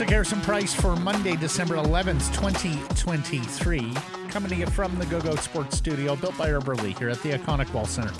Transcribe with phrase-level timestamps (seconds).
[0.00, 3.92] Matzik Harrison Price for Monday, December 11th, 2023.
[4.30, 7.70] Coming to you from the GoGo Sports Studio, built by Herberly here at the iconic
[7.74, 8.10] Wall Center,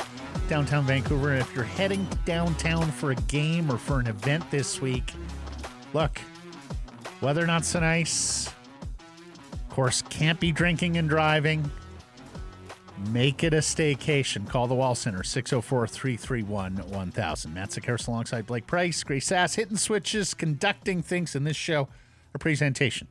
[0.47, 1.33] downtown Vancouver.
[1.33, 5.15] If you're heading downtown for a game or for an event this week,
[5.95, 6.21] look,
[7.23, 8.49] weather not so nice.
[9.55, 11.71] Of course, can't be drinking and driving.
[13.09, 14.47] Make it a staycation.
[14.49, 17.55] Call the Wall Center, 604 331 1000.
[17.55, 21.89] Matt Sekeres alongside Blake Price, Grace Sass, hitting switches, conducting things in this show.
[22.35, 23.09] A presentation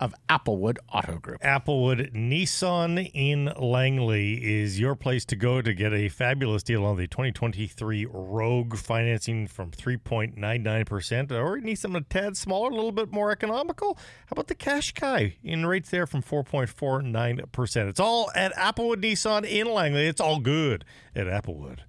[0.00, 1.40] of Applewood Auto Group.
[1.42, 6.96] Applewood Nissan in Langley is your place to go to get a fabulous deal on
[6.96, 11.32] the 2023 Rogue financing from 3.99%.
[11.32, 13.96] Or you need something a tad smaller, a little bit more economical.
[14.26, 17.88] How about the Qashqai in rates there from 4.49%?
[17.88, 20.06] It's all at Applewood Nissan in Langley.
[20.06, 21.80] It's all good at Applewood.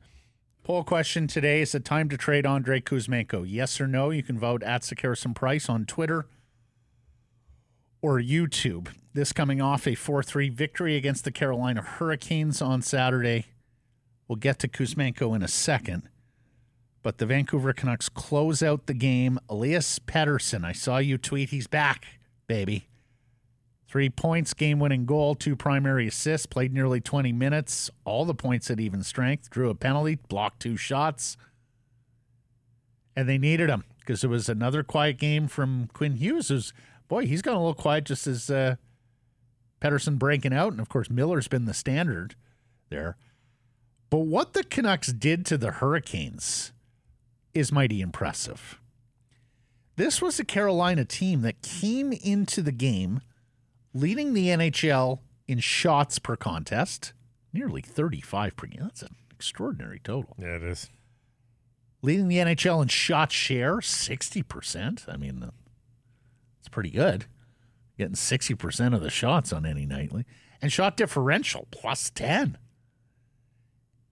[0.63, 3.43] Poll question today is it time to trade Andrei Kuzmenko?
[3.47, 4.11] Yes or no?
[4.11, 6.27] You can vote at Sakarison Price on Twitter
[8.01, 8.89] or YouTube.
[9.13, 13.45] This coming off a 4 3 victory against the Carolina Hurricanes on Saturday.
[14.27, 16.09] We'll get to Kuzmenko in a second.
[17.01, 19.39] But the Vancouver Canucks close out the game.
[19.49, 22.05] Elias Pettersson, I saw you tweet, he's back,
[22.47, 22.87] baby.
[23.87, 28.69] Three points, game winning goal, two primary assists, played nearly 20 minutes, all the points
[28.69, 31.37] at even strength, drew a penalty, blocked two shots.
[33.15, 36.73] And they needed him because it was another quiet game from Quinn Hughes, who's
[37.09, 38.75] boy, he's gone a little quiet just as uh,
[39.81, 40.71] Pettersson breaking out.
[40.71, 42.35] And of course, Miller's been the standard
[42.89, 43.17] there.
[44.09, 46.71] But what the Canucks did to the Hurricanes
[47.53, 48.79] is mighty impressive.
[49.97, 53.21] This was a Carolina team that came into the game
[53.93, 57.11] leading the NHL in shots per contest,
[57.51, 58.83] nearly 35 per game.
[58.83, 60.35] That's an extraordinary total.
[60.39, 60.89] Yeah, it is.
[62.01, 65.09] Leading the NHL in shot share, 60%.
[65.09, 65.51] I mean,
[66.59, 67.25] it's pretty good.
[67.97, 70.25] Getting 60% of the shots on any nightly.
[70.61, 72.57] And shot differential, plus 10.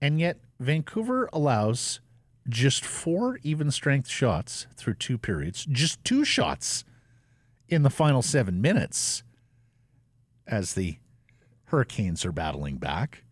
[0.00, 2.00] And yet, Vancouver allows
[2.48, 6.84] just four even strength shots through two periods, just two shots
[7.68, 9.22] in the final seven minutes
[10.46, 10.96] as the
[11.64, 13.24] Hurricanes are battling back.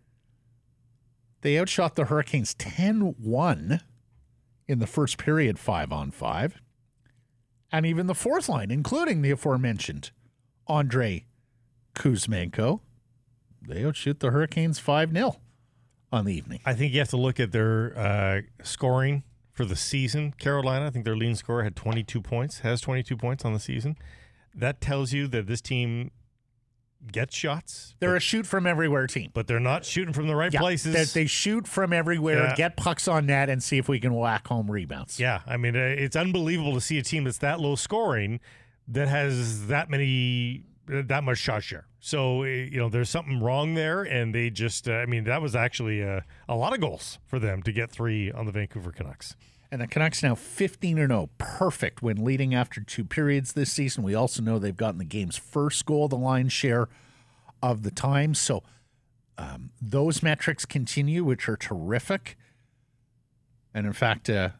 [1.40, 3.80] They outshot the Hurricanes 10 1
[4.68, 6.60] in the first period, five on five.
[7.72, 10.10] And even the fourth line, including the aforementioned
[10.68, 11.26] Andrei
[11.94, 12.80] Kuzmenko,
[13.66, 15.36] they outshoot the Hurricanes 5 0
[16.12, 16.60] on the evening.
[16.64, 20.32] I think you have to look at their uh, scoring for the season.
[20.38, 23.96] Carolina, I think their leading scorer had 22 points, has 22 points on the season.
[24.54, 26.10] That tells you that this team
[27.10, 27.94] gets shots.
[28.00, 29.30] They're but, a shoot from everywhere team.
[29.32, 31.12] But they're not shooting from the right yeah, places.
[31.12, 32.54] They, they shoot from everywhere, Yeah.
[32.56, 35.18] get pucks on net, and see if we can whack home rebounds.
[35.20, 38.40] Yeah, I mean, uh, it's unbelievable to see a team that's that low scoring
[38.88, 41.86] that has that many, uh, that much shot share.
[42.00, 44.02] So, uh, you know, there's something wrong there.
[44.02, 47.38] And they just, uh, I mean, that was actually uh, a lot of goals for
[47.38, 49.34] them to get three on the Vancouver Canucks.
[49.70, 54.02] And the Canucks now 15 0, perfect when leading after two periods this season.
[54.02, 56.88] We also know they've gotten the game's first goal, the line share
[57.62, 58.34] of the time.
[58.34, 58.62] So
[59.38, 62.36] um, those metrics continue, which are terrific.
[63.74, 64.50] And in fact, uh,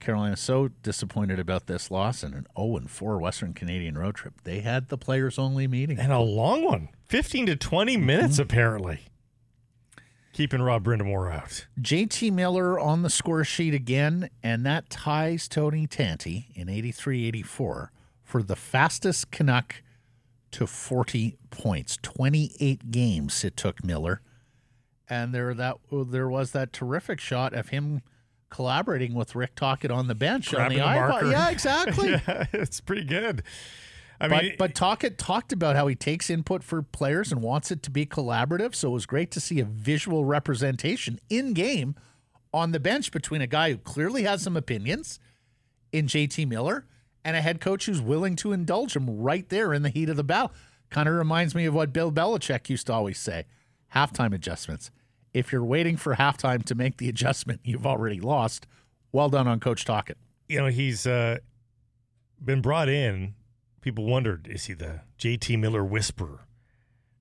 [0.00, 4.34] Carolina's so disappointed about this loss and an 0 4 Western Canadian road trip.
[4.44, 5.98] They had the players only meeting.
[5.98, 9.00] And a long one 15 to 20 minutes, apparently.
[10.38, 11.66] Keeping Rod Brind'Amour out.
[11.80, 17.90] JT Miller on the score sheet again, and that ties Tony Tanti in 83 84
[18.22, 19.82] for the fastest Canuck
[20.52, 21.98] to 40 points.
[22.02, 24.20] 28 games it took Miller.
[25.10, 28.02] And there that oh, there was that terrific shot of him
[28.48, 31.32] collaborating with Rick Tocchet on the bench Grabbing on the iPod.
[31.32, 32.10] Yeah, exactly.
[32.28, 33.42] yeah, it's pretty good.
[34.20, 37.70] I but, mean, but Tocchet talked about how he takes input for players and wants
[37.70, 38.74] it to be collaborative.
[38.74, 41.94] So it was great to see a visual representation in game
[42.52, 45.20] on the bench between a guy who clearly has some opinions
[45.92, 46.86] in JT Miller
[47.24, 50.16] and a head coach who's willing to indulge him right there in the heat of
[50.16, 50.52] the battle.
[50.90, 53.44] Kind of reminds me of what Bill Belichick used to always say
[53.94, 54.90] halftime adjustments.
[55.34, 58.66] If you're waiting for halftime to make the adjustment, you've already lost.
[59.12, 60.16] Well done on Coach Tocchet.
[60.48, 61.38] you know, he's uh,
[62.42, 63.34] been brought in.
[63.88, 66.40] People wondered, is he the JT Miller whisperer?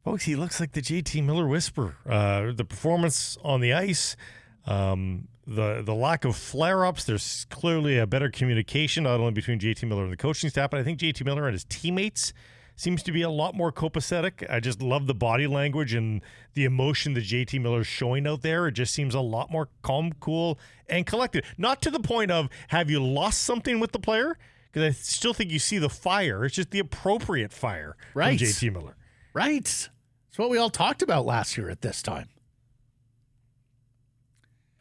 [0.04, 1.96] Folks, he looks like the JT Miller whisperer.
[2.06, 4.18] Uh, the performance on the ice,
[4.66, 7.06] um, the the lack of flare ups.
[7.06, 10.81] There's clearly a better communication not only between JT Miller and the coaching staff, but
[10.81, 12.34] I think JT Miller and his teammates
[12.75, 14.46] seems to be a lot more copacetic.
[14.50, 16.22] I just love the body language and
[16.54, 18.68] the emotion that JT Miller's showing out there.
[18.68, 20.60] It just seems a lot more calm, cool,
[20.90, 21.46] and collected.
[21.58, 24.38] Not to the point of have you lost something with the player?
[24.78, 26.46] Because I still think you see the fire.
[26.46, 28.38] It's just the appropriate fire Right.
[28.40, 28.96] from JT Miller.
[29.34, 29.58] Right.
[29.62, 29.90] It's
[30.38, 32.30] what we all talked about last year at this time.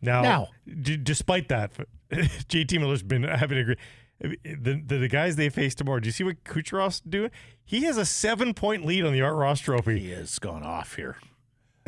[0.02, 0.48] Now, Now.
[0.82, 1.72] d- despite that,
[2.10, 3.78] JT Miller's been having a great.
[4.18, 6.00] The, the the guys they face tomorrow.
[6.00, 7.30] Do you see what Kucherov's doing?
[7.62, 9.98] He has a seven point lead on the Art Ross Trophy.
[9.98, 11.16] He has gone off here.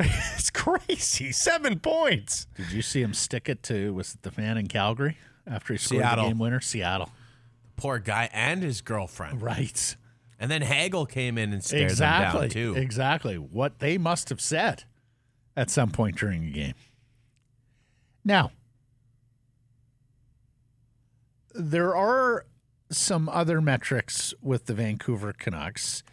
[0.01, 1.31] It's crazy.
[1.33, 2.47] Seven points.
[2.55, 5.77] Did you see him stick it to was it the fan in Calgary after he
[5.77, 6.23] scored Seattle.
[6.25, 6.59] the game winner?
[6.61, 7.09] Seattle.
[7.79, 9.41] Poor guy and his girlfriend.
[9.41, 9.95] Right.
[10.39, 12.47] And then Hagel came in and stared exactly.
[12.47, 12.79] them down too.
[12.79, 13.35] Exactly.
[13.35, 14.85] What they must have said
[15.55, 16.75] at some point during the game.
[18.23, 18.51] Now,
[21.53, 22.45] there are
[22.91, 26.03] some other metrics with the Vancouver Canucks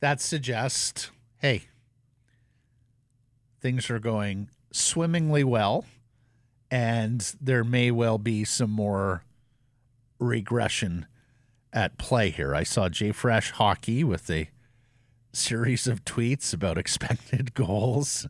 [0.00, 1.62] that suggest hey,
[3.60, 5.84] things are going swimmingly well,
[6.70, 9.22] and there may well be some more
[10.18, 11.06] regression
[11.72, 12.54] at play here.
[12.54, 14.50] I saw JFresh Hockey with a
[15.32, 18.26] series of tweets about expected goals.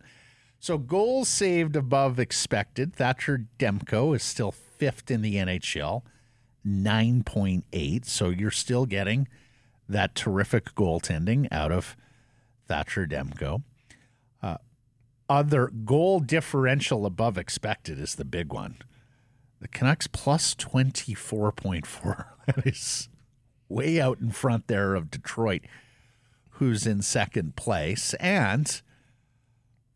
[0.59, 2.95] So goals saved above expected.
[2.95, 6.03] Thatcher Demko is still fifth in the NHL,
[6.67, 8.05] 9.8.
[8.05, 9.29] So you're still getting
[9.89, 11.97] that terrific goaltending out of
[12.67, 13.63] Thatcher Demko.
[14.43, 14.57] Uh,
[15.29, 18.79] other goal differential above expected is the big one.
[19.67, 22.27] The Canucks plus 24.4.
[22.47, 23.09] That is
[23.69, 25.63] way out in front there of Detroit,
[26.51, 28.15] who's in second place.
[28.15, 28.81] And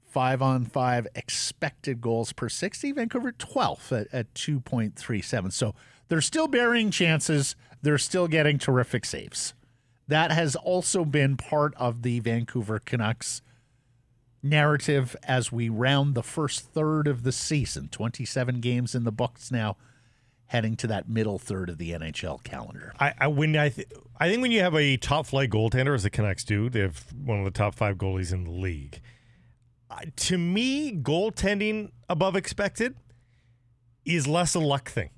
[0.05, 2.91] five on five expected goals per 60.
[2.91, 5.53] Vancouver 12th at, at 2.37.
[5.53, 5.77] So
[6.09, 7.55] they're still burying chances.
[7.81, 9.55] They're still getting terrific saves.
[10.09, 13.41] That has also been part of the Vancouver Canucks
[14.43, 17.89] narrative as we round the first third of the season.
[17.89, 19.77] 27 games in the books now,
[20.47, 22.93] heading to that middle third of the NHL calendar.
[22.99, 23.89] I, I when I th-
[24.19, 27.07] I think when you have a top flight goaltender as the Canucks do, they have
[27.25, 29.01] one of the top five goalies in the league.
[29.91, 32.95] Uh, to me, goaltending above expected
[34.05, 35.11] is less a luck thing.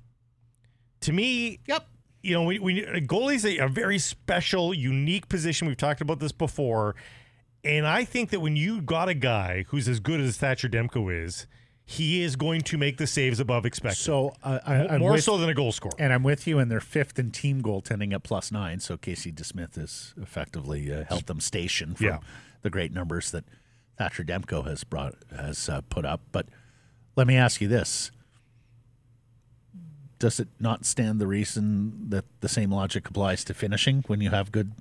[1.01, 1.87] To me, Yep.
[2.21, 5.67] you know, we, we goalies a, a very special, unique position.
[5.67, 6.95] We've talked about this before,
[7.63, 11.23] and I think that when you got a guy who's as good as Thatcher Demko
[11.25, 11.47] is,
[11.85, 13.99] he is going to make the saves above expected.
[14.01, 15.93] So uh, I, I'm more with, so than a goal scorer.
[15.99, 16.57] and I'm with you.
[16.59, 18.79] And they're fifth in team goaltending at plus nine.
[18.79, 22.19] So Casey DeSmith has effectively uh, held them station from Yeah.
[22.61, 23.43] the great numbers that
[23.97, 26.21] Thatcher Demko has brought has uh, put up.
[26.31, 26.47] But
[27.17, 28.11] let me ask you this:
[30.19, 34.29] Does it not stand the reason that the same logic applies to finishing when you
[34.29, 34.71] have good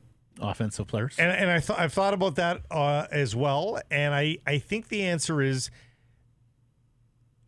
[0.43, 1.15] offensive players?
[1.19, 4.89] And, and I th- I've thought about that uh, as well, and I, I think
[4.89, 5.71] the answer is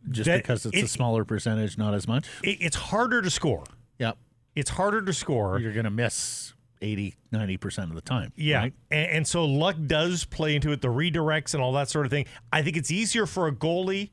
[0.09, 2.27] Just because it's it- a smaller percentage, not as much.
[2.43, 3.63] it, it's harder to score.
[3.99, 4.17] Yep.
[4.55, 5.59] It's harder to score.
[5.59, 8.31] You're going to miss 80, 90% of the time.
[8.35, 8.73] Yeah, right?
[8.91, 12.11] and, and so luck does play into it, the redirects and all that sort of
[12.11, 12.25] thing.
[12.53, 14.11] I think it's easier for a goalie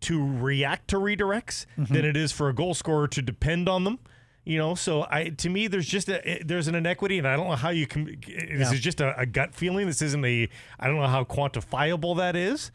[0.00, 1.92] to react to redirects Mm-hmm.
[1.94, 3.98] than it is for a goal scorer to depend on them.
[4.48, 7.36] You know, so I to me there's just a eh, there's an inequity, and I
[7.36, 8.08] don't know how you can.
[8.08, 8.72] Eh, this Yeah.
[8.72, 9.86] is just a, a gut feeling.
[9.86, 10.48] This isn't a.
[10.80, 12.70] I don't know how quantifiable that is,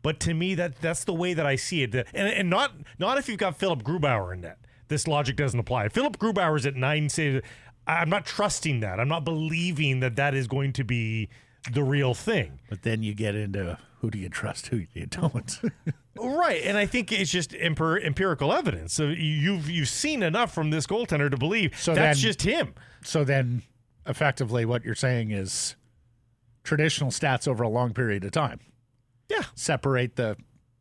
[0.00, 1.94] but to me that that's the way that I see it.
[1.94, 4.56] And, and not not if you've got Philipp Grubauer in net.
[4.88, 5.90] This logic doesn't apply.
[5.90, 7.44] Philipp Grubauer's at nine saves.
[7.86, 8.98] I'm not trusting that.
[8.98, 11.28] I'm not believing that that is going to be
[11.70, 12.58] the real thing.
[12.70, 15.60] But then you get into who do you trust, who do you don't.
[16.20, 18.92] Right, and I think it's just empir- empirical evidence.
[18.92, 22.74] So you've you've seen enough from this goaltender to believe So that's then- just him.
[23.04, 23.62] so then,
[24.04, 25.76] effectively, what you're saying is
[26.64, 28.58] traditional stats over a long period of time
[29.30, 30.36] Yeah, separate the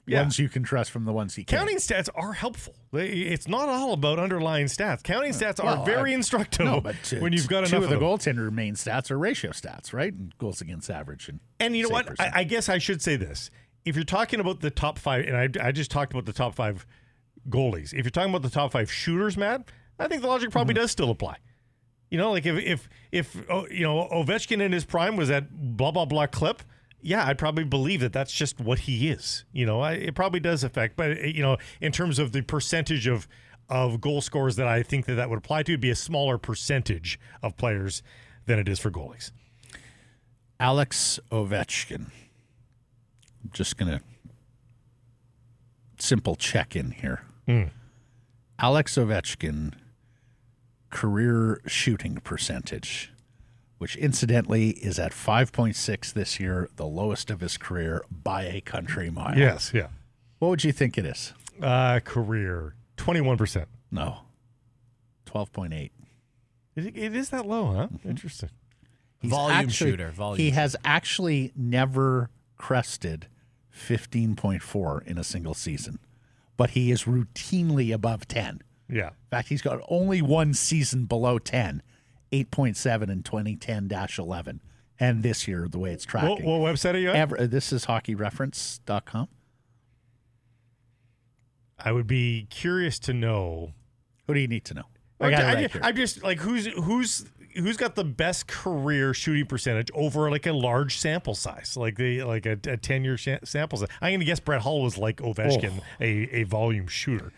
[0.08, 0.22] Yeah.
[0.22, 1.60] ones you can trust from the ones you can't.
[1.60, 2.76] counting stats are helpful.
[2.94, 5.04] They- It's not all about underlying stats.
[5.04, 7.86] Counting stats well, are very I- instructive No, but uh, when you've got two enough
[7.90, 10.14] of of the goaltender main stats are ratio stats, right?
[10.14, 11.28] And goals against average.
[11.30, 12.20] And, And you know what?
[12.20, 13.50] I, I guess I should say this.
[13.86, 16.56] If you're talking about the top five, and I, I just talked about the top
[16.56, 16.86] five
[17.50, 17.94] goalies.
[17.94, 20.82] If you're talking about the top five shooters, Matt, I think the logic probably Mm-hmm.
[20.84, 21.38] does still apply.
[22.10, 25.50] You know, like if if if oh, you know Ovechkin in his prime was at
[25.52, 26.64] blah blah blah clip,
[27.02, 29.46] yeah, I'd probably believe that that's just what he is.
[29.52, 32.42] You know, I, it probably does affect, but eh, you know, in terms of the
[32.42, 33.28] percentage of
[33.70, 36.38] of goal scorers that I think that that would apply to, it'd be a smaller
[36.38, 38.02] percentage of players
[38.46, 39.32] than it is for goalies.
[40.60, 42.06] Alex Ovechkin.
[43.44, 44.02] I'm just going to
[46.00, 47.24] simple check in here.
[47.46, 47.64] Hmm.
[48.60, 49.74] Alex Ovechkin
[50.90, 53.14] career shooting percentage,
[53.78, 59.10] which incidentally is at 5.6 this year, the lowest of his career by a country
[59.10, 59.38] mile.
[59.38, 59.88] Yes, yeah.
[60.40, 61.34] What would you think it is?
[61.62, 63.68] Uh, career twenty one percent.
[63.92, 64.20] No.
[65.26, 65.90] 12.8.
[66.76, 67.88] It, it is that low, huh?
[68.06, 68.50] Interesting.
[69.20, 73.28] He's Volume actually- shooter, volume he has actually never crested
[73.76, 76.00] 15.4 in a single season,
[76.56, 78.62] but he is routinely above 10.
[78.90, 79.08] Yeah.
[79.10, 81.82] In fact, he's got only one season below 10,
[82.32, 84.62] 8.7 in 2010 11.
[85.00, 86.46] And this year, the way it's What, tracking.
[86.46, 87.16] what website are you at?
[87.16, 89.28] Ever, uh, this is hockeyreference.com.
[91.80, 93.74] I would be curious to know.
[94.26, 94.84] Who do you need to know?
[95.22, 95.82] I I, got I, right here.
[95.84, 100.54] am just like who's who's who's got the best career shooting percentage over like a
[100.54, 103.88] large sample size, like the like a, a ten year sh- sample size.
[104.02, 105.84] I'm gonna guess Brett Hull was like Ovechkin, Oh.
[106.02, 107.32] a, a volume shooter.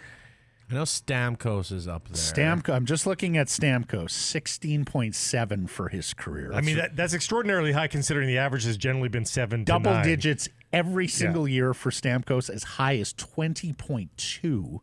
[0.70, 2.16] I know Stamkos is up there.
[2.16, 2.76] Stamkos.
[2.76, 6.52] I'm just looking at Stamkos, 16.7 for his career.
[6.54, 9.92] I mean that, that's extraordinarily high considering the average has generally been seven to double
[9.92, 10.06] nine.
[10.06, 14.80] digits every single year for Stamkos, as high as 20.2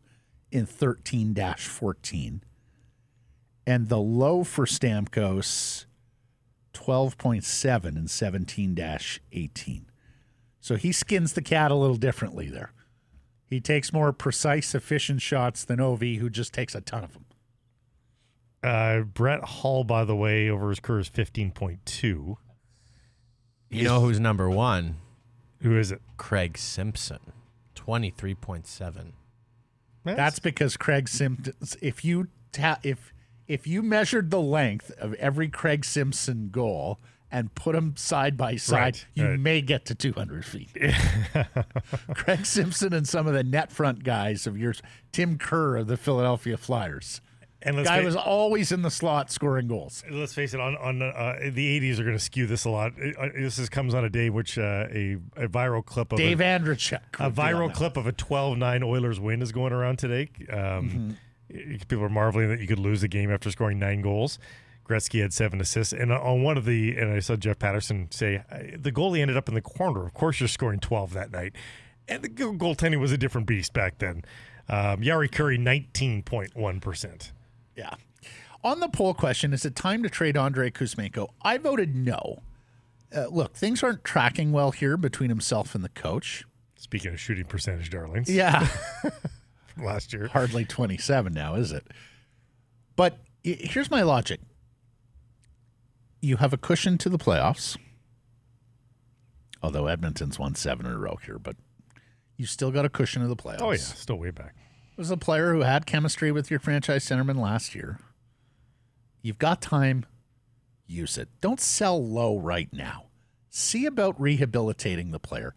[0.51, 2.43] in 13 14.
[3.65, 5.85] And the low for Stamkos,
[6.73, 8.99] 12.7 in 17
[9.31, 9.85] 18.
[10.59, 12.73] So he skins the cat a little differently there.
[13.49, 17.25] He takes more precise, efficient shots than Ov, who just takes a ton of them.
[18.61, 22.37] Uh, Brett Hull, by the way, over his career is fifteen point two.
[23.69, 24.97] You know who's number one?
[25.61, 26.01] Who is it?
[26.17, 27.19] Craig Simpson,
[27.75, 29.11] 23.7.
[30.03, 31.53] That's because Craig Simpson.
[31.81, 33.13] If you ta- if
[33.47, 36.99] if you measured the length of every Craig Simpson goal
[37.31, 39.39] and put them side by side, Right, you right.
[39.39, 40.69] may get to 200 feet.
[42.13, 44.81] Craig Simpson and some of the net front guys of yours,
[45.11, 47.21] Tim Kerr of the Philadelphia Flyers.
[47.61, 50.03] and let's Guy was always in the slot scoring goals.
[50.09, 52.93] let's face it, on on uh, the '80s are going to skew this a lot.
[52.93, 56.39] Uh, This is, comes on a day which uh, a a viral clip of Dave
[56.39, 57.01] a, Andrechek.
[57.19, 60.29] a would be on viral clip of a 12-9 Oilers win is going around today.
[60.51, 60.57] Um,
[61.49, 61.77] Mm-hmm.
[61.87, 64.37] People are marveling that you could lose the game after scoring nine goals.
[64.87, 68.43] Gretzky had seven assists, and on one of the, and I saw Jeff Paterson say
[68.77, 70.05] the goalie ended up in the corner.
[70.05, 71.53] Of course, you're scoring 12 that night,
[72.07, 74.23] and the goaltending was a different beast back then.
[74.69, 77.31] Um, Jari Kurri, 19.1 percent.
[77.75, 77.95] Yeah.
[78.63, 81.29] On the poll question, is it time to trade Andrei Kuzmenko?
[81.41, 82.39] I voted no.
[83.15, 86.43] Uh, look, things aren't tracking well here between himself and the coach.
[86.75, 88.67] Speaking of shooting percentage, darlings, Yeah.
[89.77, 90.27] last year.
[90.27, 91.87] hardly 27 now, is it?
[92.95, 94.41] But here's my logic
[96.21, 97.77] you have a cushion to the playoffs,
[99.61, 101.55] although Edmonton's won seven in a row here, but
[102.35, 103.61] you still got a cushion of the playoffs.
[103.61, 104.55] Oh yeah, still way back.
[104.91, 107.99] It was a player who had chemistry with your franchise centerman last year.
[109.21, 110.05] You've got time,
[110.87, 111.29] use it.
[111.41, 113.05] Don't sell low right now.
[113.49, 115.53] See about rehabilitating the player.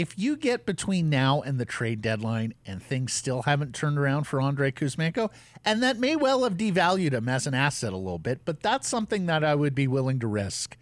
[0.00, 4.24] If you get between now and the trade deadline and things still haven't turned around
[4.24, 5.30] for Andrei Kuzmenko,
[5.64, 8.86] and that may well have devalued him as an asset a little bit, but that's
[8.86, 10.76] something that I would be willing to risk.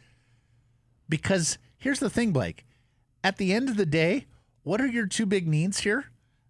[1.08, 2.64] Because here's the thing, Blake.
[3.22, 4.26] At the end of the day,
[4.64, 6.06] what are your two big needs here?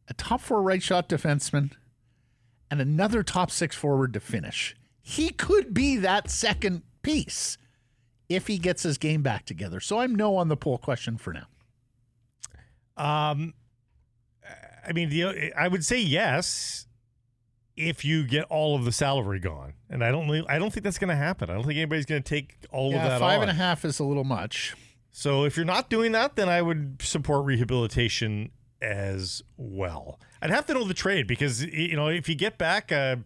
[0.08, 1.72] A top four right shot defenseman
[2.70, 4.74] and another top six forward to finish.
[5.02, 7.58] He could be that second piece
[8.30, 9.80] if he gets his game back together.
[9.80, 11.44] So I'm no on the poll question for now.
[12.96, 13.54] Um,
[14.86, 16.86] I mean, the, I would say yes
[17.76, 20.30] if you get all of the salary gone, and I don't.
[20.48, 21.50] I don't think that's going to happen.
[21.50, 23.48] I don't think anybody's going to take all of that five on.
[23.48, 24.74] and a half is a little much.
[25.10, 28.50] So if you're not doing that, then I would support rehabilitation
[28.82, 30.20] as well.
[30.42, 33.16] I'd have to know the trade because you know if you get back, uh,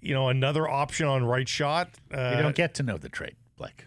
[0.00, 1.90] you know, another option on right shot.
[2.14, 3.84] Uh, You don't get to know the trade, Blake.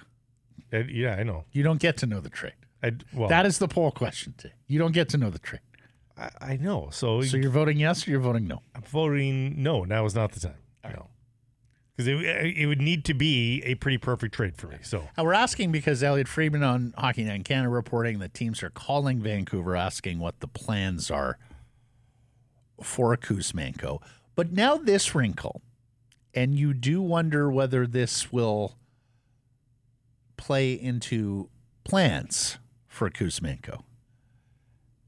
[0.74, 1.46] uh, yeah, I know.
[1.52, 2.54] You don't get to know the trade.
[2.86, 4.36] I well, That is the poll question.
[4.68, 5.62] You don't get to know the trade.
[6.18, 6.90] I, I know.
[6.92, 8.62] So, So you're voting yes or you're voting no?
[8.76, 9.84] I'm voting no.
[9.84, 10.58] Now is not the time.
[10.84, 11.08] No,
[11.96, 12.18] because it,
[12.58, 14.78] it would need to be a pretty perfect trade for me.
[14.84, 18.62] So Uh, we're asking because Elliot Friedman on Hockey Night in Canada reporting that teams
[18.62, 21.38] are calling Vancouver asking what the plans are
[22.84, 24.02] for Kuzmenko.
[24.36, 25.62] But now this wrinkle,
[26.34, 28.76] and you do wonder whether this will
[30.38, 31.50] play into
[31.84, 32.58] plans
[32.96, 33.84] for Kuzmenko.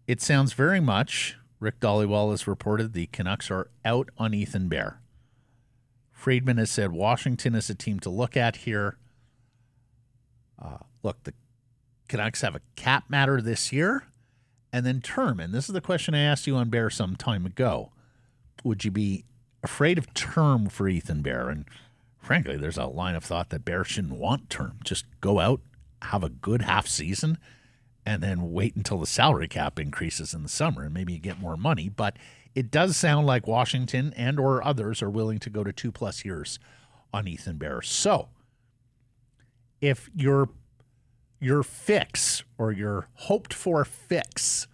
[0.07, 4.99] It sounds very much, Rick Dhaliwal has reported, the Canucks are out on Ethan Bear.
[6.11, 8.97] Friedman has said Washington is a team to look at here.
[10.61, 11.33] Uh, look, the
[12.07, 14.03] Canucks have a cap matter this year
[14.73, 15.39] and then term.
[15.39, 17.91] And this is the question I asked you on Bear some time ago.
[18.63, 19.23] Would you be
[19.63, 21.49] afraid of term for Ethan Bear?
[21.49, 21.65] And
[22.19, 24.79] frankly, there's a line of thought that Bear shouldn't want term.
[24.83, 25.61] Just go out,
[26.01, 27.37] have a good half season,
[28.07, 31.41] and then wait until the salary cap increases in the summer and maybe you get
[31.41, 31.89] more money.
[31.89, 32.15] But
[32.55, 36.23] it does sound like Washington and or others are willing to go to two plus
[36.23, 36.57] years
[37.13, 37.81] on Ethan Bear.
[37.81, 38.29] So,
[39.81, 40.47] if your
[41.41, 44.67] your fix or your hoped for fix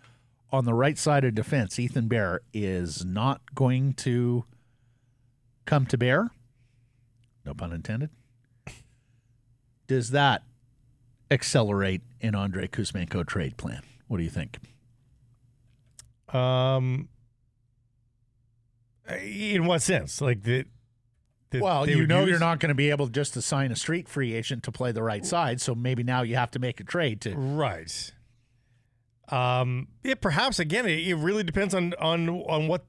[0.51, 4.45] on the right side of defense, Ethan Bear is not going to
[5.65, 6.29] come to bear.
[7.43, 8.11] No pun intended.
[9.87, 10.43] Does that
[11.33, 13.81] accelerate an Andrei Kuzmenko trade plan?
[14.07, 14.57] What do you think?
[16.33, 17.09] Um,
[19.21, 20.21] in what sense?
[20.21, 20.65] Like the.
[21.51, 23.75] the Well, you know use- you're not going to be able just to sign a
[23.75, 26.79] street free agent to play the right side, so maybe now you have to make
[26.79, 27.35] a trade to.
[27.35, 28.11] Right.
[29.29, 29.87] Um.
[30.03, 30.15] Yeah.
[30.15, 32.85] Perhaps again, it, it really depends on on on what.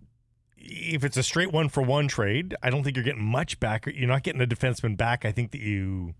[0.66, 3.86] If it's a straight one for one trade, I don't think you're getting much back.
[3.86, 5.26] You're not getting a defenseman back.
[5.26, 6.14] I think that you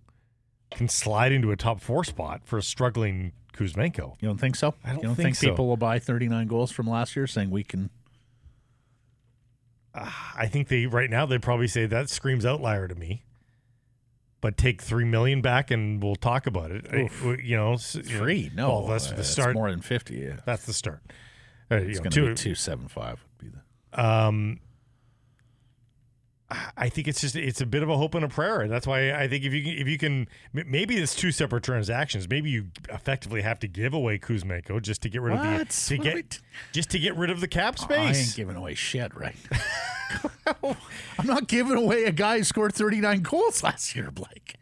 [0.75, 4.16] can slide into a top four spot for a struggling Kuzmenko.
[4.21, 4.75] You don't think so?
[4.85, 5.49] I don't you don't think think, so.
[5.50, 7.90] people will buy 39 goals from last year, saying we can?
[9.95, 13.23] I think they right now they'd probably say that screams outlier to me.
[14.40, 16.87] But take three million back and we'll talk about it.
[16.93, 17.09] I-
[17.43, 18.50] you know, s- you know, Free?
[18.54, 19.54] No, well, that's uh, the start.
[19.54, 20.16] more than 50.
[20.16, 21.00] Yeah, That's the start.
[21.71, 23.25] Uh, it's going two- to be 275.
[23.40, 24.04] Would be the.
[24.04, 24.61] Um,
[26.77, 28.87] I think it's just it's a bit of a hope and a prayer, and that's
[28.87, 32.29] why I think if you can, if you can maybe it's two separate transactions.
[32.29, 35.97] Maybe you effectively have to give away Kuzmenko just to get rid of the to
[35.97, 36.39] What get t-
[36.73, 38.17] just to get rid of the cap space.
[38.17, 39.37] I ain't giving away shit, right?
[40.63, 44.57] I'm not giving away a guy who scored 39 goals last year, Blake.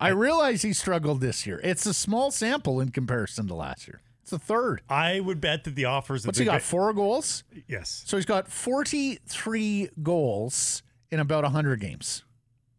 [0.00, 1.60] I realize he struggled this year.
[1.62, 4.02] It's a small sample in comparison to last year.
[4.22, 4.82] It's a third.
[4.88, 6.62] I would bet that the offers that What's he got?
[6.62, 7.44] Four goals?
[7.68, 12.24] yes, So he's got 43 goals in about 100 games.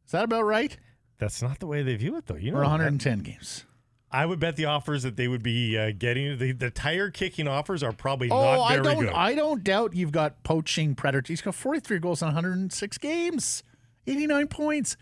[0.06, 0.76] Is that about right?
[1.20, 2.36] that's not the way they view it though.
[2.36, 2.70] You know, Or that.
[2.72, 3.64] 110 games?
[4.12, 7.48] I would bet the offers that they would be uh, getting the, the tire kicking
[7.48, 9.00] offers are probably Oh, not I don't.
[9.00, 9.10] good.
[9.14, 11.30] I don't doubt you've got poaching predators.
[11.30, 13.64] He's got 43 goals in 106 games,
[14.06, 14.98] 89 points.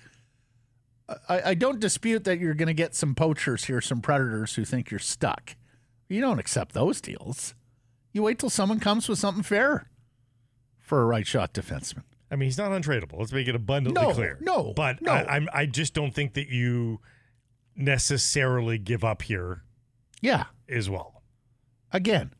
[1.27, 4.63] I, I don't dispute that you're going to get some poachers here, some predators who
[4.63, 5.55] think you're stuck.
[6.07, 7.53] You don't accept those deals.
[8.13, 9.89] You wait till someone comes with something fair
[10.77, 12.03] for a right shot defenseman.
[12.31, 13.19] I mean, he's not untradeable.
[13.19, 14.37] Let's make it abundantly No, clear.
[14.41, 15.11] no, but no.
[15.11, 17.01] I, I'm I just don't think that you
[17.75, 19.63] necessarily give up here
[20.21, 20.45] Yeah.
[20.69, 21.23] as well.
[21.91, 22.33] Again,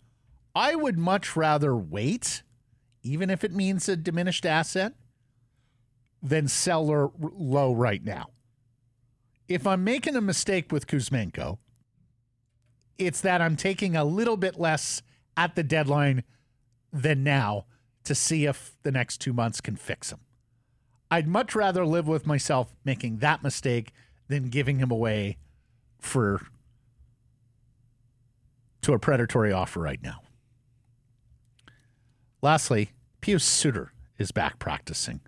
[0.55, 2.43] I would much rather wait,
[3.03, 4.93] even if it means a diminished asset,
[6.23, 8.27] than sell or low right now.
[9.47, 11.57] If I'm making a mistake with Kuzmenko,
[12.97, 15.01] it's that I'm taking a little bit less
[15.35, 16.23] at the deadline
[16.93, 17.65] than now
[18.03, 20.19] to see if the next two months can fix him.
[21.09, 23.91] I'd much rather live with myself making that mistake
[24.27, 25.37] than giving him away
[25.99, 26.41] for
[28.81, 30.21] to a predatory offer right now.
[32.41, 35.21] Lastly, Pius Suter is back practicing.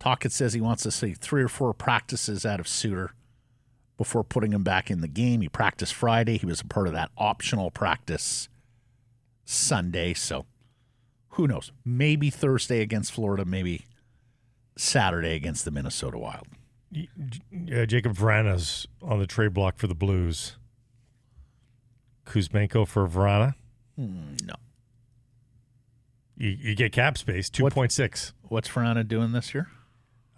[0.00, 3.12] Tocchet says he wants to see three or four practices out of Suter
[3.96, 5.40] before putting him back in the game.
[5.40, 6.38] He practiced Friday.
[6.38, 8.48] He was a part of that optional practice
[9.44, 10.14] Sunday.
[10.14, 10.46] So
[11.34, 11.72] who knows?
[11.84, 13.84] Maybe Thursday against Florida, maybe
[14.76, 16.46] Saturday against the Minnesota Wild.
[16.92, 17.08] Y-
[17.52, 20.56] Uh, Jakub Vrana's on the trade block for the Blues.
[22.26, 23.54] Kuzmenko for Vrana.
[23.96, 24.54] No.
[26.36, 28.32] You, you get cap space, 2.6.
[28.42, 29.68] What's Vrana doing this year?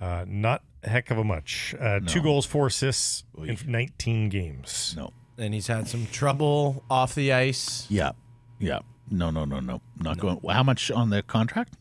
[0.00, 1.74] Uh, not a heck of a much.
[1.80, 4.94] Uh, Two goals, four assists in 19 games.
[4.96, 5.12] No.
[5.38, 7.86] And he's had some trouble off the ice.
[7.88, 8.12] Yeah.
[8.58, 8.80] Yeah.
[9.10, 9.80] No, no, no, no.
[9.98, 10.40] Not going.
[10.48, 11.74] How much on the contract?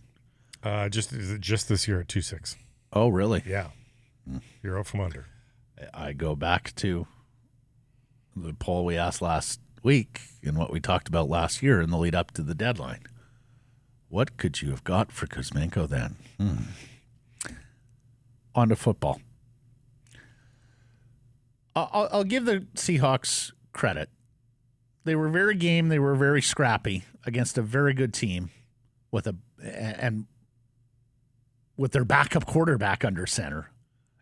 [0.64, 2.56] Uh, just just this year at two six.
[2.94, 3.44] Oh, really?
[3.46, 3.68] Yeah.
[4.64, 5.26] You're out from under.
[5.94, 7.06] I go back to
[8.36, 11.98] the poll we asked last week and what we talked about last year in the
[11.98, 13.02] lead up to the deadline.
[14.10, 16.16] What could you have got for Kuzmenko then?
[16.40, 16.56] Hmm.
[18.56, 19.20] On to football.
[21.76, 24.10] I'll- I'll give the Seahawks credit.
[25.06, 25.90] They were very game.
[25.90, 28.50] They were very scrappy against a very good team,
[29.12, 30.26] with a and
[31.78, 33.72] with their backup quarterback under center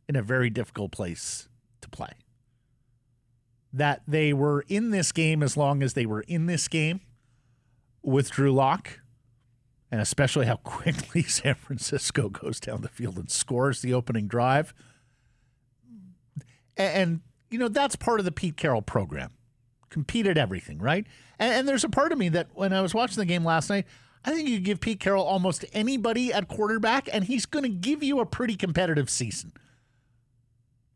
[0.07, 1.47] in a very difficult place
[1.81, 2.11] to play.
[3.71, 7.01] That they were in this game as long as they were in this game
[8.01, 8.99] with Drew Lock,
[9.89, 14.73] and especially how quickly San Francisco goes down the field and scores the opening drive.
[16.75, 19.31] And, you know, that's part of the Pete Carroll program.
[19.93, 21.05] Compete at everything, right?
[21.37, 23.69] And, and there's a part of me that when I was watching the game last
[23.69, 23.85] night,
[24.25, 28.01] I think you give Pete Carroll almost anybody at quarterback, and he's going to give
[28.01, 29.53] you a pretty competitive season.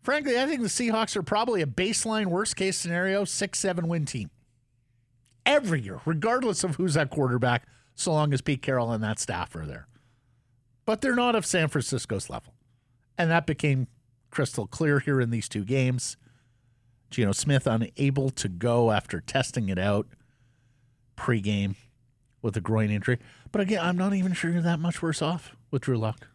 [0.01, 4.05] Frankly, I think the Seahawks are probably a baseline worst case scenario six seven win
[4.05, 4.31] team
[5.45, 9.55] every year, regardless of who's at quarterback, so long as Pete Carroll and that staff
[9.55, 9.87] are there.
[10.85, 12.53] But they're not of San Francisco's level,
[13.17, 13.87] and that became
[14.31, 16.17] crystal clear here in these two games.
[17.09, 20.07] Geno Smith unable to go after testing it out
[21.15, 21.75] pregame
[22.41, 23.19] with a groin injury.
[23.51, 26.27] But again, I'm not even sure you're that much worse off with Drew Lock.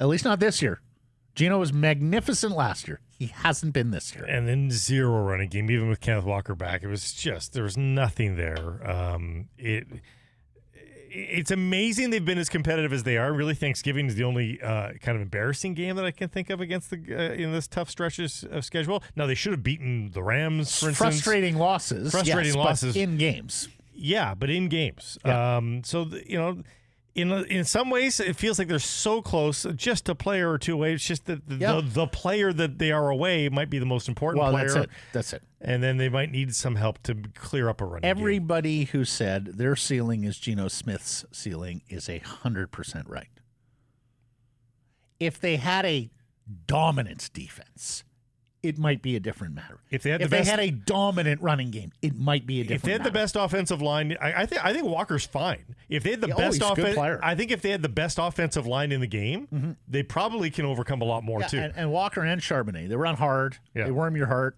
[0.00, 0.80] At least not this year.
[1.34, 3.00] Geno was magnificent last year.
[3.16, 4.24] He hasn't been this year.
[4.24, 6.82] and then zero running game, even with Kenneth Walker back.
[6.82, 8.88] It was just there was nothing there.
[8.88, 9.86] Um, it
[11.10, 13.32] it's amazing they've been as competitive as they are.
[13.32, 16.60] Really, Thanksgiving is the only uh, kind of embarrassing game that I can think of
[16.60, 19.02] against the uh, in this tough stretches of schedule.
[19.16, 20.96] Now they should have beaten the Rams, for instance.
[20.96, 22.10] Frustrating losses.
[22.10, 22.96] Frustrating yes, losses.
[22.96, 23.68] in games.
[23.94, 25.18] Yeah, but in games.
[25.24, 25.56] Yeah.
[25.56, 26.62] Um, so th- you know,
[27.14, 30.74] in in some ways, it feels like they're so close, just a player or two
[30.74, 30.92] away.
[30.94, 34.08] It's just that the, the, the player that they are away might be the most
[34.08, 34.90] important Well, player, that's it.
[35.12, 35.42] That's it.
[35.60, 38.00] and then they might need some help to clear up a game.
[38.04, 43.28] Everybody who said their ceiling is Geno Smith's ceiling is a hundred percent right.
[45.18, 46.10] If they had a
[46.66, 48.04] dominant defense,
[48.68, 49.78] it might be a different matter.
[49.90, 52.60] If they had if the they best- had a dominant running game, it might be
[52.60, 52.76] a different.
[52.80, 55.64] If they had the best offensive line, I, I think I think Walker's fine.
[55.88, 56.98] If they had the Yeah, oh, best a offense.
[57.22, 59.70] I think if they had the best offensive line in the game, mm-hmm.
[59.88, 61.58] they probably can overcome a lot more Yeah, too.
[61.58, 63.56] and, and Walker and Charbonnet, they run hard.
[63.74, 63.84] Yeah.
[63.86, 64.56] They worm your heart.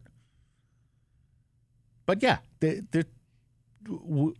[2.07, 3.07] But yeah, the the
[3.85, 4.35] w-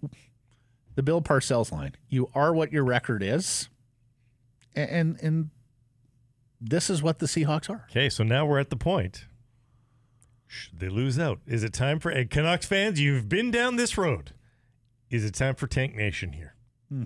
[0.97, 1.95] the Bill Parcells line.
[2.09, 3.69] You are what your record is,
[4.75, 5.51] and and
[6.61, 7.87] this is what the Seahawks are.
[7.91, 9.25] Okay, so now we're at the point.
[10.53, 11.39] Should they lose out?
[11.47, 13.01] Is it time for and Canucks fans?
[13.01, 14.33] You've been down this road.
[15.09, 16.55] Is it time for Tank Nation here?
[16.89, 17.05] Hmm.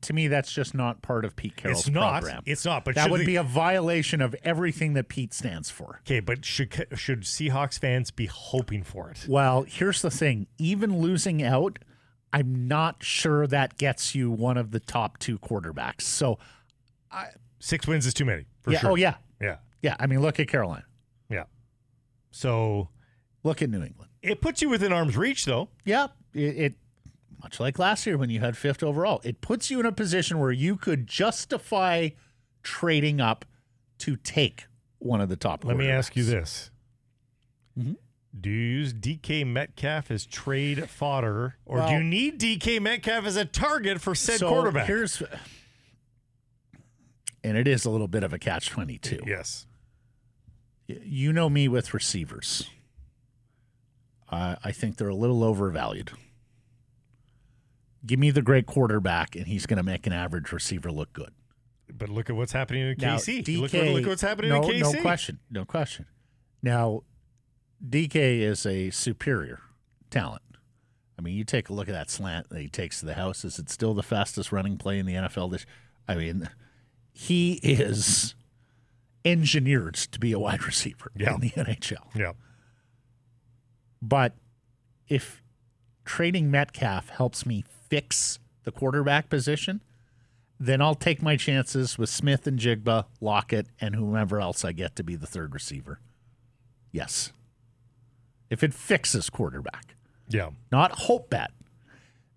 [0.00, 2.22] To me, that's just not part of Pete Carroll's it's not.
[2.22, 2.42] program.
[2.46, 2.84] It's not.
[2.84, 6.00] But that would they- be a violation of everything that Pete stands for.
[6.06, 6.20] okay.
[6.20, 9.26] But should should Seahawks fans be hoping for it?
[9.28, 11.80] Well, here's the thing: even losing out,
[12.32, 16.02] I'm not sure that gets you one of the top two quarterbacks.
[16.02, 16.38] So,
[17.58, 18.90] Six wins is too many for yeah, sure.
[18.92, 19.96] oh yeah, yeah, yeah.
[19.98, 20.84] I mean, look at Carolina.
[22.34, 22.88] So
[23.44, 24.10] Look at New England.
[24.22, 25.68] it puts you within arm's reach, though.
[25.84, 26.74] Yeah, it, it
[27.42, 30.40] much like last year when you had fifth overall, it puts you in a position
[30.40, 32.08] where you could justify
[32.62, 33.44] trading up
[33.98, 34.64] to take
[34.98, 35.64] one of the top.
[35.64, 36.70] Let me ask you this:
[37.78, 37.96] Mhm.
[38.40, 43.36] Do you use DK Metcalf as trade fodder, or do you need DK Metcalf as
[43.36, 44.86] a target for said so quarterback?
[44.88, 45.22] Here's,
[47.44, 49.20] and it is a little bit of a catch twenty two.
[49.26, 49.66] Yes.
[50.86, 52.70] You know me with receivers.
[54.30, 56.12] I I think they're a little overvalued.
[58.06, 61.32] Give me the great quarterback, and he's going to make an average receiver look good.
[61.90, 63.42] But look at what's happening in KC.
[63.42, 64.94] DK, look, look what's happening no, in KC.
[64.94, 65.38] No question.
[65.50, 66.06] No question.
[66.62, 67.02] Now,
[67.86, 69.60] DK is a superior
[70.10, 70.42] talent.
[71.18, 73.44] I mean, you take a look at that slant that he takes to the house.
[73.44, 75.50] Is it still the fastest running play in the NFL?
[75.50, 75.64] This,
[76.08, 76.48] I mean,
[77.12, 78.34] he is
[79.24, 81.34] engineered to be a wide receiver Yeah.
[81.34, 82.14] in the NHL.
[82.14, 82.32] Yeah.
[84.02, 84.34] But
[85.08, 85.42] if
[86.04, 89.82] trading Metcalf helps me fix the quarterback position,
[90.60, 95.16] then I'll take my chances with Smith-Njigba, Lockett, and whomever else I get to be
[95.16, 96.00] the third receiver.
[96.92, 97.32] Yes.
[98.50, 99.96] If it fixes quarterback,
[100.28, 100.50] Yeah.
[100.70, 101.50] not hope bet.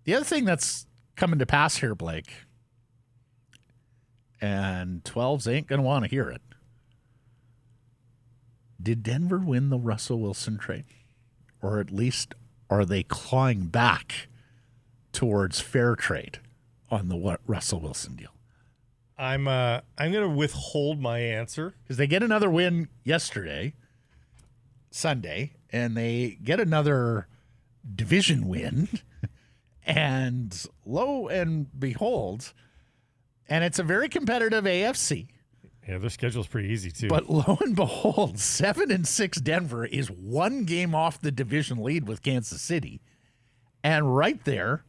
[0.04, 2.32] The other thing that's coming to pass here, Blake,
[4.40, 6.40] and 12s ain't going to want to hear it.
[8.80, 10.84] Did Denver win the Russell Wilson trade?
[11.60, 12.34] Or at least
[12.70, 14.28] are they clawing back
[15.12, 16.38] towards fair trade
[16.90, 18.30] on the Russell Wilson deal?
[19.18, 21.74] I'm uh I'm gonna withhold my answer.
[21.82, 23.74] Because they get another win yesterday,
[24.90, 27.26] Sunday, and they get another
[27.94, 28.88] division win.
[29.90, 32.52] And lo and behold,
[33.48, 35.28] and it's a very competitive AFC.
[35.88, 37.08] Yeah, their schedule's pretty easy too.
[37.08, 42.06] But lo and behold, seven and six Denver is one game off the division lead
[42.06, 43.00] with Kansas City,
[43.82, 44.84] and right there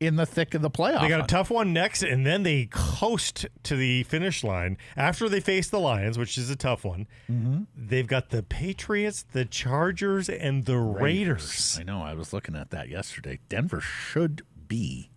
[0.00, 1.02] in the thick of the playoff.
[1.02, 5.28] they got a tough one next, and then they coast to the finish line after
[5.28, 7.06] they face the Lions, which is a tough one.
[7.30, 7.64] Mm-hmm.
[7.76, 11.76] They've got the Patriots, the Chargers, and the Raiders.
[11.78, 12.02] I know.
[12.02, 13.40] I was looking at that yesterday.
[13.50, 15.10] Denver should be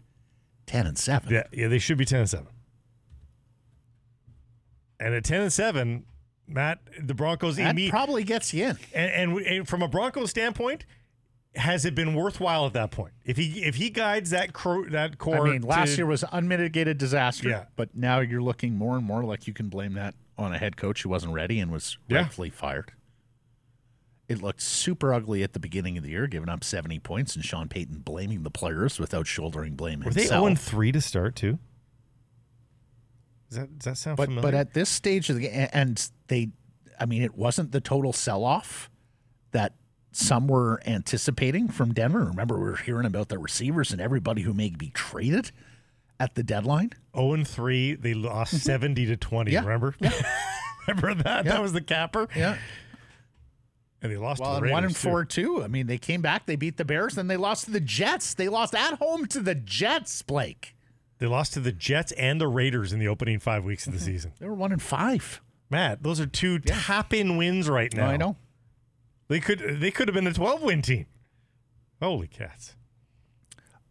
[0.65, 1.33] ten and seven.
[1.33, 2.47] Yeah, yeah, they should be ten and seven.
[5.03, 6.05] And at ten and seven,
[6.47, 8.77] Matt, the Broncos that imme- probably gets you in.
[8.93, 10.85] and, and, and from a Broncos standpoint,
[11.55, 13.13] has it been worthwhile at that point?
[13.25, 16.23] If he if he guides that cro- that core, I mean, last to- year was
[16.31, 17.49] unmitigated disaster.
[17.49, 17.65] Yeah.
[17.75, 20.77] But now you're looking more and more like you can blame that on a head
[20.77, 22.19] coach who wasn't ready and was Yeah.
[22.19, 22.91] rightfully fired.
[24.29, 27.43] It looked super ugly at the beginning of the year, giving up 70 points, and
[27.43, 30.39] Sean Payton blaming the players without shouldering blame were they himself.
[30.39, 31.59] zero and three to start too?
[33.53, 34.41] Does that, does that sound But familiar?
[34.41, 36.49] but at this stage of the game, and they,
[36.99, 38.89] I mean, it wasn't the total sell off
[39.51, 39.75] that
[40.11, 42.25] some were anticipating from Denver.
[42.25, 45.51] Remember, we were hearing about the receivers and everybody who may be traded
[46.19, 46.93] at the deadline.
[47.15, 48.61] 0 and 3, they lost mm-hmm.
[48.61, 49.51] 70 to 20.
[49.51, 49.59] Yeah.
[49.59, 49.95] Remember?
[50.87, 51.45] remember that?
[51.45, 51.51] Yeah.
[51.51, 52.27] That was the capper.
[52.35, 52.57] Yeah.
[54.01, 55.09] And they lost Well, to the and one Raiders, and too.
[55.09, 55.63] four too.
[55.63, 58.33] I mean, they came back, they beat the Bears, then they lost to the Jets.
[58.33, 60.21] They lost at home to the Jets.
[60.23, 60.72] Blake.
[61.23, 63.99] They lost to the Jets and the Raiders in the opening five weeks of the
[63.99, 64.33] season.
[64.39, 65.39] They were one and five.
[65.69, 68.07] Matt, those are two tap-in wins right now.
[68.09, 68.35] I know.
[69.29, 71.05] They could they could have been a 12-win team.
[72.01, 72.75] Holy cats.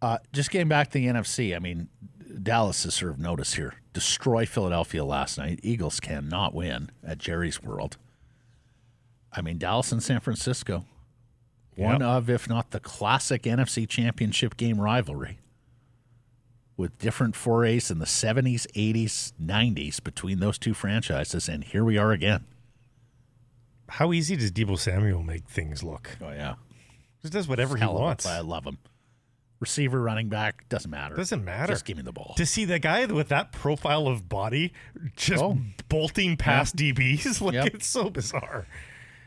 [0.03, 1.89] Uh, just getting back to the NFC, I mean,
[2.43, 3.77] Dallas has served notice here.
[3.95, 5.59] Destroy Philadelphia last night.
[5.63, 7.97] Eagles cannot win at Jerry's World.
[9.33, 10.85] I mean, Dallas and San Francisco,
[11.77, 12.03] one Yep.
[12.03, 15.39] of, if not the classic NFC championship game rivalry,
[16.77, 21.49] with different forays in the 70s, 80s, 90s between those two franchises.
[21.49, 22.45] And here we are again.
[23.89, 26.17] How easy does Deebo Samuel make things look?
[26.23, 26.55] Oh, yeah.
[27.21, 28.27] Just does whatever he Hell of a wants.
[28.27, 28.79] I love him.
[29.61, 31.15] Receiver, running back, doesn't matter.
[31.15, 31.73] Doesn't matter.
[31.73, 32.35] Just give me the ball.
[32.37, 34.73] to see that guy with that profile of body
[35.15, 35.59] just Oh.
[35.89, 37.67] bolting past DBs, like Yep.
[37.75, 38.67] it's so bizarre.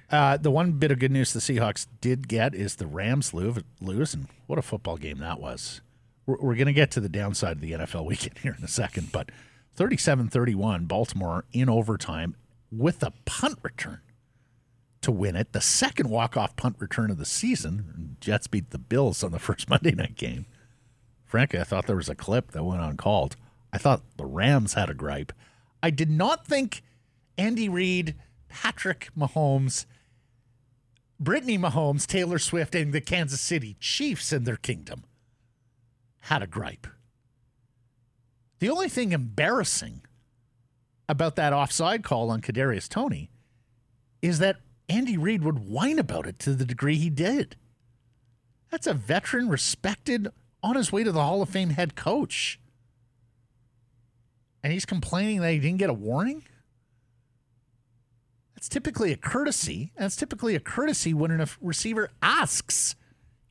[0.10, 4.14] Uh, the one bit of good news the Seahawks did get is the Rams lose,
[4.14, 5.82] and what a football game that was.
[6.26, 8.70] We're, we're going to get to the downside of the NFL weekend here in a
[8.70, 9.30] second, but
[9.76, 12.36] 37 31, Baltimore in overtime
[12.72, 14.02] with a punt return
[15.02, 15.54] to win it.
[15.54, 18.18] The second walk off punt return of the season.
[18.20, 20.46] Jets beat the Bills on the first Monday night game.
[21.26, 23.36] Frankly, I thought there was a clip that went uncalled.
[23.74, 25.34] I thought the Rams had a gripe.
[25.84, 26.82] I did not think
[27.38, 28.16] Andy Reid,
[28.48, 29.86] Patrick Mahomes,
[31.20, 35.04] Brittany Mahomes, Taylor Swift, and the Kansas City Chiefs in their kingdom
[36.26, 36.88] had a gripe.
[38.58, 40.02] The only thing embarrassing
[41.08, 43.30] about that offside call on Kadarius Toney
[44.24, 44.58] is that
[44.90, 47.56] Andy Reid would whine about it to the degree he did.
[48.72, 50.30] That's a veteran, respected,
[50.64, 52.60] on his way to the Hall of Fame head coach.
[54.64, 56.44] And he's complaining that he didn't get a warning?
[58.56, 59.92] That's typically a courtesy.
[59.96, 62.96] That's typically a courtesy when a receiver asks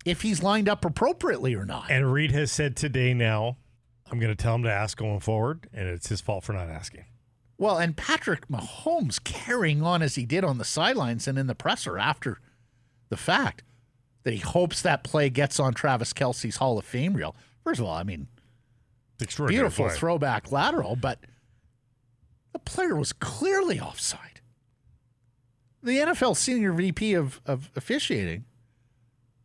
[0.05, 1.91] if he's lined up appropriately or not.
[1.91, 3.57] And Reid has said today now,
[4.11, 6.69] I'm going to tell him to ask going forward, and it's his fault for not
[6.69, 7.05] asking.
[7.57, 11.55] Well, and Patrick Mahomes carrying on as he did on the sidelines and in the
[11.55, 12.41] presser after
[13.09, 13.63] the fact
[14.25, 17.35] that he hopes that play gets on Travis Kelce's Hall of Fame reel.
[17.63, 18.27] First of all, I mean,
[19.15, 19.63] It's extraordinary.
[19.65, 19.95] beautiful play.
[19.97, 21.21] throwback lateral, but
[22.53, 24.41] the player was clearly offside.
[25.83, 28.45] The NFL senior VP of, of officiating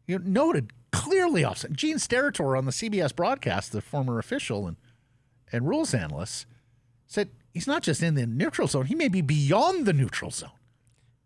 [0.10, 1.76] you know, noted clearly offside.
[1.78, 4.78] Gene Steratore on the CBS broadcast, the former official and,
[5.52, 6.46] and rules analyst,
[7.06, 10.50] said he's not just in the neutral zone, he may be beyond the neutral zone.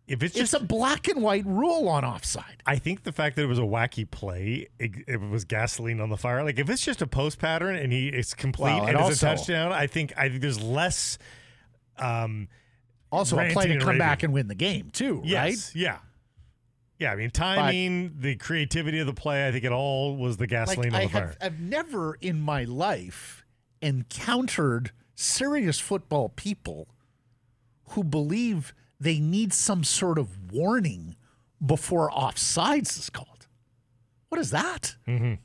[0.06, 2.62] If it's It's just, a black and white rule on offside.
[2.66, 6.10] I think the fact that it was a wacky play, it, it was gasoline on
[6.10, 6.44] the fire.
[6.44, 9.22] Like if it's just a post pattern and he it's complete Well, and and it's
[9.22, 11.16] a touchdown, I think I think there's less.
[11.96, 12.48] Um,
[13.10, 13.98] Also, a play to come raving.
[13.98, 15.56] back and win the game, too, right?
[15.74, 15.98] yeah,
[16.98, 17.12] yeah.
[17.12, 20.92] I mean, timing, the creativity of the play, I think it all was the gasoline
[20.92, 21.26] like on I the fire.
[21.26, 23.44] have, I've never in my life
[23.82, 26.88] encountered serious football people
[27.90, 31.16] who believe they need some sort of warning
[31.64, 33.46] before offsides is called.
[34.28, 34.96] What is that?
[35.06, 35.38] Mhm.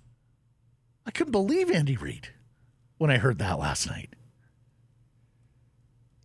[1.06, 2.30] I couldn't believe Andy Reid
[2.98, 4.16] when I heard that last night.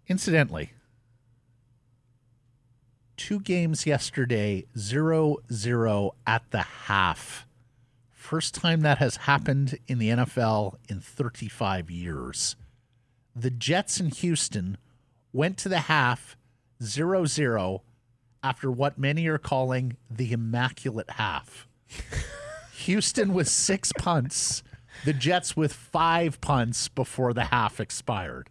[0.06, 0.72] Incidentally,
[3.16, 7.46] two games yesterday, 0 0 at the half.
[8.10, 12.56] First time that has happened in the NFL in 35 years.
[13.36, 14.78] The Jets in Houston
[15.32, 16.36] went to the half
[16.82, 17.82] 0 0
[18.42, 21.66] after what many are calling the immaculate half.
[22.84, 24.62] Houston with six punts,
[25.04, 28.50] the Jets with five punts before the half expired.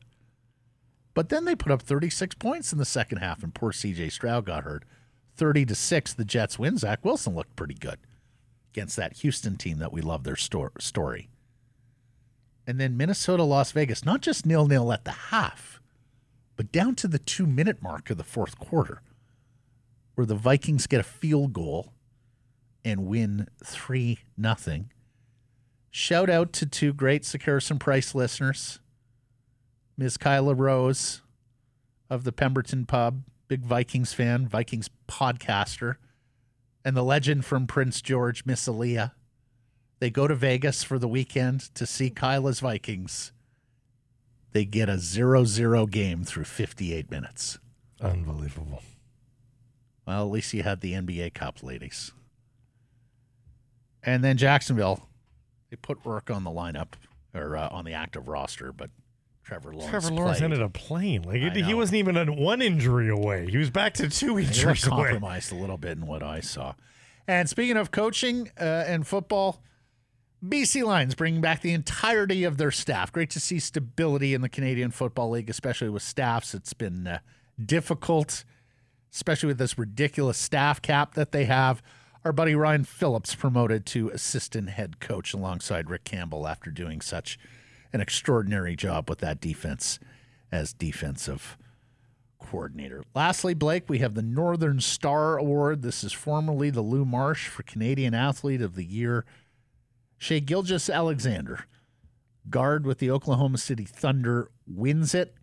[1.13, 4.45] But then they put up 36 points in the second half, and poor CJ Stroud
[4.45, 4.84] got hurt.
[5.36, 6.78] 30 to 6, the Jets win.
[6.78, 7.99] Zach Wilson looked pretty good
[8.71, 11.30] against that Houston team that we love their story.
[12.65, 15.80] And then Minnesota, Las Vegas, not just nil nil at the half,
[16.56, 19.02] but down to the two minute mark of the fourth quarter,
[20.15, 21.93] where the Vikings get a field goal
[22.86, 24.91] and win 3 nothing.
[25.91, 28.80] Shout out to two great Sekeres Price listeners.
[29.97, 30.17] Ms.
[30.17, 31.21] Kyla Rose
[32.10, 35.95] of the Pemberton Pub, big Vikings fan, Vikings podcaster,
[36.84, 39.12] and the legend from Prince George, Miss Aaliyah.
[39.99, 43.32] They go to Vegas for the weekend to see Kyla's Vikings
[44.53, 47.60] they get a 0 0 game through 58 minutes.
[47.99, 48.82] Unbelievable.
[50.08, 52.12] Well, at least you had the NBA Cup, ladies.
[54.03, 55.08] And then Jacksonville,
[55.69, 56.93] they put work on the lineup
[57.34, 58.91] or uh, on the active roster, but
[59.43, 59.89] Trevor Lawrence.
[59.89, 60.45] Trevor Lawrence played.
[60.45, 61.23] ended up playing.
[61.23, 63.47] Like it, he wasn't even on one injury away.
[63.49, 65.03] He was back to two injuries away.
[65.03, 66.75] compromised a little bit in what I saw.
[67.27, 69.62] And speaking of coaching uh, and football,
[70.43, 73.12] BC Lions bringing back the entirety of their staff.
[73.12, 76.53] Great to see stability in the Canadian Football League, especially with staffs.
[76.53, 77.19] It's been uh,
[77.63, 78.43] difficult,
[79.13, 81.82] especially with this ridiculous staff cap that they have.
[82.25, 87.38] Our buddy Ryan Phillips promoted to assistant head coach alongside Rick Campbell after doing such
[87.93, 89.99] an extraordinary job with that defense
[90.51, 91.58] as defensive
[92.39, 93.03] coordinator.
[93.15, 95.82] Lastly, Blake, we have the Northern Star Award.
[95.82, 99.25] This is formerly the Lou Marsh for Canadian Athlete of the Year.
[100.17, 101.65] Shai Gilgeous-Alexander,
[102.49, 105.36] guard with the Oklahoma City Thunder, wins it.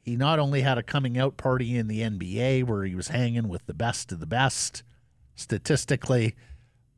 [0.00, 3.48] He not only had a coming out party in the NBA where he was hanging
[3.48, 4.82] with the best of the best
[5.34, 6.34] statistically,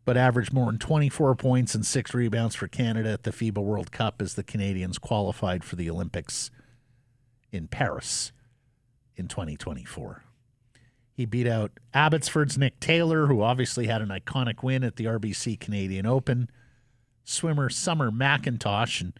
[0.08, 3.92] but averaged more than 24 points and six rebounds for Canada at the FIBA World
[3.92, 6.50] Cup as the Canadians qualified for the Olympics
[7.52, 8.32] in Paris
[9.16, 10.24] in 2024.
[11.12, 15.60] He beat out Abbotsford's Nick Taylor, who obviously had an iconic win at the RBC
[15.60, 16.48] Canadian Open.
[17.22, 19.12] Swimmer Summer McIntosh, and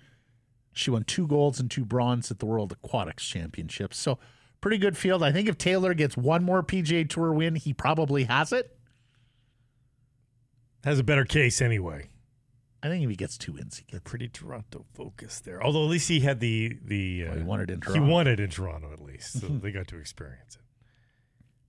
[0.72, 3.98] she won two golds and two bronze at the World Aquatics Championships.
[3.98, 4.18] So,
[4.62, 5.22] pretty good field.
[5.22, 8.78] I think if Taylor gets one more PGA Tour win, he probably has it.
[10.85, 12.09] Has a better case anyway.
[12.83, 14.03] I think if he gets two wins, he gets.
[14.09, 15.62] Pretty Toronto focused there.
[15.62, 18.07] Although at least he had the the uh, Well, he won it in he Toronto.
[18.07, 20.62] won it in Toronto at least, so they got to experience it.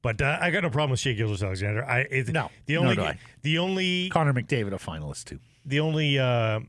[0.02, 1.84] But uh, I got no problem with Shai Gilgeous-Alexander.
[1.84, 3.18] I it, No, the no only I.
[3.42, 5.40] the only Connor McDavid, a finalist too.
[5.66, 6.60] the only uh,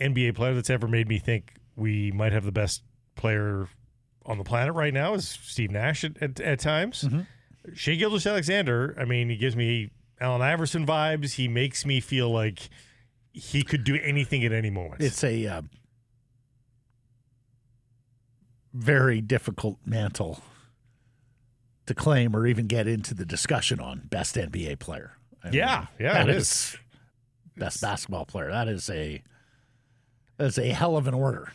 [0.00, 2.82] NBA player that's ever made me think we might have the best
[3.14, 3.68] player
[4.24, 7.04] on the planet right now is Steve Nash at, at, at times.
[7.04, 7.26] Mhm.
[7.74, 11.34] Shai Gilgeous-Alexander, I mean, he gives me Allen Iverson vibes.
[11.34, 12.68] He makes me feel like
[13.32, 15.02] he could do anything at any moment.
[15.02, 15.62] It's a uh,
[18.72, 20.40] very difficult mantle
[21.86, 25.12] to claim or even get into the discussion on best NBA player.
[25.44, 26.76] I yeah, yeah, that it is is.
[27.56, 28.50] best basketball player.
[28.50, 29.22] That is a
[30.36, 31.52] that's a hell of an order.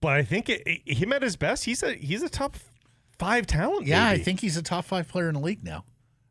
[0.00, 2.56] But I think it, it- him at his best, he's a he's a top
[3.18, 3.86] five talent.
[3.86, 5.84] Yeah, I think he's a top five player in the league now,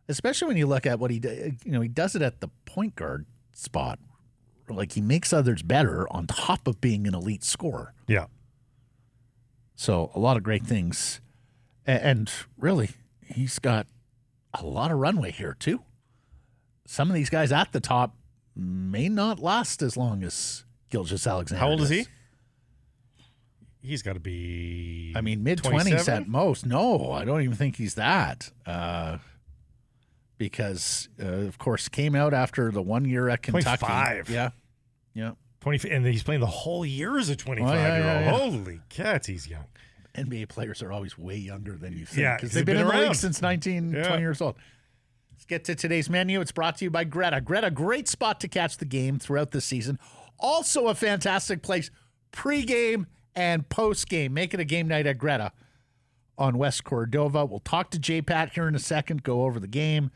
[0.07, 1.21] especially when you look at what he
[1.65, 3.99] you know he does it at the point guard spot.
[4.69, 7.93] Like he makes others better on top of being an elite scorer.
[8.07, 8.25] Yeah,
[9.75, 11.21] So a lot of great things,
[11.85, 12.89] and really,
[13.25, 13.87] he's got
[14.53, 15.83] a lot of runway here too.
[16.85, 18.15] Some of these guys at the top
[18.55, 21.59] may not last as long as Gilgeous-Alexander.
[21.59, 22.05] How old is he?
[23.81, 25.13] He's got to be.
[25.15, 26.23] I mean, mid twenties 27?
[26.23, 26.65] at most.
[26.65, 28.51] No, I don't even think he's that.
[28.65, 29.17] Uh,
[30.37, 33.77] because uh, of course came out after the one year at Kentucky.
[33.85, 34.29] 25.
[34.29, 34.49] Yeah,
[35.13, 35.31] yeah.
[35.61, 38.53] twenty, and he's playing the whole year as a twenty-five Oh, yeah, year yeah, old.
[38.53, 39.65] Holy cats, he's young.
[40.15, 42.81] NBA players are always way younger than you think Yeah, because 'cause they've been, been
[42.81, 43.15] in the league around.
[43.15, 44.07] since 19, Yeah.
[44.07, 44.55] 20 years old.
[45.31, 46.41] Let's get to today's menu.
[46.41, 47.39] It's brought to you by Greta.
[47.41, 49.99] Greta, great spot to catch the game throughout the season.
[50.39, 51.91] Also, a fantastic place
[52.31, 54.31] pregame and postgame.
[54.31, 55.51] Make it a game night at Greta
[56.37, 57.45] on West Cordova.
[57.45, 60.09] We'll talk to J Pat here in a second, go over the game,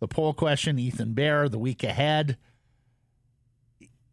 [0.00, 2.36] the poll question, Ethan Bear, the week ahead.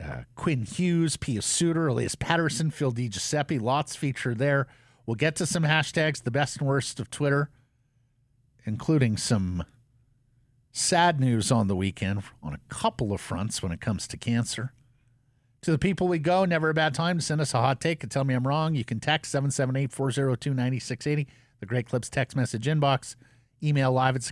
[0.03, 4.67] Uh, Quinn Hughes, Pius Suter, Elias Pettersson, Phil Di Giuseppe, lots featured there.
[5.05, 7.49] We'll get to some hashtags, the best and worst of Twitter,
[8.65, 9.63] including some
[10.71, 14.73] sad news on the weekend on a couple of fronts when it comes to cancer.
[15.63, 18.01] To the people we go, never a bad time to send us a hot take
[18.01, 18.73] and tell me I'm wrong.
[18.73, 21.27] You can text 778 402 9680,
[21.59, 23.15] the Great Clips text message inbox,
[23.61, 24.23] email live at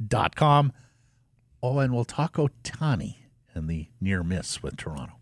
[0.00, 0.72] sekeresandprice.com.
[1.62, 3.16] Oh, and we'll talk Ohtani
[3.54, 5.14] and the near miss with Toronto.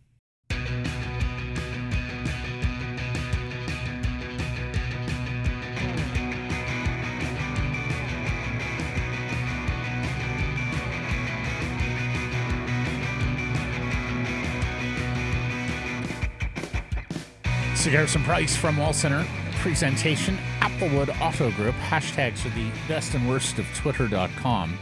[18.07, 19.27] Some Price from Wall Center.
[19.61, 20.39] Presentation
[20.75, 21.77] Applewood Auto Group.
[21.77, 24.77] Hashtags are the best and worst of Twitter.com.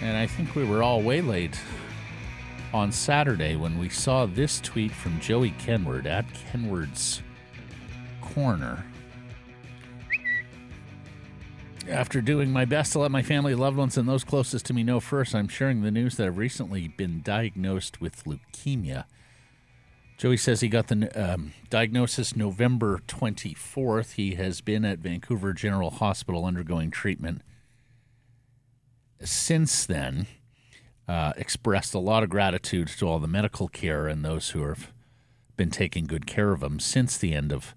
[0.00, 1.54] And I think we were all waylaid
[2.72, 7.20] on Saturday when we saw this tweet from Joey Kenward at Kenward's
[8.22, 8.86] Corner.
[11.86, 14.82] After doing my best to let my family, loved ones, and those closest to me
[14.82, 19.04] know first, I'm sharing the news that I've recently been diagnosed with leukemia.
[20.16, 24.12] Joey says he got the um, diagnosis November 24th.
[24.12, 27.42] He has been at Vancouver General Hospital undergoing treatment.
[29.20, 30.26] Since then,
[31.08, 34.92] uh, expressed a lot of gratitude to all the medical care and those who have
[35.56, 37.74] been taking good care of him since the end of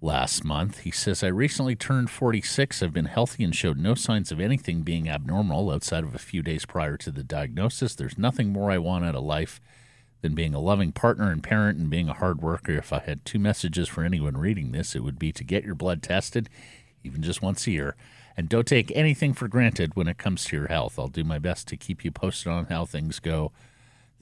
[0.00, 0.80] last month.
[0.80, 2.82] He says, I recently turned 46.
[2.82, 6.42] I've been healthy and showed no signs of anything being abnormal outside of a few
[6.42, 7.94] days prior to the diagnosis.
[7.94, 9.60] There's nothing more I want out of life
[10.24, 12.72] than being a loving partner and parent and being a hard worker.
[12.72, 15.74] If I had two messages for anyone reading this, it would be to get your
[15.74, 16.48] blood tested,
[17.02, 17.94] even just once a year.
[18.34, 20.98] And don't take anything for granted when it comes to your health.
[20.98, 23.52] I'll do my best to keep you posted on how things go.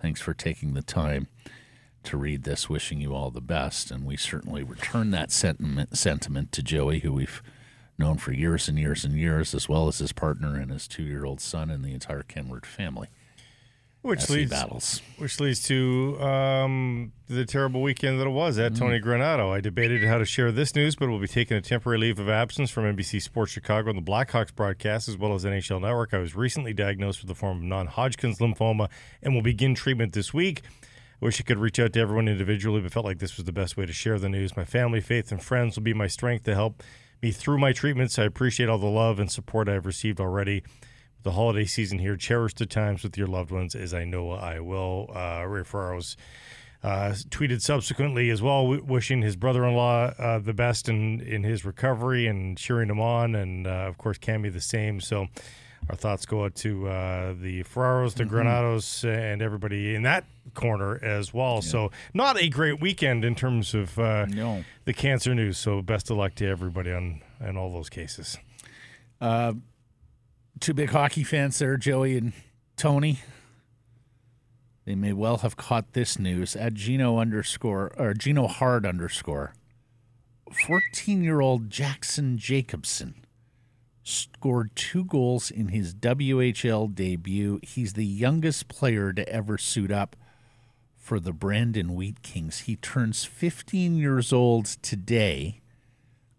[0.01, 1.29] Thanks for taking the time
[2.03, 3.93] to read this, wishing you all the best.
[3.93, 7.45] And we certainly return that sentiment, sentiment to Joey, who we've
[7.97, 11.05] known for years and years and years, as well as his partner and his two
[11.05, 13.07] year old son and the entire Kenward family.
[14.03, 15.01] Which leads, battles.
[15.19, 19.53] which leads to um, the terrible weekend that it was at Tony Granato.
[19.53, 22.29] I debated how to share this news, but will be taking a temporary leave of
[22.29, 26.13] absence from NBC Sports Chicago and the Blackhawks broadcast, as well as NHL Network.
[26.13, 28.89] I was recently diagnosed with a form of non-Hodgkin's lymphoma
[29.23, 30.63] and will begin treatment this week.
[31.23, 33.53] I wish I could reach out to everyone individually, but felt like this was the
[33.53, 34.57] best way to share the news.
[34.57, 36.83] My family, faith, and friends will be my strength to help
[37.23, 38.19] me through my treatments.
[38.19, 40.65] I appreciate all the love and support I've received already
[41.23, 42.17] the holiday season here.
[42.17, 45.11] Cherish the times with your loved ones, as I know I will.
[45.15, 46.17] Uh, Ray Ferraro's
[46.83, 51.65] uh, tweeted subsequently as well, w- wishing his brother-in-law uh, the best in, in his
[51.65, 55.01] recovery and cheering him on, and uh, of course Cammi the same.
[55.01, 55.29] So
[55.89, 60.99] our thoughts go out to uh, the Ferraros, the Granatos, and everybody in that corner
[61.05, 61.63] as well.
[61.63, 64.65] So not a great weekend in terms of uh, No.
[64.85, 65.59] the cancer news.
[65.59, 68.39] So best of luck to everybody on in all those cases.
[70.61, 72.33] Two big hockey fans there, Joey and
[72.77, 73.21] Tony.
[74.85, 79.55] They may well have caught this news at Gino underscore or Gino Hard underscore.
[80.67, 83.15] 14 year old Jackson Jacobson
[84.03, 87.61] scored two goals in his WHL debut.
[87.63, 90.17] He's the youngest player to ever suit up
[90.97, 92.61] for the Brandon Wheat Kings.
[92.61, 95.61] He turns 15 years old today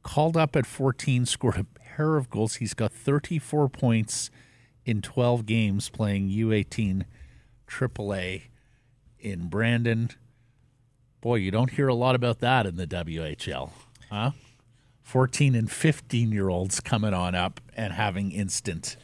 [0.04, 2.56] called up at 14, scored a pair of goals.
[2.56, 4.30] He's got 34 points
[4.86, 7.04] in 12 games playing U18
[7.68, 8.44] AAA
[9.20, 10.10] in Brandon.
[11.22, 13.70] Boy, you don't hear a lot about that in the WHL,
[14.12, 14.32] huh?
[15.02, 18.98] 14 and 15 year olds coming on up and having instant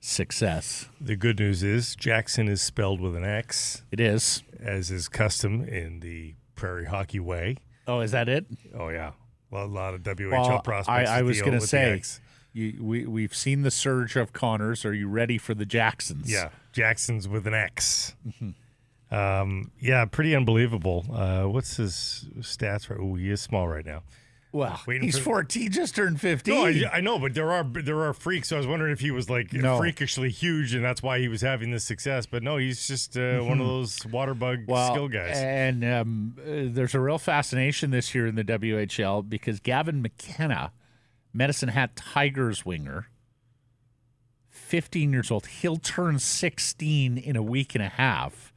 [0.00, 0.88] success.
[1.00, 4.42] The good news is Jackson is spelled with an X, It is.
[4.60, 7.56] as is custom in the Prairie Hockey way.
[7.86, 8.46] Oh, is that it?
[8.76, 9.12] Oh yeah,
[9.54, 11.08] a lot of WHL Well, prospects.
[11.08, 12.02] I, I was going to say,
[12.52, 14.84] you, we, we've seen the surge of Connors.
[14.84, 16.30] Are you ready for the Jacksons?
[16.30, 18.14] yeah, Jackson's with an X.
[18.26, 19.14] Mm-hmm.
[19.14, 21.04] Um, yeah, pretty unbelievable.
[21.12, 22.90] Uh, what's his stats?
[22.90, 22.98] Right?
[23.00, 24.02] Oh, he is small right now.
[24.54, 26.54] Well, he's for- 14, just turned 15.
[26.54, 28.48] No, I, I know, but there are there are freaks.
[28.50, 29.78] So I was wondering if he was like No.
[29.78, 32.24] freakishly huge, and that's why he was having this success.
[32.26, 34.70] But no, he's just uh, one of those water bug Mm-hmm.
[34.70, 35.36] well, skill guys.
[35.36, 40.70] And um, uh, there's a real fascination this year in the WHL because Gavin McKenna,
[41.32, 43.08] Medicine Hat Tigers winger,
[44.50, 48.52] 15 years old, he'll turn 16 in a week and a half,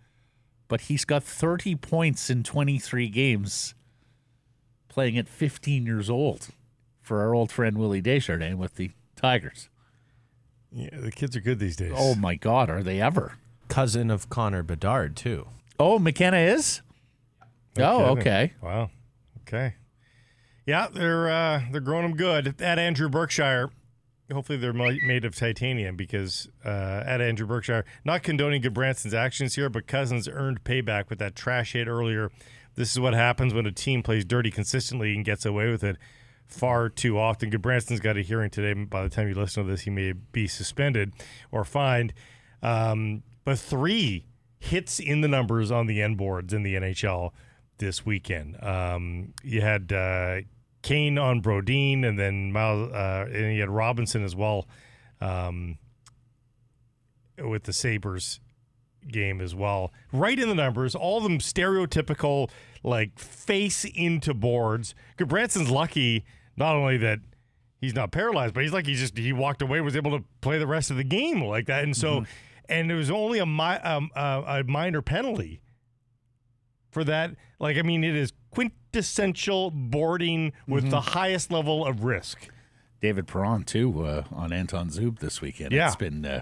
[0.68, 3.74] but he's got 30 points in 23 games
[4.98, 6.48] playing at 15 years old
[7.04, 9.70] for our old friend Willie Desjardins with the Tigers.
[10.72, 11.94] yeah, the kids are good these days.
[11.96, 13.34] Oh my God, are they ever?
[13.68, 15.50] Cousin of Connor Bedard, too.
[15.80, 16.82] Oh, McKenna is?
[17.78, 18.18] No oh, kidding.
[18.18, 18.54] okay.
[18.60, 18.90] Wow.
[19.42, 19.76] Okay.
[20.66, 22.60] Yeah, they're uh, they're growing them good.
[22.60, 23.70] At Andrew Berkshire,
[24.34, 29.70] hopefully they're made of titanium because uh, at Andrew Berkshire, not condoning Gudbranson's actions here,
[29.70, 32.32] but Cousins earned payback with that trash hit earlier.
[32.78, 35.98] This is what happens when a team plays dirty consistently and gets away with it
[36.46, 37.50] far too often.
[37.50, 38.74] Gudbranson's got a hearing today.
[38.86, 41.12] By the time you listen to this, he may be suspended
[41.52, 42.14] or fined.
[42.62, 44.28] Um, but three
[44.60, 47.32] hits in the numbers on the end boards in the NHL
[47.80, 48.64] this weekend.
[48.64, 50.42] Um, you had uh,
[50.84, 54.68] Kane on Brodin, and then Miles, uh, and you had Robinson as well
[55.20, 55.80] um,
[57.38, 58.40] with the Sabres
[59.08, 59.92] game as well.
[60.12, 62.50] Right in the numbers, all of them stereotypical,
[62.84, 64.96] like face into boards.
[65.18, 66.26] Gudbranson's lucky
[66.56, 67.20] not only that
[67.80, 70.58] he's not paralyzed, but he's like he just he walked away, was able to play
[70.60, 72.26] the rest of the game like that, and so
[72.70, 75.62] and it was only a mi- um, uh, a minor penalty
[76.92, 77.32] for that.
[77.60, 82.50] Like I mean, it is quintessential boarding with the highest level of risk.
[83.02, 85.72] David Perron too uh, on Anton Zub this weekend.
[85.72, 85.88] Yeah.
[85.88, 86.42] It's been uh,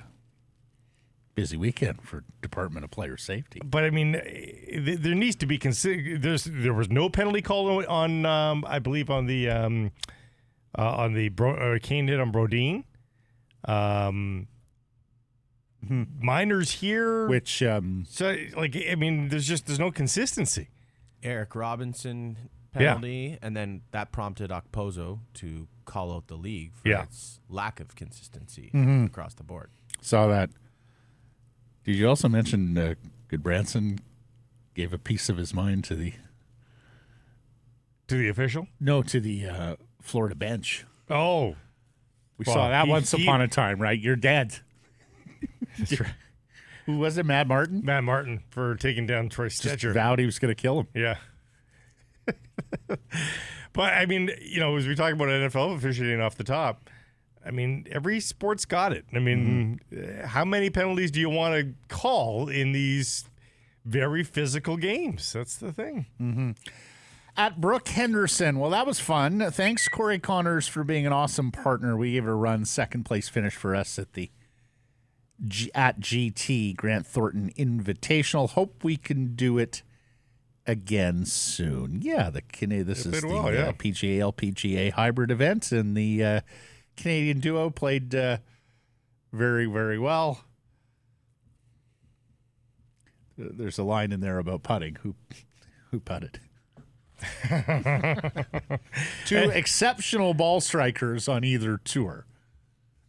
[1.36, 3.62] busy weekend for Department of Player Safety.
[3.64, 6.18] But I mean, eh, there needs to be consider.
[6.18, 9.92] There's there was no penalty call on, um, I believe on the um,
[10.78, 12.84] uh, on the Bro- uh, Kane hit on Brodin.
[13.66, 14.48] Um,
[16.20, 20.70] minors here, Which um, so like I mean, there's just there's no consistency.
[21.22, 22.38] Eric Robinson
[22.74, 22.94] Yeah.
[22.94, 27.04] penalty, and then that prompted Okposo to call out the league for Yeah.
[27.04, 29.06] its lack of consistency Mm-hmm.
[29.06, 29.70] across the board.
[30.02, 30.50] saw that.
[31.86, 32.96] Did you also mention uh,
[33.30, 34.00] Gudbranson
[34.74, 36.14] gave a piece of his mind to the
[38.08, 38.68] To the official.
[38.80, 40.86] no to the uh, Florida bench?
[41.10, 41.56] Oh,
[42.38, 44.00] We Well, saw that he- once he- upon a time, right?
[44.00, 44.60] You're dead.
[46.86, 47.26] Who was it?
[47.26, 47.82] Matt Martin.
[47.84, 49.94] Matt Martin for taking down Troy Just Stecher.
[49.94, 50.88] vowed he was going to kill him.
[50.94, 51.18] Yeah.
[53.74, 56.90] but I mean, you know, as we talk about NFL officiating off the top,
[57.46, 59.06] I mean, every sport's got it.
[59.14, 63.26] I mean, uh, how many penalties do you want to call in these
[63.86, 65.32] very physical games?
[65.34, 66.56] That's the thing.
[67.38, 68.58] At Brooke Henderson.
[68.60, 69.52] Well, that was fun.
[69.52, 71.96] Thanks, Corey Conners, for being an awesome partner.
[71.98, 72.66] We gave it a run.
[72.66, 74.32] Second place finish for us at the
[75.46, 78.50] G- at GT Grant Thornton Invitational.
[78.52, 79.84] Hope we can do it
[80.66, 82.02] again soon.
[82.02, 82.42] Yeah, the
[82.84, 83.68] This It is the well, yeah.
[83.68, 86.42] uh, PGA LPGA hybrid event, and the uh,
[86.98, 88.38] Canadian duo played uh,
[89.32, 90.42] very very well.
[93.38, 94.96] There's a line in there about putting.
[94.96, 95.16] Who
[95.92, 96.40] who putted?
[99.26, 102.26] Two exceptional ball strikers on either tour,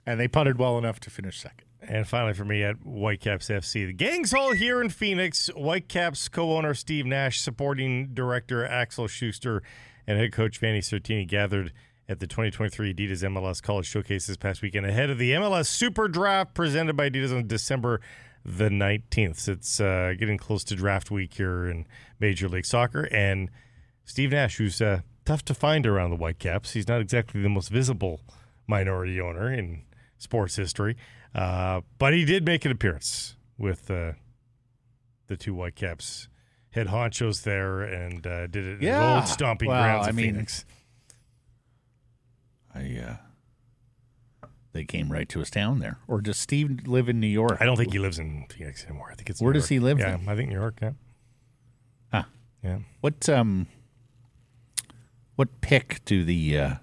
[0.04, 1.66] and they putted well enough to finish second.
[1.88, 5.48] And finally, for me at Whitecaps FC, the gang's all here in Phoenix.
[5.48, 9.62] Whitecaps co-owner Steve Nash, supporting director Axel Schuster,
[10.06, 11.72] and head coach Vanni Sartini gathered
[12.08, 16.06] at the 2023 Adidas MLS College Showcase this past weekend ahead of the MLS Super
[16.08, 18.00] Draft presented by Adidas on December
[18.44, 19.48] the 19th.
[19.48, 21.84] It's uh, getting close to draft week here in
[22.20, 23.50] Major League Soccer, and
[24.04, 27.68] Steve Nash, who's uh, tough to find around the Whitecaps, he's not exactly the most
[27.70, 28.20] visible
[28.68, 29.82] minority owner in
[30.18, 30.96] sports history.
[31.34, 34.12] Uh, but he did make an appearance with uh,
[35.26, 36.28] the two Whitecaps
[36.70, 39.00] head honchos there and uh, did it in Yeah.
[39.00, 40.64] the old stomping Well, grounds I of mean, Phoenix.
[42.76, 43.00] I
[44.42, 47.56] uh, they came right to his town there, or does Steve live in New York?
[47.60, 49.08] I don't think he lives in Phoenix anymore.
[49.10, 49.80] I think it's Where New does York.
[49.80, 50.28] he live Yeah, then?
[50.28, 50.78] I think New York.
[50.82, 50.90] Yeah,
[52.12, 52.22] Huh.
[52.62, 52.78] yeah.
[53.00, 53.66] What um,
[55.36, 56.74] what pick do the uh,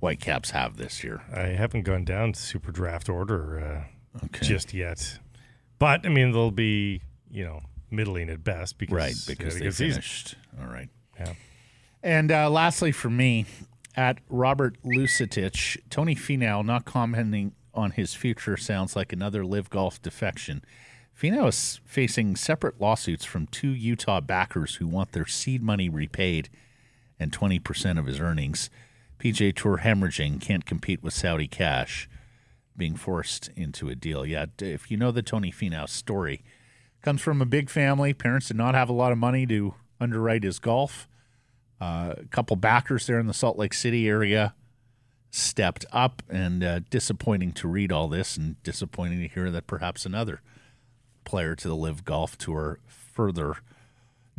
[0.00, 1.22] Whitecaps have this year?
[1.34, 5.18] I haven't gone down to super draft order uh, Okay, just yet,
[5.78, 9.64] but I mean they'll be you know middling at best because right because had a
[9.64, 9.90] they good season.
[10.02, 10.34] finished.
[10.60, 10.88] All right.
[11.18, 11.32] Yeah.
[12.02, 13.46] And uh, lastly, for me,
[13.96, 20.02] at Robert Lusetich, Tony Finau not commenting on his future sounds like another LIV Golf
[20.02, 20.62] defection.
[21.18, 26.50] Finau is facing separate lawsuits from two Utah backers who want their seed money repaid
[27.18, 28.68] and 20% of his earnings.
[29.18, 32.06] PGA Tour hemorrhaging can't compete with Saudi cash,
[32.76, 34.26] being forced into a deal.
[34.26, 36.44] Yeah, if you know the Tony Finau story,
[37.00, 38.12] comes from a big family.
[38.12, 41.08] Parents did not have a lot of money to underwrite his golf.
[41.80, 44.54] Uh, a couple backers there in the Salt Lake City area
[45.30, 50.06] stepped up, and uh, disappointing to read all this, and disappointing to hear that perhaps
[50.06, 50.40] another
[51.24, 53.56] player to the LIV Golf Tour further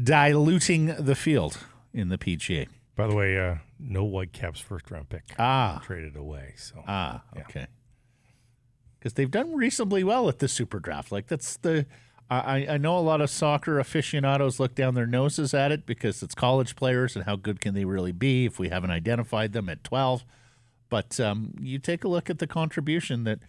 [0.01, 1.59] diluting the field
[1.93, 2.67] in the PGA.
[2.95, 6.53] By the way, uh, no Whitecaps first round pick Ah, traded away.
[6.57, 7.67] So ah, okay.
[8.97, 11.11] Because they've done reasonably well at the Super Draft.
[11.11, 11.85] Like that's the.
[12.30, 16.21] I, I know a lot of soccer aficionados look down their noses at it because
[16.21, 19.69] it's college players and how good can they really be if we haven't identified them
[19.69, 20.25] at 12.
[20.89, 23.39] But um, you take a look at the contribution that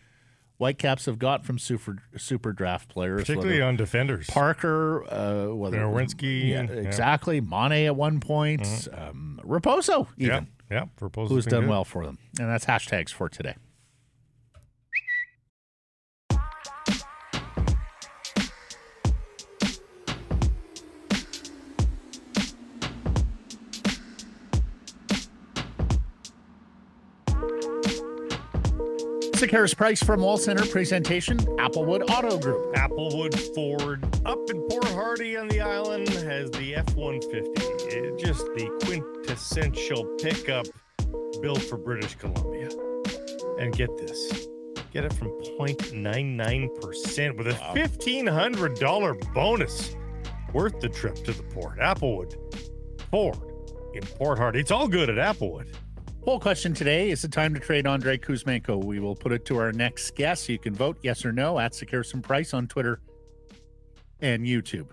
[0.58, 4.26] Whitecaps have got from super super draft players, particularly on defenders.
[4.26, 6.62] Parker, uh, whether Nerwinski, yeah, yeah.
[6.66, 6.86] Mm-hmm.
[6.86, 10.84] exactly, Mane at one point, um, Raposo yeah, even, yeah.
[10.96, 11.70] For Pozo's who's done good.
[11.70, 13.54] well for them, and that's hashtags for today.
[29.38, 32.74] Sekeres Price from Wall Center presentation, Applewood Auto Group.
[32.74, 37.52] Applewood Ford up in Port Hardy on the island has the F 150.
[37.86, 40.66] It just the quintessential pickup
[41.40, 42.68] built for British Columbia.
[43.60, 44.48] And get this
[44.90, 45.28] get it from
[45.58, 49.94] 0.99% with a $1,500 bonus
[50.52, 51.78] worth the trip to the port.
[51.78, 52.34] Applewood
[53.12, 53.38] Ford
[53.94, 54.58] in Port Hardy.
[54.58, 55.72] It's all good at Applewood
[56.28, 58.84] Poll question today is it time to trade Andrei Kuzmenko?
[58.84, 60.46] We will put it to our next guest.
[60.50, 63.00] You can vote yes or no at Sekeres and Price on Twitter
[64.20, 64.88] and YouTube.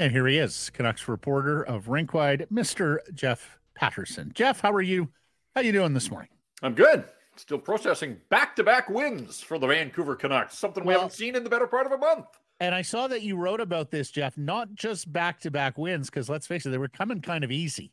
[0.00, 2.98] And here he is, Canucks reporter of Rink Wide, Mr.
[3.14, 4.32] Jeff Paterson.
[4.34, 5.10] Jeff, how are you?
[5.54, 6.30] How are you doing this morning?
[6.64, 7.04] I'm good.
[7.36, 11.50] Still processing back-to-back wins for the Vancouver Canucks, something we Well- haven't seen in the
[11.50, 12.26] better part of a month.
[12.58, 16.10] And I saw that you wrote about this, Jeff, not just back to back wins,
[16.10, 17.92] because let's face it, they were coming kind of easy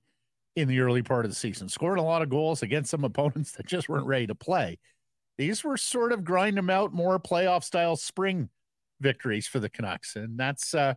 [0.58, 3.52] in the early part of the season, scoring a lot of goals against some opponents
[3.52, 4.80] that just weren't ready to play.
[5.38, 8.50] These were sort of grind them out, more playoff style spring
[9.00, 10.16] victories for the Canucks.
[10.16, 10.96] And that's uh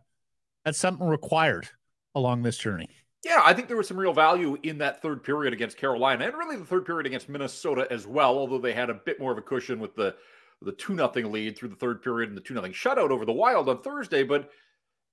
[0.65, 1.69] that's something required
[2.15, 2.89] along this journey.
[3.23, 6.33] Yeah, I think there was some real value in that third period against Carolina, and
[6.33, 8.39] really the third period against Minnesota as well.
[8.39, 10.15] Although they had a bit more of a cushion with the
[10.63, 13.31] the two nothing lead through the third period and the two nothing shutout over the
[13.31, 14.49] Wild on Thursday, but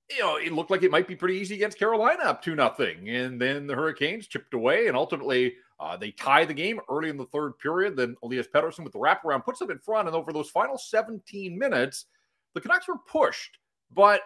[0.09, 3.09] you know it looked like it might be pretty easy against Carolina up two nothing,
[3.09, 7.17] and then the Hurricanes chipped away, and ultimately uh, they tie the game early in
[7.17, 7.95] the third period.
[7.95, 11.57] Then Elias Pettersson with the wraparound puts them in front, and over those final 17
[11.57, 12.05] minutes,
[12.53, 13.57] the Canucks were pushed,
[13.91, 14.21] but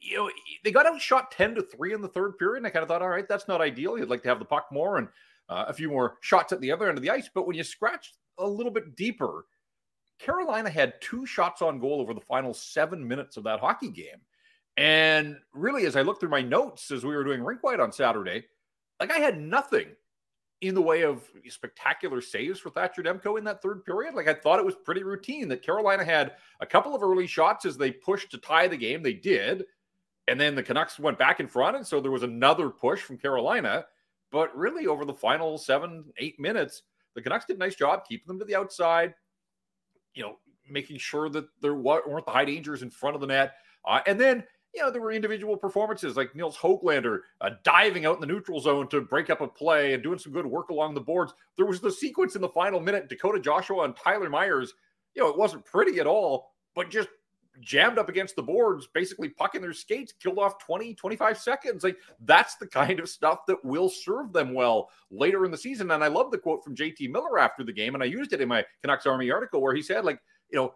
[0.00, 0.30] you know,
[0.64, 2.58] they got outshot 10 to 3 in the third period.
[2.58, 3.98] And I kind of thought, all right, that's not ideal.
[3.98, 5.08] You'd like to have the puck more and
[5.48, 7.30] uh, a few more shots at the other end of the ice.
[7.32, 9.46] But when you scratch a little bit deeper,
[10.18, 14.20] Carolina had two shots on goal over the final seven minutes of that hockey game.
[14.78, 17.90] And really, as I looked through my notes as we were doing Rink Wide on
[17.90, 18.44] Saturday,
[19.00, 19.88] like I had nothing
[20.60, 24.14] in the way of spectacular saves for Thatcher Demko in that third period.
[24.14, 27.66] Like I thought it was pretty routine that Carolina had a couple of early shots
[27.66, 29.02] as they pushed to tie the game.
[29.02, 29.64] They did.
[30.28, 31.76] And then the Canucks went back in front.
[31.76, 33.84] And so there was another push from Carolina.
[34.30, 36.82] But really, over the final seven, eight minutes,
[37.16, 39.12] the Canucks did a nice job keeping them to the outside,
[40.14, 40.38] you know,
[40.70, 43.54] making sure that there weren't the high dangers in front of the net.
[43.84, 44.44] Uh, and then,
[44.74, 48.60] you know, there were individual performances like Nils Hoglander uh, diving out in the neutral
[48.60, 51.32] zone to break up a play and doing some good work along the boards.
[51.56, 54.74] There was the sequence in the final minute, Dakota Joshua and Tyler Myers.
[55.14, 57.08] You know, it wasn't pretty at all, but just
[57.60, 61.84] jammed up against the boards, basically pucking their skates, killed off 20, 25 seconds.
[61.84, 65.90] Like that's the kind of stuff that will serve them well later in the season.
[65.90, 68.40] And I love the quote from JT Miller after the game, and I used it
[68.40, 70.74] in my Canucks Army article where he said, like, you know,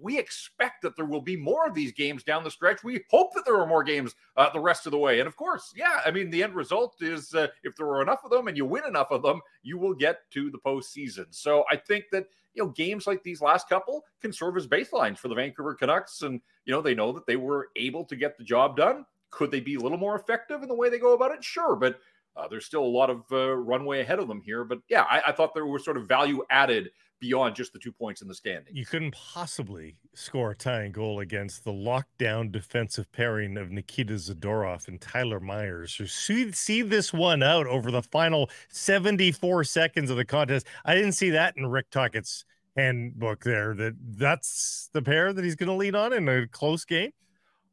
[0.00, 2.84] we expect that there will be more of these games down the stretch.
[2.84, 5.20] We hope that there are more games uh, the rest of the way.
[5.20, 8.20] And of course, yeah, I mean, the end result is uh, if there are enough
[8.24, 11.26] of them and you win enough of them, you will get to the postseason.
[11.30, 15.18] So I think that, you know, games like these last couple can serve as baselines
[15.18, 16.22] for the Vancouver Canucks.
[16.22, 19.04] And, you know, they know that they were able to get the job done.
[19.30, 21.44] Could they be a little more effective in the way they go about it?
[21.44, 21.76] Sure.
[21.76, 22.00] But
[22.36, 24.64] uh, there's still a lot of uh, runway ahead of them here.
[24.64, 26.90] But yeah, I, I thought there was sort of value added
[27.20, 28.74] beyond just the two points in the standing.
[28.74, 34.88] You couldn't possibly score a tying goal against the lockdown defensive pairing of Nikita Zadorov
[34.88, 40.16] and Tyler Myers, who see, see this one out over the final 74 seconds of
[40.16, 40.66] the contest.
[40.84, 42.44] I didn't see that in Rick Tocchet's
[42.76, 43.74] handbook there.
[43.74, 47.10] That that's the pair that he's going to lean on in a close game.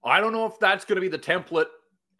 [0.04, 1.68] I don't know if that's going to be the template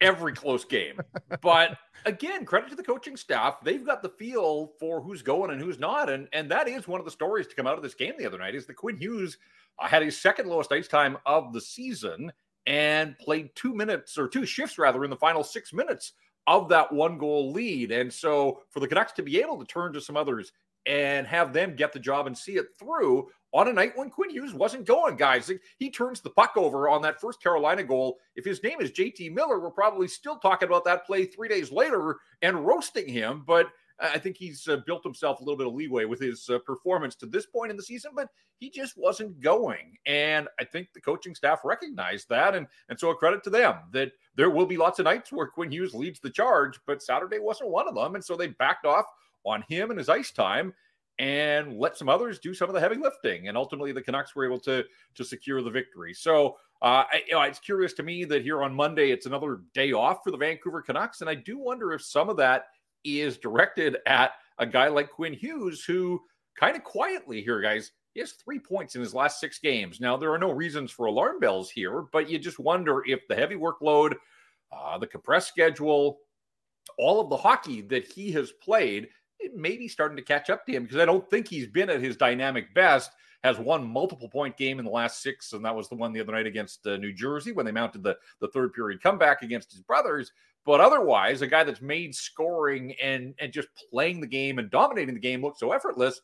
[0.00, 1.00] every close game.
[1.40, 3.60] But again, credit to the coaching staff.
[3.62, 6.10] They've got the feel for who's going and who's not.
[6.10, 8.26] And, and that is one of the stories to come out of this game the
[8.26, 9.38] other night is that Quinn Hughes
[9.78, 12.32] uh, had his second lowest ice time of the season
[12.66, 16.12] and played two minutes or two shifts rather in the final six minutes
[16.46, 17.90] of that one goal lead.
[17.90, 20.52] And so for the Canucks to be able to turn to some others
[20.86, 24.30] and have them get the job and see it through on a night when Quinn
[24.30, 25.50] Hughes wasn't going, guys.
[25.78, 28.18] He turns the puck over on that first Carolina goal.
[28.34, 31.72] If his name is JT Miller, we're probably still talking about that play three days
[31.72, 33.44] later and roasting him.
[33.46, 33.68] But
[33.98, 37.14] I think he's uh, built himself a little bit of leeway with his uh, performance
[37.16, 38.28] to this point in the season, but
[38.58, 39.96] he just wasn't going.
[40.04, 42.54] And I think the coaching staff recognized that.
[42.54, 45.46] And, and so a credit to them that there will be lots of nights where
[45.46, 48.16] Quinn Hughes leads the charge, but Saturday wasn't one of them.
[48.16, 49.06] And so they backed off
[49.46, 50.74] on him and his ice time
[51.18, 53.48] and let some others do some of the heavy lifting.
[53.48, 54.84] And ultimately, the Canucks were able to
[55.14, 56.12] to secure the victory.
[56.12, 59.60] So, uh, I, you know, it's curious to me that here on Monday it's another
[59.72, 62.66] day off for the Vancouver Canucks, and I do wonder if some of that
[63.04, 66.20] is directed at a guy like Quinn Hughes, who
[66.58, 67.92] kind of quietly here, guys.
[68.12, 70.00] He has three points in his last six games.
[70.00, 73.34] Now, there are no reasons for alarm bells here, but you just wonder if the
[73.34, 74.14] heavy workload,
[74.72, 76.20] uh, the compressed schedule,
[76.98, 79.08] all of the hockey that he has played
[79.38, 81.90] it may be starting to catch up to him because I don't think he's been
[81.90, 83.10] at his dynamic best.
[83.44, 86.20] Has won multiple point game in the last six, and that was the one the
[86.20, 89.70] other night against uh, New Jersey when they mounted the the third period comeback against
[89.70, 90.32] his brothers.
[90.64, 95.14] But otherwise, a guy that's made scoring and and just playing the game and dominating
[95.14, 96.20] the game look so effortless.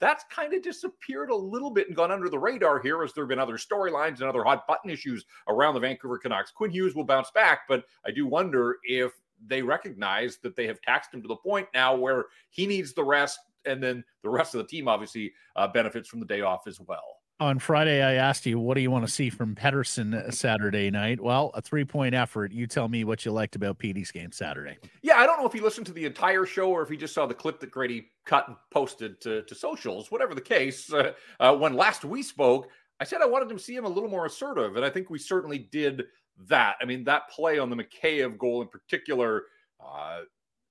[0.00, 3.24] That's kind of disappeared a little bit and gone under the radar here as there
[3.24, 6.50] have been other storylines and other hot button issues around the Vancouver Canucks.
[6.50, 9.12] Quinn Hughes will bounce back, but I do wonder if
[9.44, 13.04] they recognize that they have taxed him to the point now where he needs the
[13.04, 16.66] rest and then the rest of the team obviously uh, benefits from the day off
[16.66, 20.32] as well on Friday, I asked you, what do you want to see from Pettersson
[20.32, 21.20] Saturday night?
[21.20, 22.50] Well, a three point effort.
[22.50, 24.78] You tell me what you liked about Petey's game Saturday.
[25.02, 27.14] Yeah, I don't know if he listened to the entire show or if he just
[27.14, 30.10] saw the clip that Grady cut and posted to, to socials.
[30.10, 32.70] Whatever the case, uh, uh, when last we spoke,
[33.00, 35.18] I said I wanted to see him a little more assertive, and I think we
[35.18, 36.04] certainly did
[36.48, 36.76] that.
[36.80, 39.44] I mean, that play on the Mikheyev goal in particular.
[39.80, 40.20] Uh,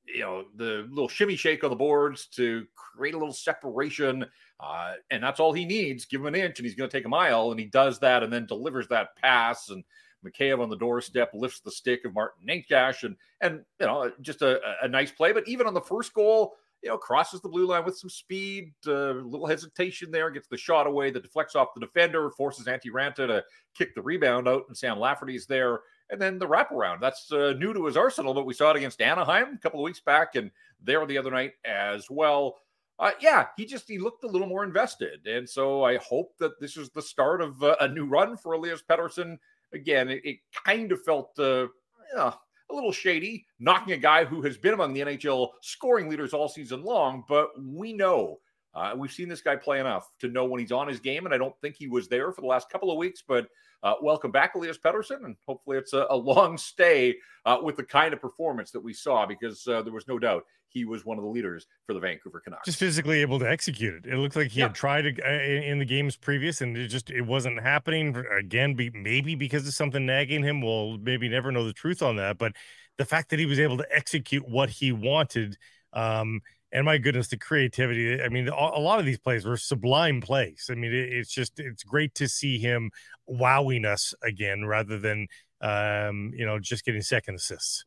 [0.08, 4.26] you know the little shimmy shake on the boards to create a little separation
[4.60, 7.06] uh, and that's all he needs give him an inch and he's going to take
[7.06, 9.84] a mile and he does that and then delivers that pass and
[10.26, 14.42] Mikheyev on the doorstep lifts the stick of Martin Necas and and you know just
[14.42, 16.54] a, a nice play but even on the first goal
[16.86, 20.48] you know crosses the blue line with some speed a uh, little hesitation there gets
[20.48, 23.44] the shot away that deflects off the defender forces Antti Raanta to
[23.76, 25.82] kick the rebound out and Sam Lafferty's there
[26.12, 27.02] and then the wraparound.
[27.02, 29.86] That's uh, new to his arsenal, but we saw it against Anaheim a couple of
[29.86, 32.58] weeks back and there the other night as well.
[33.00, 36.60] Uh, yeah, he just he looked a little more invested, and so I hope that
[36.62, 39.38] this is the start of uh, a new run for Elias Pettersson.
[39.74, 41.68] Again, it, it kind of felt uh,
[42.16, 42.34] yeah,
[42.76, 46.84] little shady, knocking a guy who has been among the NHL scoring leaders all season
[46.84, 47.24] long.
[47.28, 48.40] But we know
[48.76, 51.34] uh, we've seen this guy play enough to know when he's on his game, and
[51.34, 53.24] I don't think he was there for the last couple of weeks.
[53.26, 53.48] But
[53.84, 57.16] uh, welcome back, Elias Pettersson, and hopefully it's a, a long stay
[57.46, 60.44] uh, with the kind of performance that we saw because uh, there was no doubt
[60.68, 62.66] he was one of the leaders for the Vancouver Canucks.
[62.66, 64.12] Just physically able to execute it.
[64.12, 64.68] It looked like he yeah.
[64.68, 68.16] had tried uh, in the games previous, and it just it wasn't happening.
[68.38, 70.62] Again, maybe because of something nagging him.
[70.62, 72.54] We'll maybe never know the truth on that, but
[72.98, 75.58] the fact that he was able to execute what he wanted.
[75.94, 76.42] Um,
[76.76, 78.22] and my goodness, the creativity.
[78.22, 80.68] I mean, a lot of these plays were sublime plays.
[80.70, 82.92] I mean, it's just it's great to see him
[83.26, 85.28] wowing us again rather than
[85.62, 87.86] um, you know just getting second assists.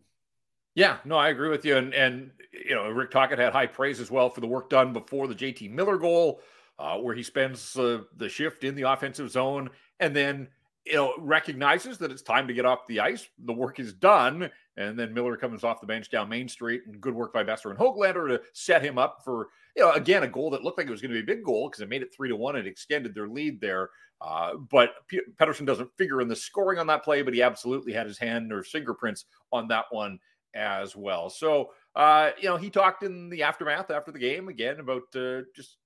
[0.74, 1.76] Yeah, no, I agree with you.
[1.76, 4.95] And and you know, Rick Tocchet had high praise as well for the work done
[4.95, 6.41] before the JT Miller goal,
[6.78, 9.68] uh, where he spends uh, the shift in the offensive zone
[10.01, 10.49] and then
[10.89, 13.28] you know recognizes that it's time to get off the ice.
[13.45, 17.01] The work is done, and then Miller comes off the bench down Main Street, and
[17.01, 20.28] good work by Boeser and Hoglander to set him up for, you know, again, a
[20.28, 22.03] goal that looked like it was going to be a big goal because it made
[22.03, 23.91] it three to one and extended their lead there.
[24.20, 27.93] Uh, but P- Pettersson doesn't figure in the scoring on that play, but he absolutely
[27.93, 30.18] had his hand or fingerprints on that one
[30.55, 31.30] as well.
[31.30, 35.43] So, uh, you know, he talked in the aftermath after the game again about uh,
[35.55, 35.76] just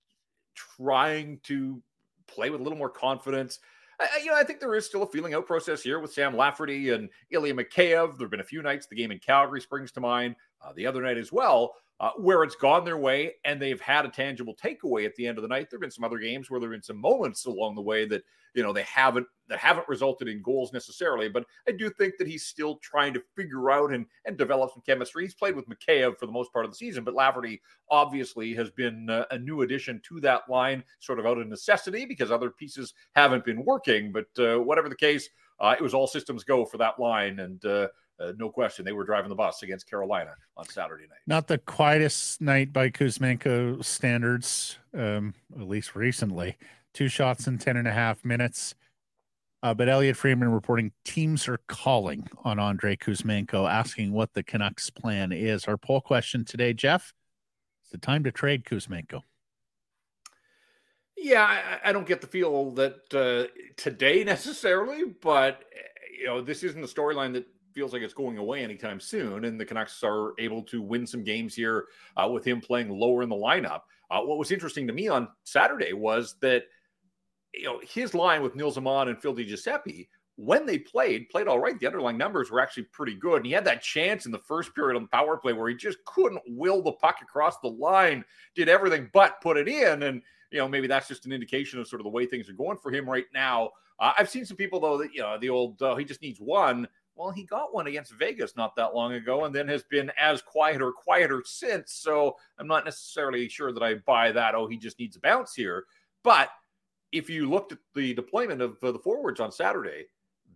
[0.55, 1.83] trying to
[2.27, 3.59] play with a little more confidence.
[4.01, 6.37] I, you know, I think there is still a feeling out process here with Sam
[6.37, 8.17] Lafferty and Ilya Mikheyev.
[8.17, 10.87] There have been a few nights, the game in Calgary springs to mind, uh, the
[10.87, 14.57] other night as well, uh, where it's gone their way and they've had a tangible
[14.57, 15.71] takeaway at the end of the night.
[15.71, 18.07] There have been some other games where there have been some moments along the way
[18.07, 18.25] that
[18.55, 21.29] you know they haven't that haven't resulted in goals necessarily.
[21.29, 24.83] But I do think that he's still trying to figure out and and develop some
[24.85, 25.23] chemistry.
[25.23, 28.69] He's played with Mikheyev for the most part of the season, but Lafferty obviously has
[28.71, 32.51] been uh, a new addition to that line, sort of out of necessity because other
[32.51, 34.11] pieces haven't been working.
[34.13, 35.29] But uh, whatever the case,
[35.61, 37.65] uh, it was all systems go for that line, and
[38.21, 41.19] uh, no question, they were driving the bus against Carolina on Saturday night.
[41.27, 46.57] Not the quietest night by Kuzmenko standards, um, at least recently.
[46.95, 48.75] Two shots in 10 and a half minutes.
[49.63, 54.91] Uh, but Elliotte Friedman reporting teams are calling on Andrei Kuzmenko, asking what the Canucks'
[54.91, 55.67] plan is.
[55.67, 57.15] Our poll question today, Jeff,
[57.87, 59.21] is it time to trade Kuzmenko?
[61.17, 65.65] Yeah, I, I don't get the feel that uh, today necessarily, but
[66.19, 69.45] you know, this isn't a storyline that feels like it's going away anytime soon.
[69.45, 73.23] And the Canucks are able to win some games here uh, with him playing lower
[73.23, 73.83] in the lineup.
[74.11, 76.65] Uh, what was interesting to me on Saturday was that
[77.55, 81.59] you know his line with Nils Aman and Phil Giuseppe when they played, played all
[81.59, 81.79] right.
[81.79, 83.39] The underlying numbers were actually pretty good.
[83.39, 85.75] And he had that chance in the first period on the power play where he
[85.75, 90.05] just couldn't will the puck across the line, did everything but put it in.
[90.05, 92.55] And, you know, maybe that's just an indication of sort of the way things are
[92.55, 93.71] going for him right now.
[94.01, 96.41] Uh, I've seen some people, though, that, you know, the old, uh, he just needs
[96.41, 96.89] one.
[97.15, 100.41] Well, he got one against Vegas not that long ago and then has been as
[100.41, 101.93] quiet or quieter since.
[101.93, 104.55] So I'm not necessarily sure that I buy that.
[104.55, 105.85] Oh, he just needs a bounce here.
[106.25, 106.49] But
[107.13, 110.07] if you looked at the deployment of uh, the forwards on Saturday,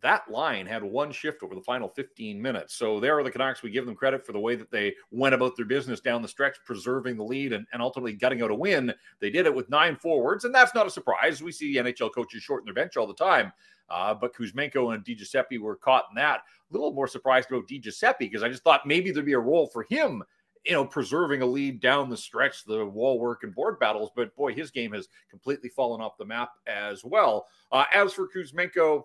[0.03, 2.75] that line had one shift over the final 15 minutes.
[2.75, 3.63] So there are the Canucks.
[3.63, 6.29] We give them credit for the way that they went about their business down the
[6.29, 8.93] stretch, preserving the lead and, and ultimately gutting out a win.
[9.21, 11.43] They did it with nine forwards, and that's not a surprise.
[11.43, 13.53] We see NHL coaches shorten their bench all the time.
[13.89, 16.41] Uh, but Kuzmenko and Di Giuseppe were caught in that.
[16.41, 19.39] A little more surprised about Di Giuseppe because I just thought maybe there'd be a
[19.39, 20.23] role for him,
[20.65, 24.11] you know, preserving a lead down the stretch, the wall work and board battles.
[24.15, 27.47] But boy, his game has completely fallen off the map as well.
[27.71, 29.05] Uh, as for Kuzmenko,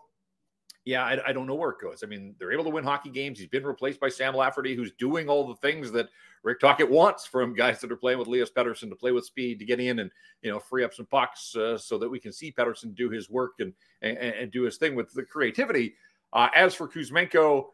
[0.86, 2.04] yeah, I, I, don't know where it goes.
[2.04, 3.38] I mean, they're able to win hockey games.
[3.38, 6.10] He's been replaced by Sam Lafferty, who's doing all the things that
[6.44, 9.60] Rick Tocchet wants from guys that are playing with Elias Pettersson to play with speed,
[9.60, 10.12] to get in and
[10.42, 13.30] you know free up some pucks uh, so that we can see Pettersson do his
[13.30, 15.94] work and and, and do his thing with the creativity.
[16.34, 17.66] Uh, as for Kuzmenko,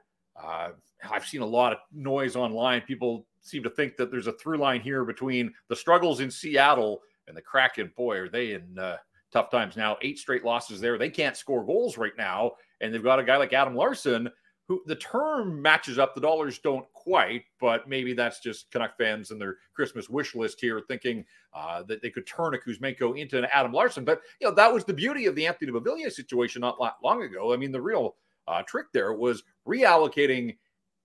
[0.42, 0.70] uh,
[1.10, 2.82] I've seen a lot of noise online.
[2.82, 7.02] People seem to think that there's a through line here between the struggles in Seattle
[7.28, 7.94] and the Kraken.
[7.96, 8.98] Boy, are they in uh,
[9.32, 9.98] tough times now.
[10.02, 10.98] Eight straight losses there.
[10.98, 14.30] They can't score goals right now and they've got a guy like Adam Larsson
[14.68, 16.14] who the term matches up.
[16.14, 20.60] The dollars don't quite, but maybe that's just Canuck fans and their Christmas wish list
[20.60, 21.24] here thinking
[21.54, 24.04] uh, that they could turn a Kuzmenko into an Adam Larsson.
[24.04, 27.54] But, you know, that was the beauty of the Anthony Beauvillier situation not long ago.
[27.54, 28.16] I mean, the real
[28.48, 30.58] uh, trick there was reallocating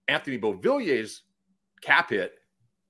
[0.08, 1.22] Anthony Beauvillier's
[1.82, 2.34] cap hit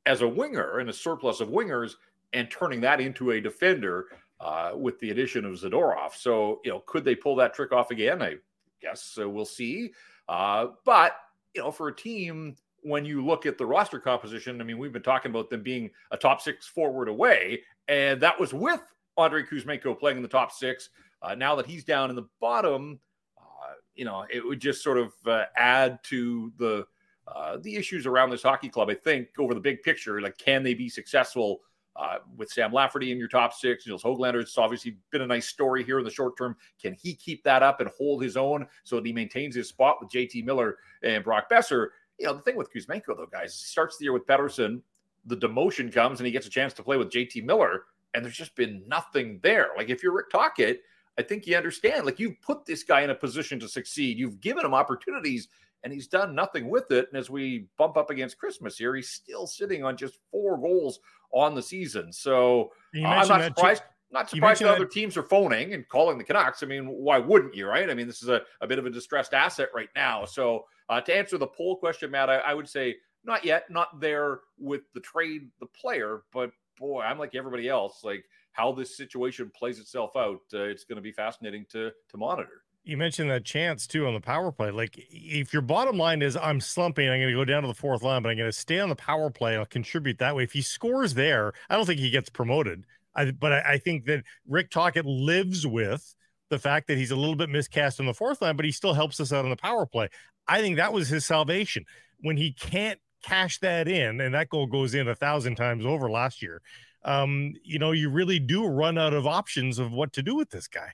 [0.06, 1.92] as a winger and a surplus of wingers
[2.32, 4.06] and turning that into a defender
[4.40, 6.14] uh, with the addition of Zadorov.
[6.14, 8.22] So, you know, could they pull that trick off again?
[8.22, 8.36] I
[8.82, 9.92] guess So we'll see.
[10.28, 11.16] Uh, but
[11.54, 14.92] you know, for a team, when you look at the roster composition, I mean, we've
[14.92, 18.80] been talking about them being a top six forward away, and that was with
[19.18, 20.90] Andrei Kuzmenko playing in the top six.
[21.20, 22.98] Uh, now that he's down in the bottom,
[23.38, 26.84] uh, you know, it would just sort of uh, add to the
[27.28, 28.90] uh, the issues around this hockey club.
[28.90, 31.60] I think over the big picture, like, can they be successful?
[31.96, 33.86] Uh, with Sam Lafferty in your top six.
[33.86, 36.56] Nils Hoglander, it's obviously been a nice story here in the short term.
[36.80, 39.98] Can he keep that up and hold his own so that he maintains his spot
[40.00, 41.88] with JT Miller and Brock Boeser?
[42.18, 44.80] You know, the thing with Kuzmenko, though, guys, he starts the year with Pettersson.
[45.26, 47.84] The demotion comes and he gets a chance to play with JT Miller,
[48.14, 49.70] and there's just been nothing there.
[49.76, 50.80] Like, if you're Rick Tocchet,
[51.18, 52.06] I think you understand.
[52.06, 55.48] Like, you've put this guy in a position to succeed, you've given him opportunities
[55.84, 57.08] and he's done nothing with it.
[57.10, 61.00] And as we bump up against Christmas here, he's still sitting on just four goals
[61.32, 62.12] on the season.
[62.12, 63.82] So I'm not surprised.
[63.82, 63.88] Too.
[64.10, 66.62] Not surprised that other teams are phoning and calling the Canucks.
[66.62, 67.88] I mean, why wouldn't you, right?
[67.88, 70.26] I mean, this is a, a bit of a distressed asset right now.
[70.26, 74.00] So uh, to answer the poll question, Matt, I, I would say not yet, not
[74.00, 78.04] there with the trade, the player, but boy, I'm like everybody else.
[78.04, 82.16] Like how this situation plays itself out, uh, it's going to be fascinating to to
[82.18, 82.64] monitor.
[82.84, 84.70] You mentioned that chance too on the power play.
[84.70, 87.74] Like if your bottom line is I'm slumping, I'm going to go down to the
[87.74, 89.56] fourth line, but I'm going to stay on the power play.
[89.56, 90.42] I'll contribute that way.
[90.42, 92.84] If he scores there, I don't think he gets promoted.
[93.14, 96.14] I, but I, I think that Rick Tocchet lives with
[96.48, 98.94] the fact that he's a little bit miscast on the fourth line, but he still
[98.94, 100.08] helps us out on the power play.
[100.48, 101.84] I think that was his salvation
[102.20, 106.10] when he can't cash that in, and that goal goes in a thousand times over
[106.10, 106.60] last year.
[107.04, 110.50] Um, you know, you really do run out of options of what to do with
[110.50, 110.92] this guy.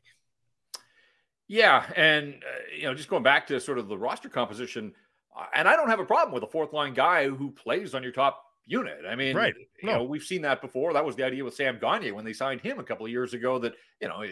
[1.48, 4.92] Yeah, and uh, you know, just going back to sort of the roster composition,
[5.36, 8.02] uh, and I don't have a problem with a fourth line guy who plays on
[8.02, 9.00] your top unit.
[9.08, 9.54] I mean, right?
[9.82, 9.92] No.
[9.92, 10.92] You know, we've seen that before.
[10.92, 13.32] That was the idea with Sam Gagner when they signed him a couple of years
[13.32, 13.58] ago.
[13.58, 14.22] That you know,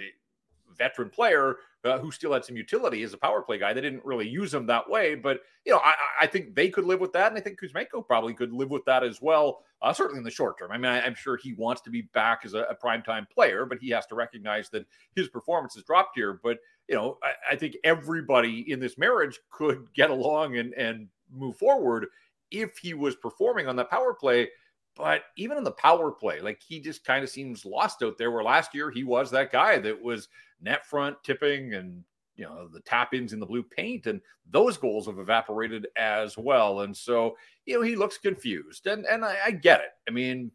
[0.77, 3.73] veteran player uh, who still had some utility as a power play guy.
[3.73, 6.85] They didn't really use him that way, but you know, I, I think they could
[6.85, 9.63] live with that, and I think Kuzmenko probably could live with that as well.
[9.83, 10.73] Uh, certainly in the short term.
[10.73, 13.67] I mean, I, am sure he wants to be back as a, a primetime player,
[13.67, 16.41] but he has to recognize that his performance has dropped here.
[16.43, 16.59] But
[16.89, 21.57] you know, I, I, think everybody in this marriage could get along and and move
[21.57, 22.07] forward
[22.51, 24.49] if he was performing on the power play.
[24.95, 28.31] But even in the power play, like he just kind of seems lost out there.
[28.31, 30.29] Where last year he was that guy that was
[30.61, 32.03] net front tipping and
[32.37, 34.21] you know the tap ins in the blue paint, and
[34.51, 36.81] those goals have evaporated as well.
[36.81, 39.91] And so you know he looks confused, and and I, I get it.
[40.09, 40.51] I mean,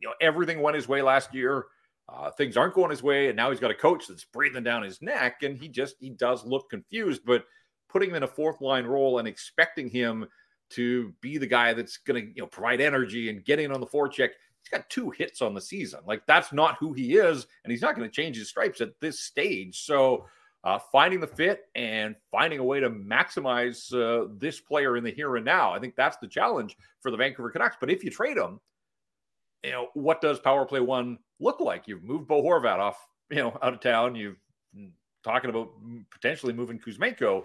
[0.00, 1.66] you know everything went his way last year
[2.08, 4.82] uh, things aren't going his way, and now he's got a coach that's breathing down
[4.82, 7.22] his neck, and he just he does look confused.
[7.24, 7.44] But
[7.88, 10.26] putting him in a fourth line role and expecting him
[10.70, 13.86] to be the guy that's going to you know provide energy and getting on the
[13.86, 14.30] forecheck,
[14.62, 16.00] he's got two hits on the season.
[16.06, 18.98] Like that's not who he is, and he's not going to change his stripes at
[19.00, 19.84] this stage.
[19.84, 20.26] So.
[20.64, 25.10] Uh, finding the fit and finding a way to maximize uh, this player in the
[25.10, 25.72] here and now.
[25.72, 27.76] I think that's the challenge for the Vancouver Canucks.
[27.78, 28.58] But if you trade him,
[29.64, 31.86] you know, what does power play one look like?
[31.86, 34.14] You've moved Bo Horvat off, you know, out of town.
[34.14, 34.36] You've
[35.24, 35.70] talking about
[36.10, 37.44] potentially moving Kuzmenko.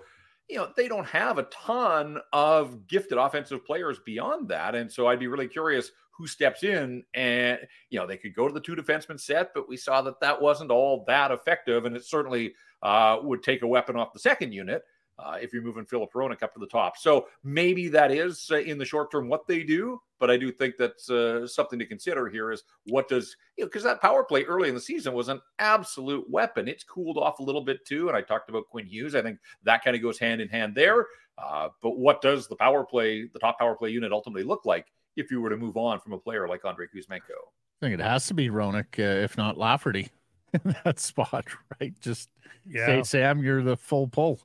[0.50, 4.76] You know, they don't have a ton of gifted offensive players beyond that.
[4.76, 7.60] And so I'd be really curious who steps in and,
[7.90, 10.40] you know, they could go to the two defenseman set, but we saw that that
[10.40, 11.86] wasn't all that effective.
[11.86, 12.54] And it certainly
[12.84, 14.84] uh, would take a weapon off the second unit
[15.20, 16.98] uh, if you're moving Filip Hronek up to the top.
[16.98, 20.52] So maybe that is uh, in the short term what they do, but I do
[20.52, 24.24] think that's uh, something to consider here is what does, you know, because that power
[24.24, 26.68] play early in the season was an absolute weapon.
[26.68, 28.08] It's cooled off a little bit too.
[28.08, 29.16] And I talked about Quinn Hughes.
[29.16, 31.08] I think that kind of goes hand in hand there.
[31.38, 34.88] Uh, but what does the power play, the top power play unit ultimately look like
[35.16, 37.38] if you were to move on from a player like Andrei Kuzmenko?
[37.82, 40.10] I think it has to be Hronek, uh, if not Lafferty
[40.54, 41.46] in that spot,
[41.82, 41.94] right?
[42.00, 42.30] Just
[42.66, 42.86] yeah.
[42.86, 44.40] say, Sam, you're the full pull.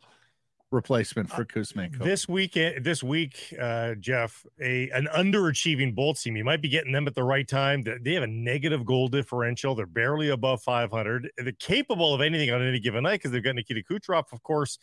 [0.71, 1.99] Replacement for Kuzmenko.
[1.99, 6.37] This weekend, this week, uh, Jeff, a an underachieving Bolts team.
[6.37, 7.85] You might be getting them at the right time.
[8.03, 9.75] They have a negative goal differential.
[9.75, 11.31] They're barely above 500.
[11.37, 14.79] They're capable of anything on any given night because they've got Nikita Kucherov, of course.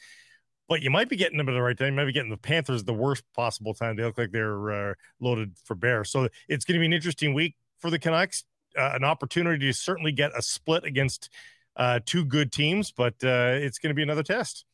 [0.68, 1.90] But you might be getting them at the right time.
[1.90, 3.96] You might be getting the Panthers the worst possible time.
[3.96, 6.04] They look like they're uh, loaded for bear.
[6.04, 8.46] So it's going to be an interesting week for the Canucks.
[8.76, 11.30] Uh, an opportunity to certainly get a split against
[11.78, 14.66] uh, two good teams, but uh, it's going to be another test.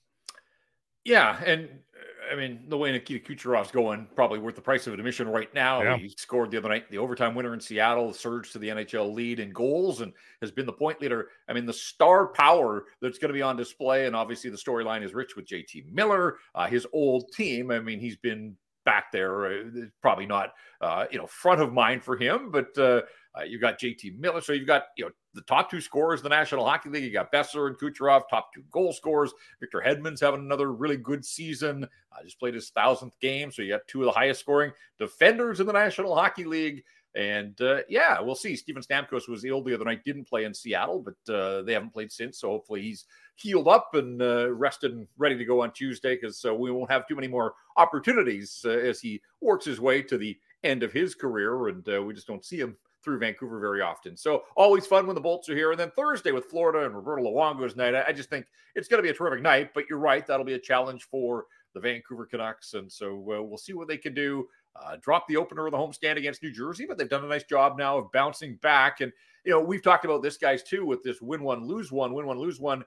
[1.03, 4.93] Yeah, and uh, I mean the way Nikita Kucherov's going, probably worth the price of
[4.93, 5.81] admission right now.
[5.81, 5.97] Yeah.
[5.97, 9.39] He scored the other night, the overtime winner in Seattle, surged to the NHL lead
[9.39, 11.29] in goals, and has been the point leader.
[11.49, 15.03] I mean, the star power that's going to be on display, and obviously the storyline
[15.03, 17.71] is rich with JT Miller, uh, his old team.
[17.71, 19.63] I mean, he's been back there, uh,
[20.01, 23.01] probably not uh, you know front of mind for him, but uh,
[23.37, 24.41] uh, you've got JT Miller.
[24.41, 27.03] So you've got, you know, the top two scorers in the National Hockey League.
[27.03, 29.33] You got Boeser and Kucherov, top two goal scorers.
[29.59, 31.85] Victor Hedman's having another really good season.
[31.85, 33.51] Uh, just played his thousandth game.
[33.51, 36.83] So you got two of the highest scoring defenders in the National Hockey League.
[37.13, 38.55] And uh, yeah, we'll see.
[38.55, 41.93] Steven Stamkos was ill the other night, didn't play in Seattle, but uh, they haven't
[41.93, 42.39] played since.
[42.39, 43.05] So hopefully he's
[43.35, 46.91] healed up and uh, rested and ready to go on Tuesday because uh, we won't
[46.91, 50.93] have too many more opportunities uh, as he works his way to the end of
[50.93, 51.67] his career.
[51.67, 54.15] And uh, we just don't see him through Vancouver very often.
[54.15, 55.71] So always fun when the Bolts are here.
[55.71, 58.45] And then Thursday with Florida and Roberto Luongo's night, I, I just think
[58.75, 59.73] it's going to be a terrific night.
[59.73, 62.73] But you're right, that'll be a challenge for the Vancouver Canucks.
[62.73, 64.47] And so uh, we'll see what they can do.
[64.75, 67.43] Uh, drop the opener of the homestand against New Jersey, but they've done a nice
[67.43, 69.01] job now of bouncing back.
[69.01, 69.11] And,
[69.45, 72.25] you know, we've talked about this, guys, too, with this win one, lose one, win
[72.25, 72.83] one, lose one.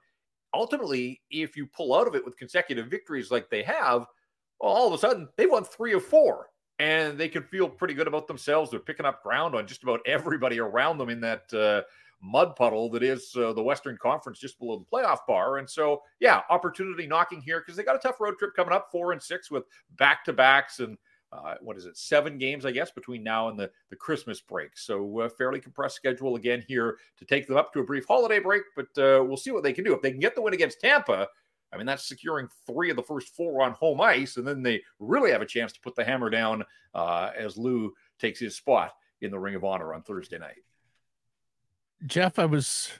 [0.54, 4.06] Ultimately, if you pull out of it with consecutive victories like they have,
[4.60, 6.48] well, all of a sudden they've won three of four
[6.78, 8.70] and they can feel pretty good about themselves.
[8.70, 11.82] They're picking up ground on just about everybody around them in that uh,
[12.20, 15.58] mud puddle that is uh, the Western Conference, just below the playoff bar.
[15.58, 18.88] And so, yeah, opportunity knocking here because they got a tough road trip coming up,
[18.90, 19.64] four and six with
[19.98, 20.96] back to backs and.
[21.32, 21.96] Uh, what is it?
[21.96, 24.78] Seven games, I guess, between now and the, the Christmas break.
[24.78, 28.38] So, uh, fairly compressed schedule again here to take them up to a brief holiday
[28.38, 28.62] break.
[28.76, 29.92] But uh, we'll see what they can do.
[29.92, 31.26] If they can get the win against Tampa,
[31.74, 34.82] I mean, that's securing three of the first four on home ice, and then they
[35.00, 36.62] really have a chance to put the hammer down
[36.94, 40.62] uh, as Lou takes his spot in the Ring of Honor on Thursday night.
[42.06, 42.90] Jeff, I was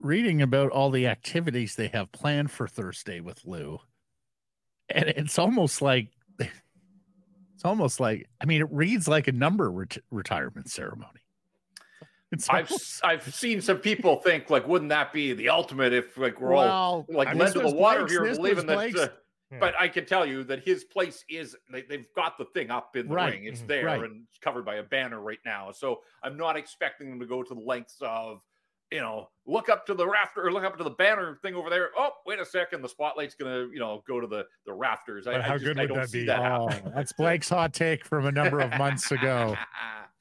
[0.00, 3.80] reading about all the activities they have planned for Thursday with Lou,
[4.88, 6.08] and it's almost like
[6.38, 11.23] it's almost like I mean, it reads like a number ret- retirement ceremony.
[12.50, 12.72] I've
[13.02, 16.70] I've seen some people think like, wouldn't that be the ultimate if like we're well,
[16.70, 18.78] all like I led to the water here, believing that.
[18.78, 19.08] Uh,
[19.50, 19.58] yeah.
[19.60, 22.96] But I can tell you that his place is they, have got the thing up
[22.96, 23.34] in the right.
[23.34, 23.44] ring.
[23.44, 23.68] It's mm-hmm.
[23.68, 24.00] there right.
[24.00, 25.70] and it's covered by a banner right now.
[25.70, 28.40] So I'm not expecting them to go to the lengths of
[28.90, 31.68] you know, look up to the rafter or look up to the banner thing over
[31.68, 31.90] there.
[31.98, 35.26] Oh, wait a second, the spotlight's gonna, you know, go to the the rafters.
[35.26, 36.24] I, how I just, good would that be?
[36.26, 39.56] That oh, that's Blake's hot take from a number of months ago.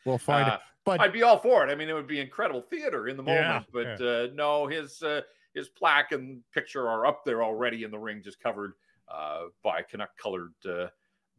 [0.05, 0.59] We'll find uh, it.
[0.85, 1.71] But I'd be all for it.
[1.71, 3.45] I mean, it would be incredible theater in the moment.
[3.45, 4.07] Yeah, but yeah.
[4.07, 5.21] Uh, no, his uh,
[5.53, 8.73] his plaque and picture are up there already in the ring, just covered
[9.07, 10.87] uh, by Canuck colored uh,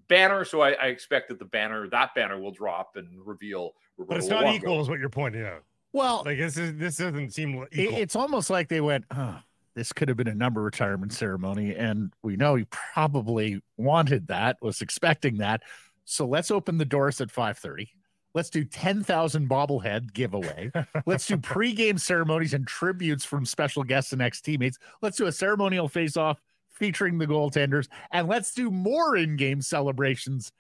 [0.09, 0.45] banner.
[0.45, 3.72] So I, I, expect that the banner, that banner, will drop and reveal.
[3.97, 4.55] Roberto but it's not Luongo.
[4.55, 5.62] equal, is what you're pointing out.
[5.92, 7.99] Well, like this is this doesn't seem equal.
[7.99, 9.38] It's almost like they went, oh,
[9.74, 14.57] this could have been a number retirement ceremony, and we know he probably wanted that,
[14.62, 15.62] was expecting that.
[16.05, 17.90] So let's open the doors at five thirty
[18.35, 20.72] Let's do 10,000 bobblehead giveaway.
[21.07, 24.78] Let's do pregame ceremonies and tributes from special guests and ex teammates.
[25.03, 26.41] Let's do a ceremonial face off
[26.74, 27.89] featuring the goaltenders.
[28.11, 30.51] And let's do more in game celebrations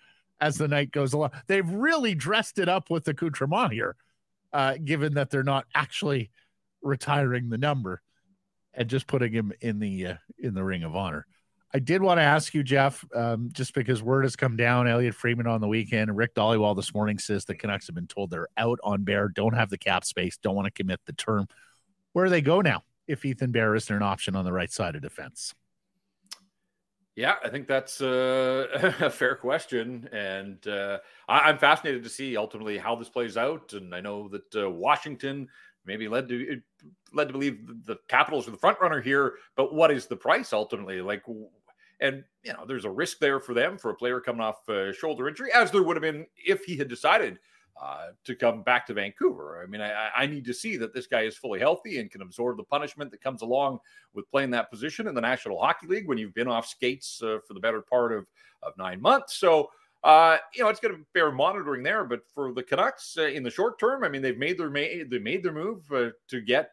[0.40, 1.32] as the night goes along.
[1.48, 3.96] They've really dressed it up with the accoutrement here,
[4.52, 6.30] uh, given that they're not actually
[6.82, 8.00] retiring the number
[8.72, 11.26] and just putting him in the uh, in the ring of honor.
[11.74, 14.86] I did want to ask you, Jeff, um, just because word has come down.
[14.86, 18.30] Elliotte Friedman on the weekend, Rick Dhaliwal this morning says the Canucks have been told
[18.30, 21.48] they're out on Bear, don't have the cap space, don't want to commit the term.
[22.12, 24.94] Where do they go now if Ethan Bear isn't an option on the right side
[24.94, 25.52] of defense?
[27.16, 30.98] Yeah, I think that's uh, a fair question, and uh,
[31.28, 33.72] I, am fascinated to see ultimately how this plays out.
[33.72, 35.48] And I know that uh, Washington
[35.84, 36.60] maybe led to
[37.12, 40.52] led to believe the Capitals are the front runner here, but what is the price
[40.52, 41.00] ultimately?
[41.00, 41.22] Like,
[42.00, 44.92] and, you know, there's a risk there for them for a player coming off a
[44.92, 47.38] shoulder injury, as there would have been if he had decided
[47.80, 49.60] uh, to come back to Vancouver.
[49.62, 52.22] I mean, I, I, need to see that this guy is fully healthy and can
[52.22, 53.80] absorb the punishment that comes along
[54.14, 57.38] with playing that position in the National Hockey League when you've been off skates uh,
[57.46, 58.26] for the better part of,
[58.62, 59.34] of nine months.
[59.34, 59.70] So,
[60.04, 62.04] uh, you know, it's going to bear monitoring there.
[62.04, 65.04] But for the Canucks uh, in the short term, I mean, they've made their ma-
[65.08, 66.70] they made their move uh, to get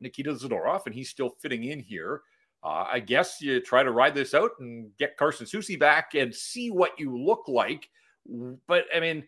[0.00, 2.22] Nikita Zadorov, and he's still fitting in here.
[2.64, 6.34] Uh, I guess you try to ride this out and get Carson Soucy back and
[6.34, 7.90] see what you look like.
[8.66, 9.24] But I mean,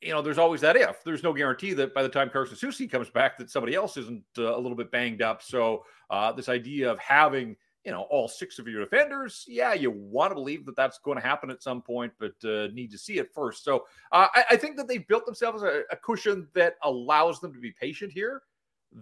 [0.00, 1.04] you know, there's always that if.
[1.04, 4.24] There's no guarantee that by the time Carson Soucy comes back, that somebody else isn't
[4.38, 5.40] uh, a little bit banged up.
[5.40, 9.92] So uh, this idea of having you know all six of your defenders, yeah, you
[9.92, 12.98] want to believe that that's going to happen at some point, but uh, need to
[12.98, 13.62] see it first.
[13.62, 17.52] So uh, I, I, think that they've built themselves a, a cushion that allows them
[17.52, 18.42] to be patient here.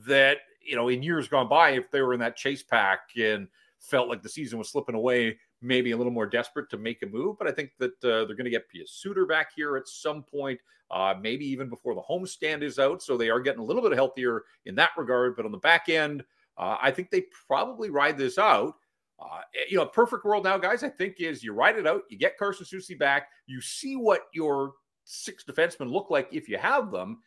[0.07, 3.49] That you know, in years gone by, if they were in that chase pack and
[3.81, 7.07] felt like the season was slipping away, maybe a little more desperate to make a
[7.07, 7.37] move.
[7.39, 10.23] But I think that uh, they're going to get Pius Suter back here at some
[10.23, 10.61] point,
[10.91, 13.03] uh, maybe even before the homestand is out.
[13.03, 15.37] So they are getting a little bit healthier in that regard.
[15.37, 16.25] But on the back end,
[16.57, 18.75] uh, I think they probably ride this out.
[19.21, 22.03] Uh, eh, you know, perfect world now, guys, I think is you ride it out,
[22.09, 24.75] you get Carson Soucy back, you see what your
[25.05, 27.19] six defensemen look like if you have them,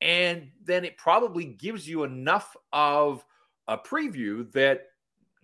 [0.00, 3.24] and then it probably gives you enough of
[3.68, 4.86] a preview that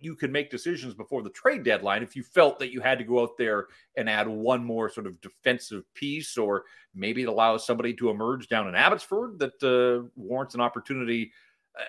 [0.03, 3.03] you could make decisions before the trade deadline if you felt that you had to
[3.03, 7.65] go out there and add one more sort of defensive piece, or maybe it allows
[7.65, 11.31] somebody to emerge down in Abbotsford that uh, warrants an opportunity.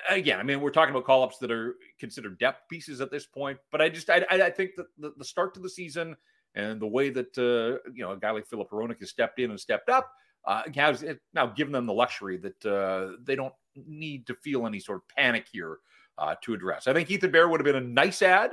[0.09, 3.27] Again, I mean, we're talking about call ups that are considered depth pieces at this
[3.27, 6.17] point, but I just I, I think that the, the start to the season
[6.55, 9.51] and the way that uh, you know a guy like Filip Hronek has stepped in
[9.51, 10.11] and stepped up
[10.47, 13.55] uh, has now given them the luxury that uh, they don't
[13.87, 15.79] need to feel any sort of panic here
[16.19, 16.87] uh, to address.
[16.87, 18.51] I think Ethan Bear would have been a nice ad,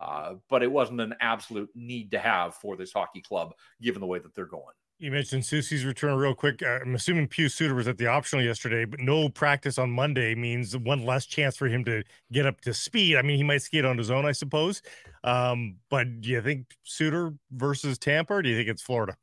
[0.00, 4.06] uh, but it wasn't an absolute need to have for this hockey club, given the
[4.06, 4.74] way that they're going.
[4.98, 6.62] You mentioned Soucy's return real quick.
[6.62, 10.34] Uh, I'm assuming Pius Suter was at the optional yesterday, but no practice on Monday
[10.34, 13.16] means one less chance for him to get up to speed.
[13.16, 14.82] I mean, he might skate on his own, I suppose.
[15.24, 19.16] Um, but do you think Suter versus Tampa, or do you think it's Florida?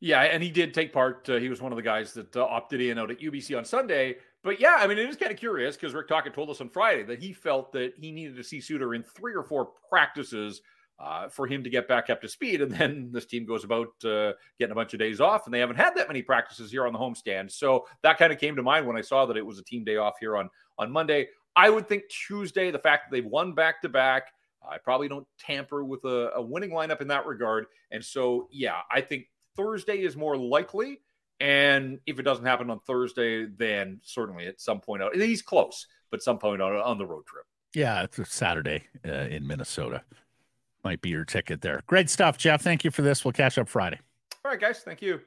[0.00, 1.26] Yeah, and he did take part.
[1.28, 3.64] Uh, he was one of the guys that uh, opted in out at UBC on
[3.64, 4.16] Sunday.
[4.46, 6.68] But yeah, I mean, it is kind of curious because Rick Tocchet told us on
[6.68, 10.62] Friday that he felt that he needed to see Suter in three or four practices
[11.00, 12.60] uh, for him to get back up to speed.
[12.60, 15.58] And then this team goes about uh, getting a bunch of days off, and they
[15.58, 17.50] haven't had that many practices here on the homestand.
[17.50, 19.82] So that kind of came to mind when I saw that it was a team
[19.82, 21.26] day off here on on Monday.
[21.56, 24.28] I would think Tuesday, the fact that they've won back to back,
[24.62, 27.66] I probably don't tamper with a, a winning lineup in that regard.
[27.90, 29.24] And so, yeah, I think
[29.56, 31.00] Thursday is more likely.
[31.40, 35.86] And if it doesn't happen on Thursday, then certainly at some point out, he's close,
[36.10, 37.44] but some point on, on the road trip.
[37.74, 40.02] Yeah, it's a Saturday uh, in Minnesota.
[40.82, 41.82] Might be your ticket there.
[41.86, 42.62] Great stuff, Jeff.
[42.62, 43.24] Thank you for this.
[43.24, 43.98] We'll catch up Friday.
[44.44, 44.80] All right, guys.
[44.80, 45.20] Thank you.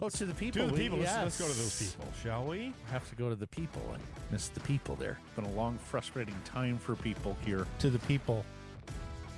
[0.00, 0.62] Oh, to the people.
[0.62, 0.98] To the people.
[0.98, 1.14] Yes.
[1.22, 2.72] Let's, let's, go to those people, shall we?
[2.90, 3.82] Have to go to the people.
[3.94, 3.98] I
[4.32, 5.20] miss the people there.
[5.36, 7.66] Been a long, frustrating time for people here.
[7.78, 8.44] To the people,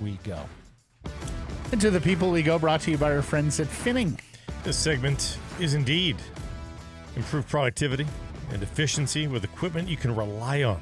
[0.01, 0.39] we go.
[1.71, 4.19] And to the people we go, brought to you by our friends at Finning.
[4.63, 6.17] This segment is indeed
[7.15, 8.05] improved productivity
[8.51, 10.81] and efficiency with equipment you can rely on.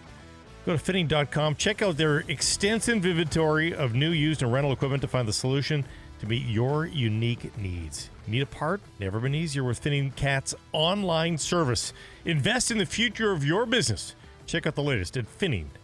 [0.65, 5.07] Go to finning.com, check out their extensive inventory of new, used, and rental equipment to
[5.07, 5.83] find the solution
[6.19, 8.09] to meet your unique needs.
[8.27, 8.79] Need a part?
[8.99, 11.91] Never been easier with Finning Cat's online service.
[12.23, 14.15] Invest in the future of your business.
[14.45, 15.82] Check out the latest at finning.com.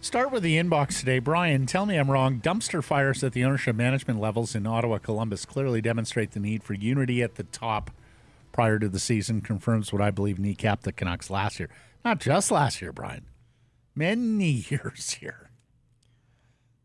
[0.00, 1.18] Start with the inbox today.
[1.18, 2.40] Brian, tell me I'm wrong.
[2.40, 6.74] Dumpster fires at the ownership management levels in Ottawa, Columbus clearly demonstrate the need for
[6.74, 7.90] unity at the top
[8.52, 9.40] prior to the season.
[9.40, 11.70] Confirms what I believe kneecapped the Canucks last year.
[12.04, 13.26] Not just last year, Brian.
[13.94, 15.50] Many years here.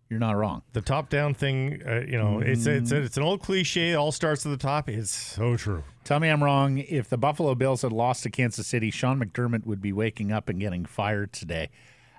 [0.09, 0.61] You're not wrong.
[0.71, 2.45] The top down thing, uh, you know, mm.
[2.45, 3.91] it's, it's it's an old cliche.
[3.91, 4.87] It all starts at the top.
[4.87, 5.83] It's so true.
[6.05, 6.77] Tell me I'm wrong.
[6.77, 10.47] If the Buffalo Bills had lost to Kansas City, Sean McDermott would be waking up
[10.47, 11.69] and getting fired today.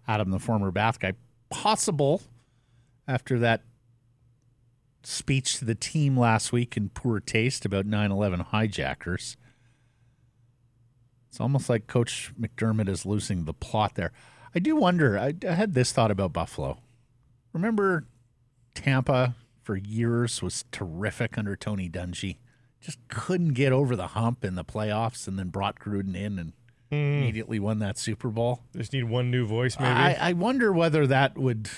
[0.08, 1.12] Adam, the former Bath guy,
[1.50, 2.22] possible
[3.06, 3.62] after that
[5.04, 9.36] speech to the team last week in poor taste about 9 11 hijackers.
[11.28, 14.12] It's almost like Coach McDermott is losing the plot there.
[14.54, 16.78] I do wonder, I, I had this thought about Buffalo.
[17.52, 18.06] Remember
[18.74, 22.38] Tampa for years was terrific under Tony Dungy?
[22.80, 26.52] just couldn't get over the hump in the playoffs and then brought Gruden in and
[26.90, 27.18] mm.
[27.18, 28.60] immediately won that Super Bowl.
[28.76, 29.90] Just need one new voice, maybe.
[29.90, 31.68] I, I wonder whether that would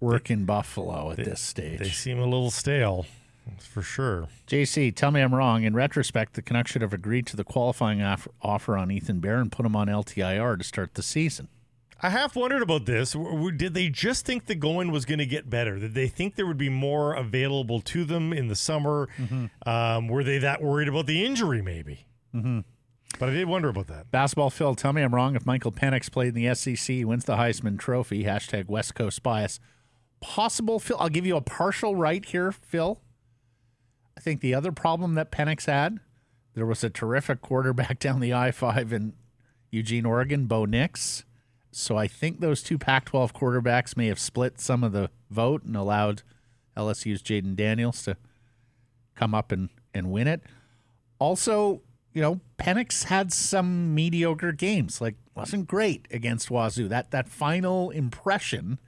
[0.00, 1.78] work they, in Buffalo at they, this stage.
[1.78, 3.06] They seem a little stale.
[3.58, 4.28] For sure.
[4.46, 5.64] JC, tell me I'm wrong.
[5.64, 8.00] In retrospect, the Canucks should have agreed to the qualifying
[8.40, 11.48] offer on Ethan Bear and put him on LTIR to start the season.
[12.04, 13.16] I half wondered about this.
[13.56, 15.78] Did they just think the going was going to get better?
[15.78, 19.08] Did they think there would be more available to them in the summer?
[19.16, 19.68] Mm-hmm.
[19.68, 22.06] Um, were they that worried about the injury, maybe?
[22.34, 22.60] Mm-hmm.
[23.18, 24.10] But I did wonder about that.
[24.10, 25.36] Basketball Phil, tell me I'm wrong.
[25.36, 29.60] If Michael Penix played in the SEC, wins the Heisman Trophy, hashtag West Coast bias.
[30.20, 30.96] Possible, Phil.
[30.98, 33.00] I'll give you a partial right here, Phil.
[34.16, 36.00] I think the other problem that Penix had,
[36.54, 39.14] there was a terrific quarterback down the I 5 in
[39.70, 41.24] Eugene, Oregon, Bo Nix.
[41.70, 45.64] So I think those two Pac 12 quarterbacks may have split some of the vote
[45.64, 46.22] and allowed
[46.76, 48.16] LSU's Jayden Daniels to
[49.14, 50.42] come up and, and win it.
[51.18, 51.80] Also,
[52.12, 56.88] you know, Penix had some mediocre games, like wasn't great against Wazoo.
[56.88, 58.78] That that final impression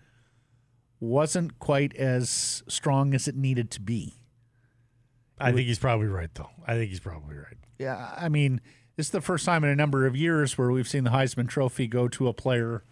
[1.01, 4.15] wasn't quite as strong as it needed to be.
[5.39, 6.51] I think he's probably right, though.
[6.67, 7.57] I think he's probably right.
[7.79, 8.61] Yeah, I mean,
[8.97, 11.49] this is the first time in a number of years where we've seen the Heisman
[11.49, 12.85] Trophy go to a player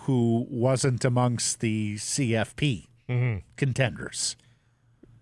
[0.00, 3.38] who wasn't amongst the CFP mm-hmm.
[3.56, 4.36] contenders.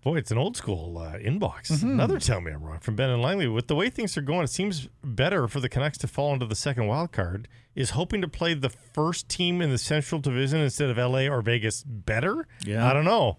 [0.07, 1.83] Boy, it's an old school uh, inbox.
[1.83, 3.45] Another tell me I'm wrong from Ben and Langley.
[3.45, 6.45] With the way things are going, it seems better for the Canucks to fall into
[6.45, 7.49] the second wild card.
[7.75, 11.41] Is hoping to play the first team in the Central Division instead of LA or
[11.41, 12.47] Vegas better?
[12.63, 12.89] Yeah.
[12.89, 13.35] I don't know.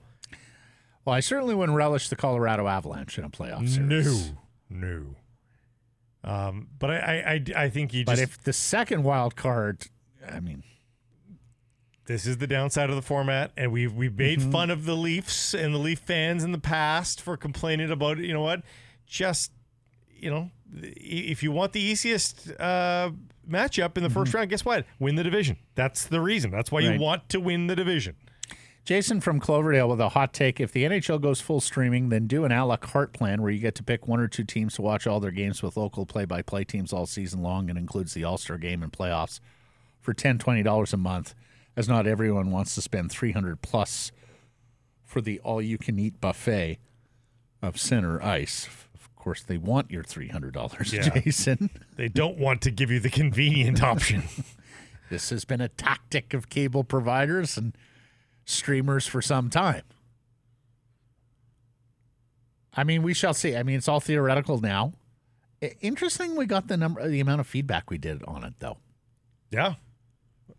[1.06, 4.32] Well, I certainly wouldn't relish the Colorado Avalanche in a playoff series.
[4.68, 5.16] No,
[6.22, 6.30] no.
[6.30, 9.86] Um, but I, I, I, I think you But just if the second wild card,
[10.30, 10.64] I mean,
[12.08, 14.50] this is the downside of the format, and we've we've made Mm-hmm.
[14.50, 18.24] fun of the Leafs and the Leaf fans in the past for complaining about it.
[18.24, 18.62] you know what,
[19.06, 19.52] just
[20.10, 23.10] you know, if you want the easiest uh,
[23.48, 24.84] matchup in the first round, guess what?
[24.98, 25.56] Win the division.
[25.76, 26.50] That's the reason.
[26.50, 26.88] That's why Mm-hmm.
[26.90, 26.98] Right.
[26.98, 28.16] you want to win the division.
[28.84, 30.60] Jason from Cloverdale with a hot take.
[30.60, 33.58] If the NHL goes full streaming, then do an a la carte plan where you
[33.60, 36.24] get to pick one or two teams to watch all their games with local play
[36.24, 39.40] by play teams all season long and includes the All Star game and playoffs
[40.00, 41.34] for $10, $20 a month,
[41.78, 44.10] as not everyone wants to spend 300 plus
[45.04, 46.78] for the all you can eat buffet
[47.62, 48.68] of center ice.
[48.96, 51.08] Of course, they want your $300, Yeah.
[51.20, 51.70] Jason.
[51.96, 54.24] They don't want to give you the convenient option.
[55.10, 57.74] This has been a tactic of cable providers and
[58.44, 59.80] streamers for some time.
[62.74, 63.56] I mean, we shall see.
[63.56, 64.92] I mean, it's all theoretical now.
[65.80, 68.76] Interesting, we got the number, the amount of feedback we did on it, though.
[69.50, 69.76] yeah,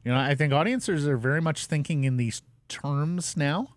[0.03, 3.76] You know, I think audiences are very much thinking in these terms now.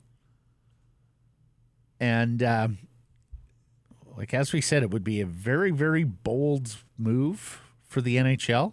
[1.98, 2.78] And um,
[4.16, 8.72] like as we said, it would be a very, very bold move for the NHL.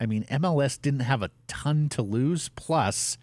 [0.00, 2.48] I mean, MLS didn't have a ton to lose.
[2.50, 3.16] Plus,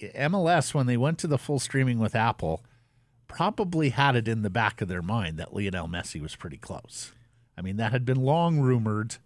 [0.00, 2.62] MLS, when they went to the full streaming with Apple,
[3.26, 7.12] probably had it in the back of their mind that Lionel Messi was pretty close.
[7.56, 9.16] I mean, that had been long rumored.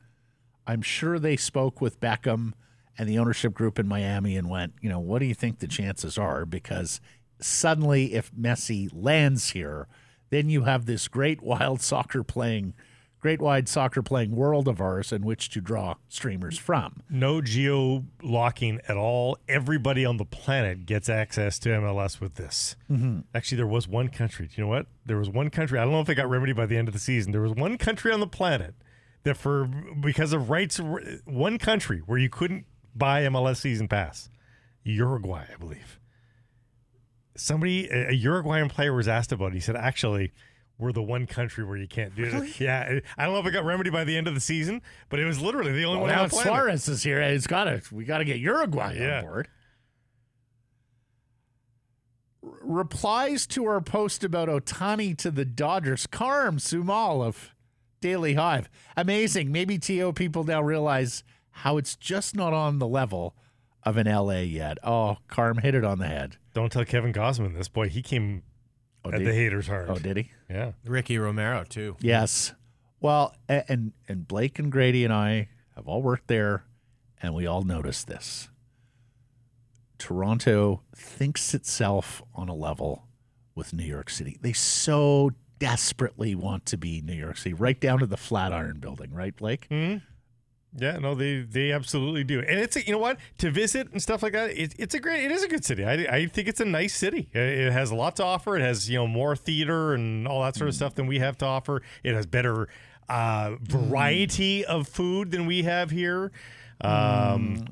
[0.66, 2.52] I'm sure they spoke with Beckham
[2.98, 5.68] and the ownership group in Miami and went, you know, what do you think the
[5.68, 6.44] chances are?
[6.44, 7.00] Because
[7.40, 9.86] suddenly, if Messi lands here,
[10.30, 12.74] then you have this great wild soccer playing,
[13.20, 17.02] great wide soccer playing world of ours in which to draw streamers from.
[17.08, 19.38] no geo locking at all.
[19.48, 22.74] Everybody on the planet gets access to MLS with this.
[22.90, 23.20] Mm-hmm.
[23.34, 24.46] Actually, there was one country.
[24.46, 24.86] Do you know what?
[25.06, 25.78] There was one country.
[25.78, 27.32] I don't know if they got remedy by the end of the season.
[27.32, 28.74] There was one country on the planet
[29.24, 30.80] that, for because of rights,
[31.24, 32.66] one country where you couldn't
[32.98, 34.28] buy MLS season pass.
[34.84, 35.98] Uruguay, I believe.
[37.36, 39.54] Somebody, a a Uruguayan player, was asked about it.
[39.54, 40.32] He said, "Actually."
[40.80, 42.60] We're the one country where you can't do it.
[42.60, 45.18] Yeah, I don't know if it got remedy by the end of the season, but
[45.18, 46.52] it was literally the only Well, one now on the planet.
[46.52, 47.20] Suarez is here.
[47.20, 47.82] It's got to.
[47.90, 49.18] We got to get Uruguay Yeah.
[49.18, 49.48] on board.
[52.44, 56.06] R- replies to our post about Ohtani to the Dodgers.
[56.06, 57.54] Carm Sumal of
[58.00, 58.68] Daily Hive.
[58.96, 59.50] Amazing.
[59.50, 61.24] Maybe TO people now realize
[61.58, 63.34] how it's just not on the level
[63.84, 64.78] of an LA yet.
[64.82, 66.36] Oh, Carm hit it on the head.
[66.54, 67.68] Don't tell Kevin Gausman this.
[67.68, 68.42] Boy, he came
[69.04, 69.88] Oh, at did, the haters hard.
[69.90, 70.30] oh, did he?
[70.50, 70.72] Yeah.
[70.84, 71.96] Ricky Romero too.
[72.00, 72.52] Yes.
[73.00, 76.64] Well, and and Blake and Grady and I have all worked there,
[77.22, 78.48] and we all noticed this.
[79.98, 83.06] Toronto thinks itself on a level
[83.54, 84.36] with New York City.
[84.40, 89.12] They so desperately want to be New York City, right down to the Flatiron Building,
[89.12, 89.66] right, Blake?
[89.68, 89.96] Hmm?
[90.76, 94.02] Yeah, no, they they absolutely do, and it's a, you know what to visit and
[94.02, 94.50] stuff like that.
[94.50, 95.84] It, it's a great, it is a good city.
[95.84, 97.28] I, I think it's a nice city.
[97.32, 98.56] It, it has a lot to offer.
[98.56, 101.38] It has you know more theater and all that sort of stuff than we have
[101.38, 101.82] to offer.
[102.04, 102.68] It has better
[103.08, 106.32] uh, variety of food than we have here.
[106.80, 107.66] Um,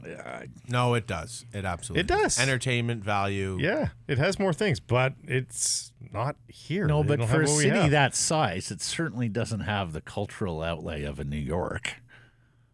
[0.69, 1.45] No, it does.
[1.53, 2.41] It absolutely It does.
[2.41, 3.57] Entertainment value.
[3.61, 6.87] Yeah, it has more things, but it's not here.
[6.87, 11.05] No, They but for a city that size, it certainly doesn't have the cultural outlay
[11.05, 11.97] of a New York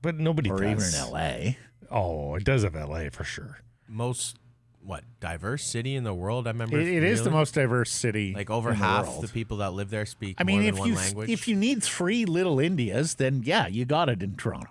[0.03, 0.95] but nobody or does.
[0.95, 1.53] even an LA.
[1.91, 3.59] Oh, it does have LA for sure.
[3.89, 4.37] Most
[4.85, 6.47] what diverse city in the world?
[6.49, 8.35] I remember It, it is the most diverse city.
[8.35, 9.23] like over in the half world.
[9.24, 11.31] the people that live there speak I mean, more if than you language.
[11.31, 14.70] if you need three little Indias, then yeah, you got it in Toronto.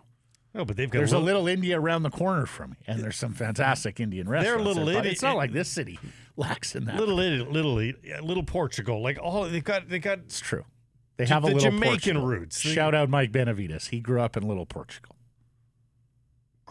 [0.54, 3.00] No, but they've got There's a little- little India around the corner from me, and
[3.02, 4.66] there's some fantastic Indian restaurants.
[4.66, 5.98] little there, but Indi- It's not like this city
[6.36, 6.98] lacks in that.
[6.98, 9.88] little Italy, little little Portugal, like all they've got.
[9.88, 10.66] They got it's true.
[11.16, 12.26] They have a little Jamaican Portugal.
[12.26, 12.60] roots.
[12.60, 13.88] Shout out Mike Benavides.
[13.90, 15.11] He grew up in Little Portugal.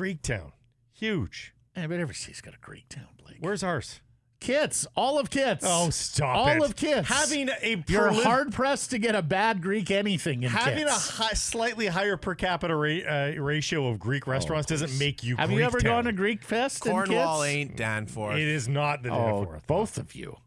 [0.01, 0.53] Greektown.
[0.93, 1.55] Huge.
[1.77, 3.37] Yeah, but every city's got a Greek town, Blake.
[3.41, 4.01] Where's ours?
[4.41, 5.63] Kits, all of Kits.
[5.69, 6.39] Oh, stop it.
[6.39, 6.71] all it.
[6.71, 7.07] of Kits.
[7.09, 10.63] Having a You're hard pressed to get a bad Greek anything in Kits.
[10.65, 11.11] having Kits.
[11.11, 15.35] a high, slightly higher per capita ra- uh, ratio of Greek restaurants doesn't make you.
[15.35, 15.85] Oh, Have you ever Greektown.
[15.85, 18.37] gone to Greek Fest in Cornwall ain't Danforth.
[18.39, 19.67] It is not the Oh, Danforth.
[19.67, 20.39] both of you,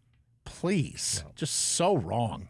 [0.44, 1.24] please.
[1.36, 2.48] Just so wrong.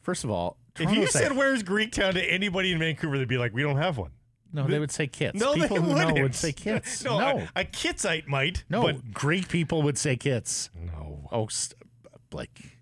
[0.00, 3.36] First of all, If you said a- where's Greektown to anybody in Vancouver, they'd be
[3.36, 4.12] like, we don't have one.
[4.52, 5.38] No, they would say Kits.
[5.38, 6.16] No, people they who wouldn't.
[6.16, 7.04] know would say Kits.
[7.04, 8.64] no, no, A, a Kitsite might.
[8.68, 8.82] no.
[8.82, 10.70] but Greek people would say Kits.
[10.74, 11.28] no.
[11.32, 11.80] Oh, st-
[12.30, 12.76] Blake.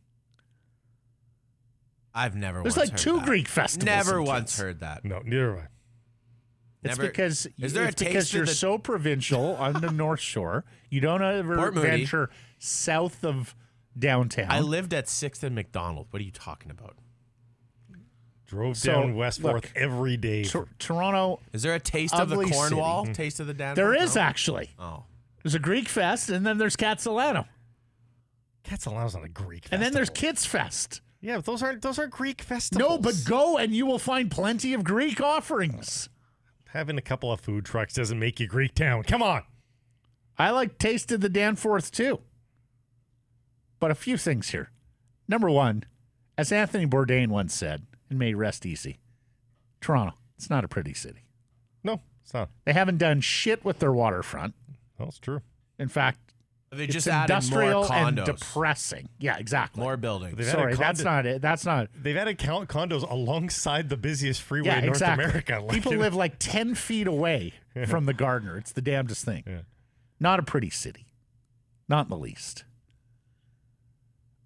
[2.14, 2.62] I've never.
[2.62, 3.26] There's once like heard two that.
[3.26, 3.86] Greek festivals.
[3.86, 4.58] Never once Kits.
[4.60, 5.04] heard that.
[5.04, 5.68] No, neither have I.
[6.84, 10.20] It's Never- because Is there a it's because you're the- so provincial on the North
[10.20, 10.64] Shore.
[10.90, 11.88] You don't ever Port Moody.
[11.88, 13.54] venture south of
[13.98, 14.46] downtown.
[14.50, 16.06] I lived at Sixth and McDonald.
[16.10, 16.96] What are you talking about?
[18.48, 20.42] Drove So, down West Fourth look, every day.
[20.42, 22.56] Tor- Toronto, Is there a taste of the Ugly city.
[22.56, 23.04] Cornwall?
[23.04, 23.12] Mm-hmm.
[23.12, 23.76] Taste of the Danforth?
[23.76, 24.22] there is No?
[24.22, 24.70] actually.
[24.78, 25.04] Oh,
[25.42, 27.46] There's a Greek fest, and then there's Catalano,
[28.64, 29.68] Catalano's not a Greek.
[29.70, 30.28] and then there's festival.
[30.30, 31.00] Kids Fest.
[31.20, 32.88] yeah, but those aren't those are Greek festivals.
[32.88, 36.08] No, but go and you will find plenty of Greek offerings.
[36.70, 39.02] having a couple of food trucks doesn't make you Greek town.
[39.04, 39.42] Come on.
[40.38, 42.20] I like tasted the Danforth too.
[43.80, 44.70] But a few things here.
[45.28, 45.84] Number one,
[46.36, 48.98] as Anthony Bourdain once said, and may rest easy,
[49.80, 51.24] Toronto, it's not a pretty city.
[51.85, 52.51] No, it's not.
[52.64, 54.55] They haven't done shit with their waterfront.
[54.98, 55.43] No, it's true.
[55.78, 56.18] In fact,
[56.70, 59.09] they it's just added industrial more and depressing.
[59.18, 59.82] Yeah, exactly.
[59.82, 60.36] more buildings.
[60.36, 61.40] They've Sorry, added that's not it.
[61.40, 61.89] That's not.
[61.94, 65.24] They've added con- condos alongside the busiest freeway Yeah, in North exactly.
[65.24, 65.60] America.
[65.64, 67.55] Like, People it- live like 10 feet away
[67.86, 68.59] from the Gardiner.
[68.59, 69.44] It's the damnedest thing.
[69.47, 69.60] Yeah.
[70.20, 71.06] Not a pretty city.
[71.89, 72.64] Not in the least.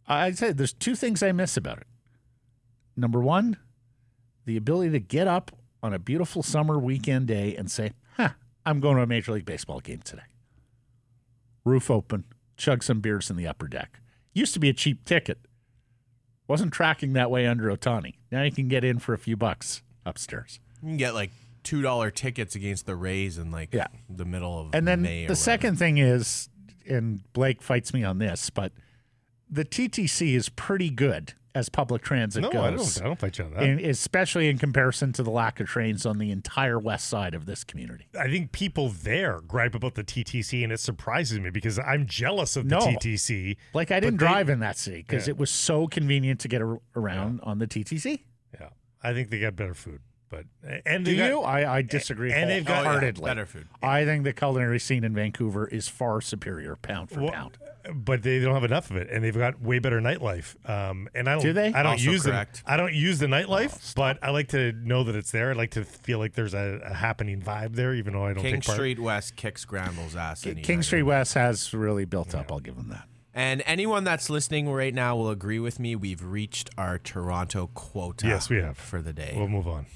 [0.07, 1.87] I'd say there's two things I miss about it.
[2.97, 3.57] Number one,
[4.45, 5.51] the ability to get up
[5.83, 8.31] on a beautiful summer weekend day and say, huh,
[8.65, 10.23] I'm going to a Major League Baseball game today.
[11.65, 12.25] Roof open,
[12.57, 14.01] chug some beers in the upper deck.
[14.35, 15.39] Used to be a cheap ticket.
[16.49, 18.15] Wasn't tracking that way under Ohtani.
[18.31, 20.61] Now you can get in for a few bucks upstairs.
[20.83, 21.31] You can get like
[21.63, 23.87] two dollar tickets against the Rays in like Yeah.
[24.11, 26.49] the middle of And then May the second thing is,
[26.89, 28.73] and Blake fights me on this, but
[29.49, 32.63] the TTC is pretty good as public transit no, goes.
[32.63, 33.03] I don't.
[33.03, 33.63] I don't fight you on that.
[33.63, 37.45] and especially in comparison to the lack of trains on the entire west side of
[37.47, 38.07] this community.
[38.19, 42.57] I think people there gripe about the TTC, and it surprises me because I'm jealous
[42.57, 42.87] of the No.
[42.87, 43.57] TTC.
[43.75, 45.33] Like I didn't they- drive in that city because Yeah.
[45.33, 48.23] it was so convenient to get ar- around on the TTC.
[48.59, 48.69] Yeah,
[49.03, 50.01] I think they got better food,
[50.33, 51.41] but and Do got- you?
[51.43, 53.25] I, I disagree and they've got- yeah, wholeheartedly.
[53.25, 53.69] better food.
[53.83, 57.59] I think the culinary scene in Vancouver is far superior pound for Well, pound.
[57.95, 60.55] but they don't have enough of it, and they've got way better nightlife.
[60.69, 61.43] Um, and I don't.
[61.43, 61.73] Do they?
[61.75, 62.63] I don't Also use correct.
[62.65, 62.73] the.
[62.73, 65.51] I don't use the nightlife, Oh, but I like to know that it's there.
[65.51, 68.43] I like to feel like there's a, a happening vibe there, even though I don't
[68.43, 68.77] King take part.
[68.77, 70.47] Street West kicks Scramble's ass.
[70.47, 70.83] any King.
[70.83, 72.51] Street West has really built up.
[72.51, 73.05] I'll give them that.
[73.35, 75.97] And anyone that's listening right now will agree with me.
[75.97, 78.27] We've reached our Toronto quota.
[78.27, 78.77] Yes, we have.
[78.77, 79.33] for the day.
[79.35, 79.87] We'll move on.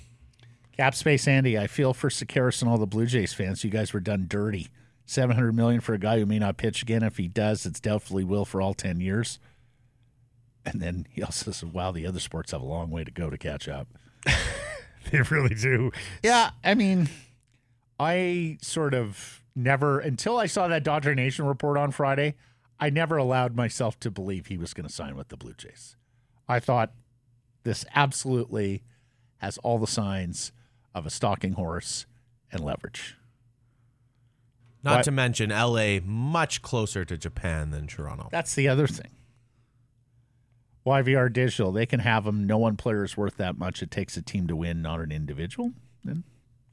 [0.77, 3.65] Cap Space Andy, I feel for Sekeres and all the Blue Jays fans.
[3.65, 4.69] You guys were done dirty.
[5.07, 7.03] Seven hundred million for a guy who may not pitch again.
[7.03, 9.39] If he does, it's doubtfully will for all ten years.
[10.65, 13.31] And then he also says, "Wow, the other sports have a long way to go
[13.31, 13.89] to catch up."
[15.11, 15.93] They really do.
[16.23, 17.09] Yeah, I mean,
[17.99, 22.35] I sort of never until I saw that Dodger Nation report on Friday,
[22.81, 25.97] I never allowed myself to believe he was going to sign with the Blue Jays.
[26.49, 26.93] I thought
[27.63, 28.83] this absolutely
[29.39, 30.53] has all the signs
[30.97, 32.07] of a stalking horse
[32.51, 33.17] and leverage.
[34.83, 35.05] Not What?
[35.05, 38.29] to mention LA much closer to Japan than Toronto.
[38.33, 39.11] That's the other thing.
[40.87, 42.47] YVR Digital, they can have them.
[42.47, 43.83] No one player is worth that much.
[43.83, 45.73] It takes a team to win, not an individual.
[46.07, 46.23] And,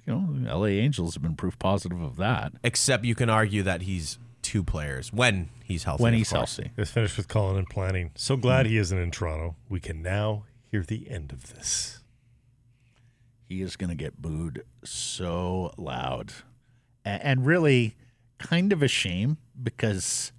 [0.05, 3.81] you know, LA Angels have been proof positive of that Except you can argue that
[3.83, 6.03] he's two players when he's healthy.
[6.03, 6.57] when of he's course.
[6.57, 6.71] healthy.
[6.77, 8.11] Let's finish with Colin and planning.
[8.15, 9.55] So glad he isn't in Toronto.
[9.69, 11.99] We can now hear the end of this.
[13.53, 16.33] He is going to get booed so loud
[17.05, 17.95] and really
[18.39, 20.31] kind of a shame because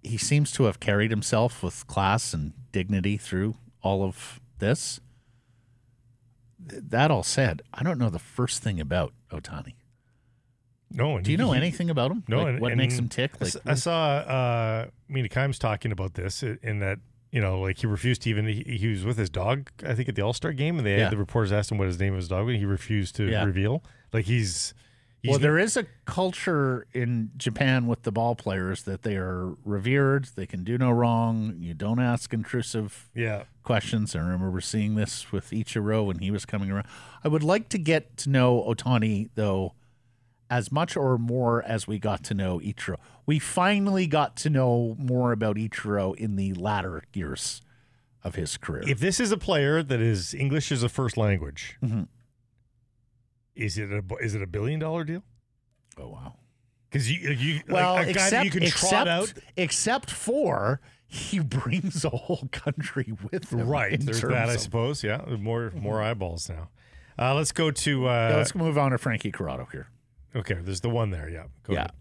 [0.00, 5.00] he seems to have carried himself with class and dignity through all of this.
[6.60, 9.74] That all said, I don't know the first thing about Ohtani.
[10.92, 12.22] No, Do you know he- anything about him?
[12.28, 13.32] No, Like, and, what and makes him tick?
[13.40, 17.00] I Like, s- I saw uh, Mina Kimes talking about this in that
[17.34, 18.46] you know, like he refused to even.
[18.46, 20.98] He, he was with his dog, I think, at the All Star game, and they
[20.98, 21.08] Yeah.
[21.10, 23.42] the reporters asked him what his name of his dog, and he refused to Yeah.
[23.44, 23.82] reveal.
[24.12, 24.72] Like he's,
[25.20, 29.54] he's well, there is a culture in Japan with the ball players that they are
[29.64, 30.26] revered.
[30.36, 31.56] They can do no wrong.
[31.58, 33.42] You don't ask intrusive yeah.
[33.64, 34.14] questions.
[34.14, 36.86] I remember seeing this with Ichiro when he was coming around.
[37.24, 39.72] I would like to get to know Ohtani though
[40.54, 42.96] as much or more as we got to know Ichiro.
[43.26, 47.60] We finally got to know more about Ichiro in the latter years
[48.22, 48.84] of his career.
[48.88, 52.06] If this is a player that is English as a first language, Mhm.
[53.56, 55.22] is it a is it a billion dollar deal?
[55.98, 56.34] oh wow.
[56.90, 59.32] Because you you Well, like a guy except that you can except, trot out.
[59.56, 63.66] except for he brings a whole country with him.
[63.68, 65.02] Right, there's that, I suppose.
[65.02, 66.68] Yeah, more more eyeballs now.
[67.18, 68.06] Uh, let's go to.
[68.08, 69.88] Uh, Yeah, let's move on to Frankie Corrado here.
[70.34, 71.28] Okay, there's the one there.
[71.28, 71.78] Yeah, go yeah.
[71.80, 71.92] ahead.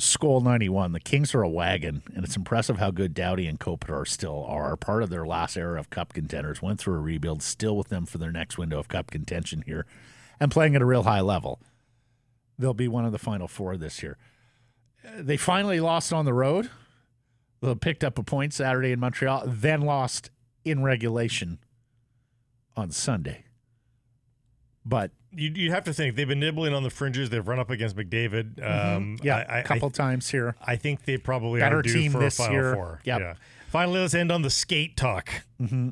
[0.00, 0.92] Skull 91.
[0.92, 4.74] The Kings are a wagon, and it's impressive how good Doughty and Kopitar still are.
[4.76, 8.06] Part of their last era of cup contenders went through a rebuild, still with them
[8.06, 9.86] for their next window of cup contention here,
[10.38, 11.60] and playing at a real high level.
[12.58, 14.16] They'll be one of the final four this year.
[15.18, 16.70] They finally lost on the road.
[17.60, 20.30] They picked up a point Saturday in Montreal, then lost
[20.64, 21.58] in regulation
[22.74, 23.44] on Sunday.
[24.84, 27.30] But You you have to think they've been nibbling on the fringes.
[27.30, 28.62] They've run up against McDavid.
[28.64, 30.56] Um, yeah, I, I, a couple times here.
[30.60, 32.74] I, I think they probably Better are due team for this a final year.
[32.74, 33.00] four.
[33.04, 33.20] Yep.
[33.20, 33.34] Yeah.
[33.68, 35.30] Finally, let's end on the skate talk.
[35.58, 35.90] hmm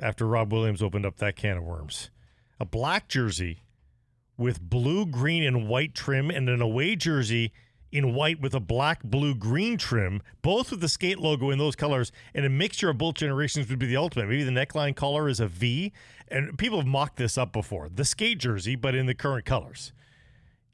[0.00, 2.10] after Rob Williams opened up that can of worms.
[2.60, 3.62] A black jersey
[4.36, 7.52] with blue, green, and white trim, and an away jersey
[7.90, 11.74] in white with a black, blue, green trim, both with the skate logo in those
[11.74, 14.28] colors, and a mixture of both generations would be the ultimate.
[14.28, 15.92] Maybe the neckline color is a V,
[16.30, 17.88] and people have mocked this up before.
[17.88, 19.92] The skate jersey, but in the current colors.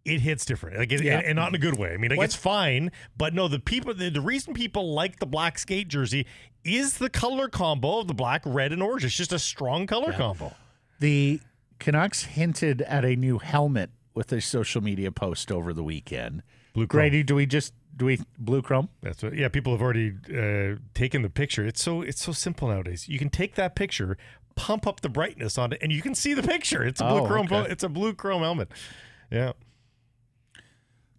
[0.05, 1.17] It hits different, like, it, Yeah.
[1.21, 1.95] and, and not in a good way.
[1.95, 5.19] I mean, like What- it's fine, but no, the people, the, the reason people like
[5.19, 6.27] the black skate jersey
[6.63, 9.03] is the color combo of the black, red, and orange.
[9.07, 10.53] It's just a strong color combo.
[11.01, 11.41] The
[11.79, 16.43] Canucks hinted at a new helmet with a social media post over the weekend.
[16.75, 17.01] Blue chrome.
[17.01, 18.89] Grady, do we just do we blue chrome?
[19.03, 19.35] That's what.
[19.35, 21.65] Yeah, people have already uh, taken the picture.
[21.67, 23.09] It's so it's so simple nowadays.
[23.09, 24.17] You can take that picture,
[24.57, 26.85] pump up the brightness on it, and you can see the picture.
[26.85, 27.47] It's a blue Oh, chrome.
[27.51, 27.71] okay.
[27.71, 28.71] It's a blue chrome helmet.
[29.31, 29.53] Yeah.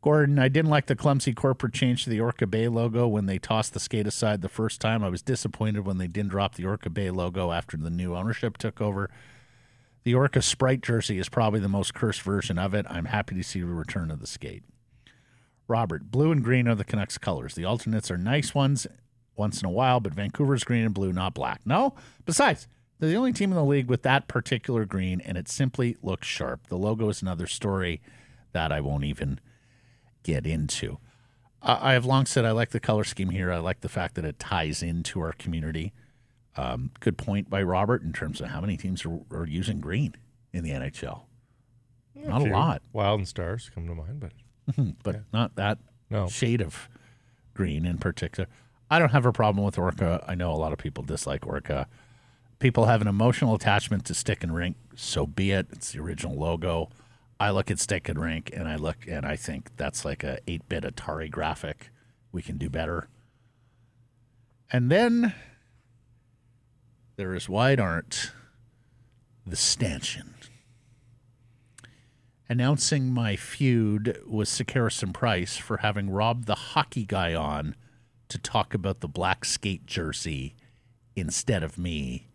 [0.02, 3.40] Gordon, I didn't like the clumsy corporate change to the Orca Bay logo when they
[3.40, 5.04] tossed the skate aside the first time.
[5.04, 8.58] I was disappointed when they didn't drop the Orca Bay logo after the new ownership
[8.58, 9.10] took over.
[10.04, 12.86] The Orca Sprite jersey is probably the most cursed version of it.
[12.88, 14.64] I'm happy to see the return of the skate.
[15.68, 17.56] Robert, blue and green are the Canucks colors.
[17.56, 18.86] The alternates are nice ones
[19.36, 21.62] once in a while, but Vancouver's green and blue, not black.
[21.66, 21.96] No.
[22.26, 22.68] Besides,
[23.00, 26.28] they're the only team in the league with that particular green, and it simply looks
[26.28, 26.68] sharp.
[26.68, 28.02] The logo is another story
[28.54, 29.40] that I won't even
[30.24, 31.00] get into.
[31.62, 33.52] I I have long said I like the color scheme here.
[33.52, 35.94] I like the fact that it ties into our community.
[36.58, 40.16] Um, good point by Robert in terms of how many teams are, are using green
[40.54, 41.24] in the NHL.
[42.16, 46.28] Not a lot, Wild and Stars come to mind, but but not that no.
[46.28, 46.88] shade of
[47.54, 48.48] green in particular.
[48.90, 50.24] I don't have a problem with Orca.
[50.28, 51.88] I know a lot of people dislike Orca.
[52.60, 54.78] People have an emotional attachment to Stick and Rink.
[54.96, 55.68] So be it.
[55.72, 56.90] It's the original logo.
[57.40, 60.40] I look at Stick and Rink and I look and I think that's like a
[60.48, 61.92] 8-bit Atari graphic.
[62.32, 63.08] We can do better.
[64.72, 65.34] And then
[67.18, 68.32] there is Wyatt Arndt,
[69.46, 70.36] the stanchion
[72.48, 77.76] announcing my feud with Sekeres and Price for having robbed the hockey guy on
[78.30, 80.56] to talk about the black skate jersey
[81.16, 82.28] instead of me.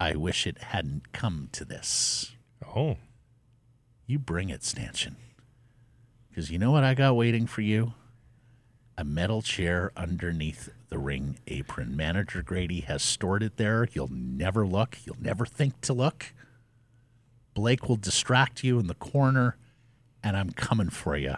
[0.00, 2.32] I wish it hadn't come to this.
[2.74, 2.96] Oh,
[4.06, 5.16] You bring it, Stanchion.
[6.28, 7.92] Because you know what I got waiting for you?
[8.96, 11.96] A metal chair underneath the ring apron.
[11.96, 13.88] Manager Grady has stored it there.
[13.92, 14.96] You'll never look.
[15.04, 16.32] You'll never think to look.
[17.54, 19.56] Blake will distract you in the corner,
[20.22, 21.34] and I'm coming for you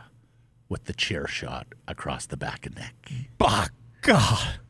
[0.69, 2.95] with the chair shot across the back and neck.
[3.39, 3.67] bah,
[4.03, 4.61] God.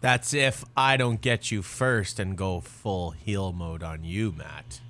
[0.00, 4.80] That's if I don't get you first and go full heel mode on you, Matt.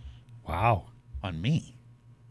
[0.47, 0.87] Wow.
[1.23, 1.77] On me.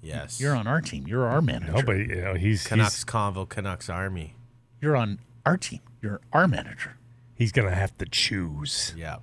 [0.01, 0.39] Yes.
[0.39, 1.07] You're on our team.
[1.07, 1.71] You're our manager.
[1.73, 4.35] No, but you know he's Canucks he's, Convo, Canucks Army.
[4.79, 5.81] You're on our team.
[6.01, 6.97] You're our manager.
[7.35, 8.93] he's gonna have to choose.
[8.95, 9.17] Yeah.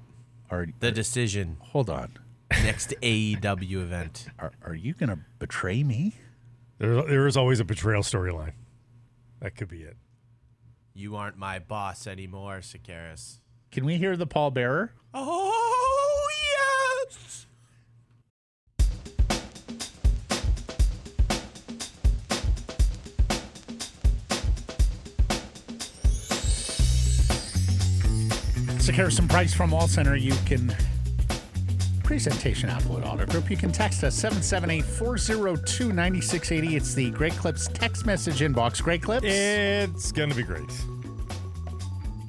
[0.51, 2.19] Are, The decision hold on.
[2.51, 4.27] next AEW event.
[4.39, 6.15] Are, are you going to betray me?
[6.79, 8.53] There, there is always a betrayal storyline.
[9.41, 9.97] That could be it.
[10.93, 13.39] You aren't my boss anymore, Sekeres.
[13.75, 14.91] Can we hear the pallbearer?
[15.13, 16.29] Oh,
[17.09, 17.47] yes.
[28.89, 30.15] A Harrison Price from All Center.
[30.15, 30.73] You can
[32.05, 33.51] presentation Applewood Auto Group.
[33.51, 36.77] You can text us 778-402-9680.
[36.77, 38.81] It's the Great Clips text message inbox.
[38.81, 39.27] Great Clips.
[39.27, 40.71] It's gonna be great.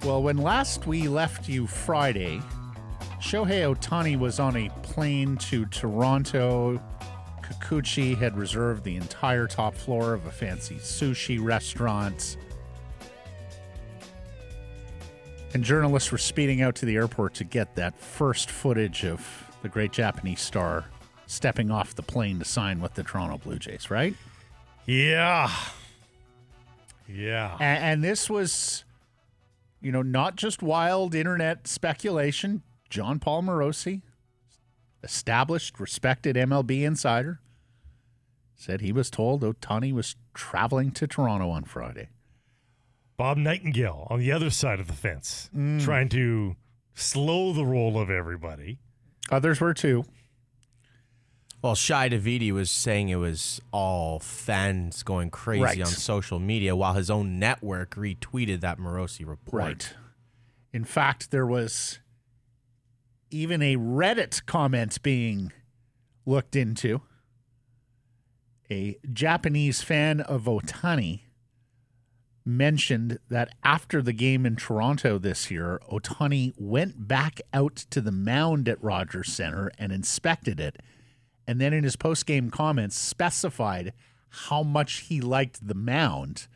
[0.05, 2.39] Well, when last we left you Friday,
[3.19, 6.79] Shohei Ohtani was on a plane to Toronto,
[7.41, 12.37] Kikuchi had reserved the entire top floor of a fancy sushi restaurant.
[15.55, 19.27] And journalists were speeding out to the airport to get that first footage of
[19.63, 20.85] the great Japanese star
[21.25, 24.13] stepping off the plane to sign with the Toronto Blue Jays, right?
[24.85, 25.49] Yeah.
[27.07, 27.57] Yeah.
[27.59, 28.84] And, and this was,
[29.85, 32.63] you know, not just wild internet speculation.
[32.89, 34.01] Jon Paul Morosi,
[35.03, 37.39] established, respected MLB insider,
[38.55, 42.09] said he was told Ohtani was traveling to Toronto on Friday.
[43.15, 45.79] Bob Nightingale on the other side of the fence, mm.
[45.79, 46.55] trying to
[46.95, 48.79] slow the roll of everybody.
[49.29, 50.03] Others were too.
[51.65, 55.81] Well, Shi Davidi was saying it was all fans going crazy Right.
[55.81, 59.63] on social media, while his own network retweeted that Morosi report.
[59.63, 59.93] Right.
[60.71, 61.97] In fact, there was
[63.31, 65.53] even a Reddit comment being
[66.23, 67.01] looked into.
[68.69, 71.21] A Japanese fan of Ohtani
[72.45, 78.11] mentioned that after the game in Toronto this year, Ohtani went back out to the
[78.11, 80.79] mound at Rogers Center and inspected it.
[81.47, 83.93] And then in his post game comments, specified
[84.29, 86.47] how much he liked the mound.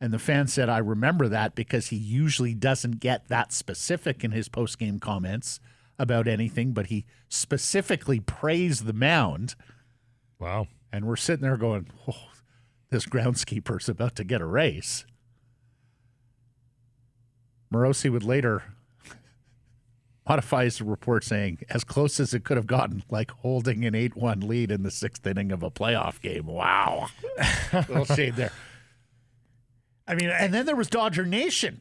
[0.00, 4.30] And the fan said, I remember that because he usually doesn't get that specific in
[4.30, 5.60] his post game comments
[5.98, 9.54] about anything, but he specifically praised the mound.
[10.38, 10.68] Wow.
[10.90, 12.28] And we're sitting there going, oh,
[12.88, 15.04] this groundskeeper's about to get a raise.
[17.72, 18.62] Morosi would later
[20.30, 24.14] modify his report saying, as close as it could have gotten, like holding an 8
[24.16, 26.46] 1 lead in the sixth inning of a playoff game.
[26.46, 27.08] Wow.
[27.72, 28.52] Little shade there.
[30.06, 31.80] I mean, And then there was Dodger Nation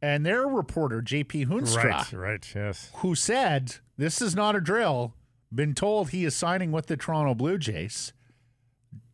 [0.00, 2.90] and their reporter, JP Hoornstra, right, right, yes.
[2.96, 5.14] who said, This is not a drill.
[5.52, 8.12] Been told he is signing with the Toronto Blue Jays.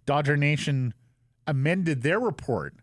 [0.05, 0.93] Dodger Nation
[1.47, 2.75] amended their report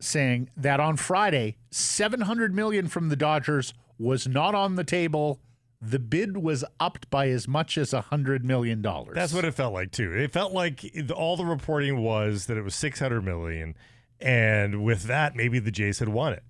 [0.00, 5.40] saying that on Friday, 700 million from the Dodgers was not on the table.
[5.80, 9.14] The bid was upped by as much as 100 million dollars.
[9.14, 10.12] That's what it felt like too.
[10.12, 10.84] It felt like
[11.14, 13.74] all the reporting was that it was 600 million
[14.20, 16.44] and with that maybe the Jays had won it.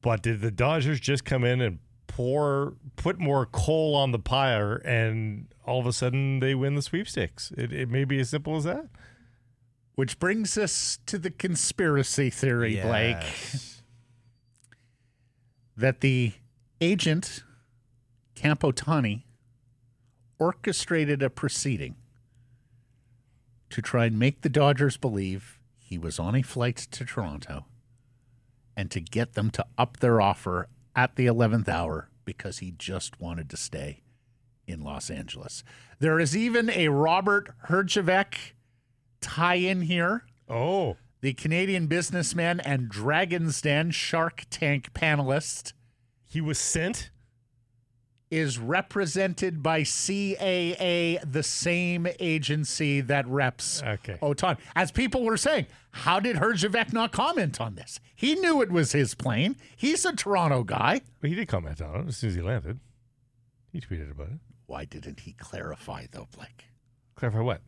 [0.00, 1.78] But did the Dodgers just come in and
[2.08, 6.82] pour put more coal on the pyre and all of a sudden they win the
[6.82, 7.52] sweepstakes?
[7.56, 8.86] It, it may be as simple as that.
[9.94, 13.22] Which brings us to the conspiracy theory, Blake.
[15.76, 16.32] That the
[16.80, 17.42] agent
[18.34, 19.22] Campotani
[20.38, 21.96] orchestrated a proceeding
[23.70, 27.66] to try and make the Dodgers believe he was on a flight to Toronto
[28.76, 33.20] and to get them to up their offer at the 11th hour because he just
[33.20, 34.02] wanted to stay
[34.66, 35.64] in Los Angeles.
[35.98, 38.34] There is even a Robert Herjavec
[39.20, 45.72] tie in here Oh, the Canadian businessman and Dragon's Den Shark Tank panelist,
[46.26, 47.08] he was sent?
[48.30, 54.16] is represented by CAA, the same agency that reps Okay.
[54.22, 54.56] Otan.
[54.74, 58.00] As people were saying, how did Herjavec not comment on this?
[58.16, 59.56] He knew it was his plane.
[59.76, 61.02] He's a Toronto guy.
[61.22, 62.80] Well, he did comment on it as soon as he landed.
[63.70, 64.38] He tweeted about it.
[64.64, 66.64] Why didn't he clarify, though, Blake,
[67.16, 67.60] Clarify what?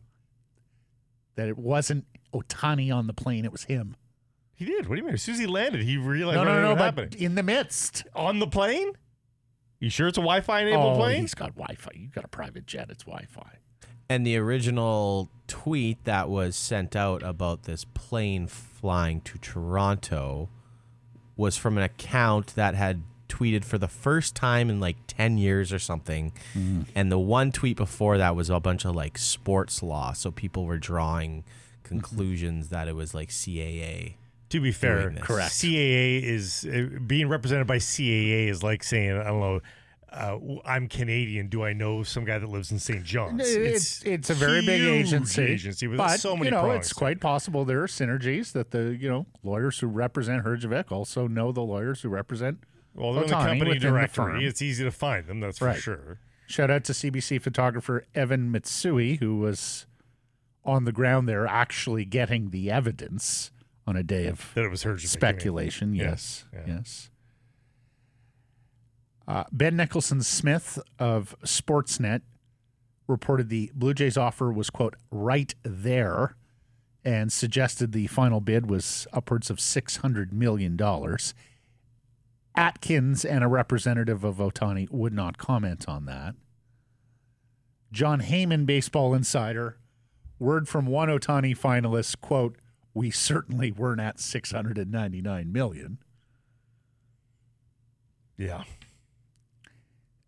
[1.35, 2.05] that it wasn't
[2.41, 3.95] Ohtani on the plane, it was him?
[4.55, 4.87] He did.
[4.87, 5.13] What do you mean?
[5.15, 7.43] As soon as he landed, he realized No, what no, no, was but in the
[7.43, 8.05] midst.
[8.15, 8.93] On the plane?
[9.79, 11.21] You sure it's a Wi-Fi enabled oh, plane?
[11.21, 11.91] he's got Wi Fi.
[11.93, 13.59] You got a private jet, it's Wi Fi.
[14.09, 20.49] And the original tweet that was sent out about this plane flying to Toronto
[21.35, 25.73] was from an account that had tweeted for the first time in like 10 years
[25.73, 26.31] or something.
[26.53, 26.85] Mm.
[26.95, 30.13] And the one tweet before that was a bunch of like sports law.
[30.13, 31.43] So people were drawing
[31.85, 34.15] conclusions that it was like CAA.
[34.49, 35.23] To be fair, doing this.
[35.23, 35.51] Correct.
[35.53, 39.59] CAA is uh, being represented by CAA is like saying, I don't know,
[40.11, 41.47] uh, I'm Canadian.
[41.49, 43.03] Do I know some guy that lives in St.
[43.03, 43.41] John's?
[43.49, 46.85] It's it's a very big agency, agency with but so many you know prongs.
[46.85, 51.27] it's quite possible there are synergies that the you know lawyers who represent Herjavec also
[51.27, 52.59] know the lawyers who represent.
[52.93, 55.39] well, they're in the company within the it's easy to find them.
[55.41, 55.79] That's for Right.
[55.79, 56.19] sure.
[56.47, 59.85] Shout out to CBC photographer Evan Mitsui who was
[60.65, 63.51] on the ground there actually getting the evidence
[63.87, 64.97] on a day of That it was her.
[64.97, 65.93] speculation.
[65.93, 66.61] Yes, yeah.
[66.65, 67.09] yes.
[69.27, 72.21] Uh, ben Nicholson Smith of Sportsnet
[73.07, 76.35] reported the Blue Jays offer was quote right there,
[77.03, 81.33] and suggested the final bid was upwards of six hundred million dollars.
[82.55, 86.35] Atkins and a representative of Ohtani would not comment on that.
[87.91, 89.77] John Heyman, Baseball Insider,
[90.39, 92.57] word from one Ohtani finalist, quote,
[92.93, 95.99] we certainly weren't at 699 million.
[98.37, 98.63] Yeah.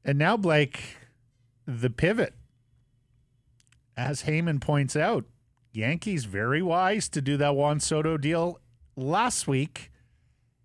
[0.03, 0.97] And now, Blake,
[1.65, 2.33] the pivot.
[3.95, 5.25] As Heyman points out,
[5.73, 8.59] Yankees very wise to do that Juan Soto deal
[8.95, 9.91] last week.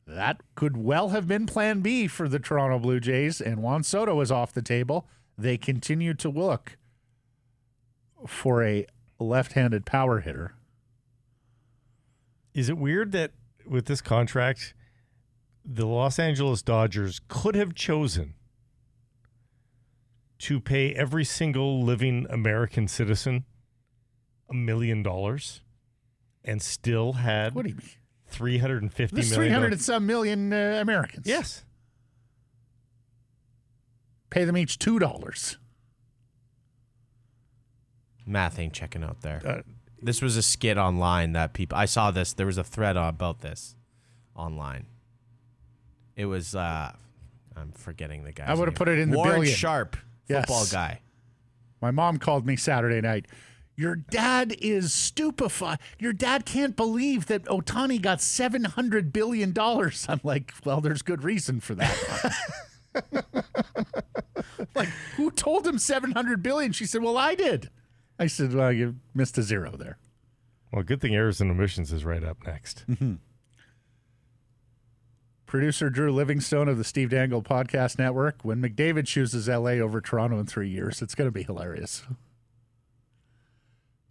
[0.07, 4.21] That could well have been plan B for the Toronto Blue Jays, and Juan Soto
[4.21, 5.09] is off the table.
[5.39, 6.77] They continue to look
[8.27, 8.87] for a
[9.23, 10.55] left handed power hitter.
[12.55, 13.33] Is it weird that
[13.67, 14.75] with this contract,
[15.65, 18.35] the Los Angeles Dodgers could have chosen
[20.41, 23.45] to pay every single living American citizen
[24.51, 25.61] a million dollars
[26.45, 27.89] and still had What do you mean?
[28.27, 29.51] three hundred and fifty There's million.
[29.51, 31.27] 300 and some million uh, Americans.
[31.27, 31.65] Yes.
[34.31, 35.57] Pay them each $2.
[38.27, 39.41] Math ain't checking out there.
[39.45, 39.63] Uh,
[40.01, 42.33] this was a skit online that people I saw this.
[42.33, 43.77] There was a thread about this
[44.35, 44.87] online.
[46.17, 46.93] It was uh
[47.57, 48.47] I'm forgetting the guy.
[48.47, 49.55] I would've put it in the Warren billion.
[49.55, 49.97] Sharp,
[50.29, 50.41] Yes.
[50.47, 51.01] football guy.
[51.81, 53.27] My mom called me Saturday night.
[53.77, 55.79] Your dad is stupefied.
[55.99, 60.07] Your dad can't believe that Ohtani got seven hundred billion dollars.
[60.11, 62.33] I'm like, well, there's good reason for that.
[64.75, 66.73] like, who told him seven hundred billion?
[66.73, 67.71] She said, well, I did.
[68.23, 69.99] I said, well, you missed a zero there.
[70.73, 72.85] Well, good thing errors and omissions is right up next.
[72.89, 73.15] Mm-hmm.
[75.45, 78.45] Producer Drew Livingstone of the Steve Dangle Podcast Network.
[78.45, 82.05] When McDavid chooses LA over Toronto in three years, it's going to be hilarious.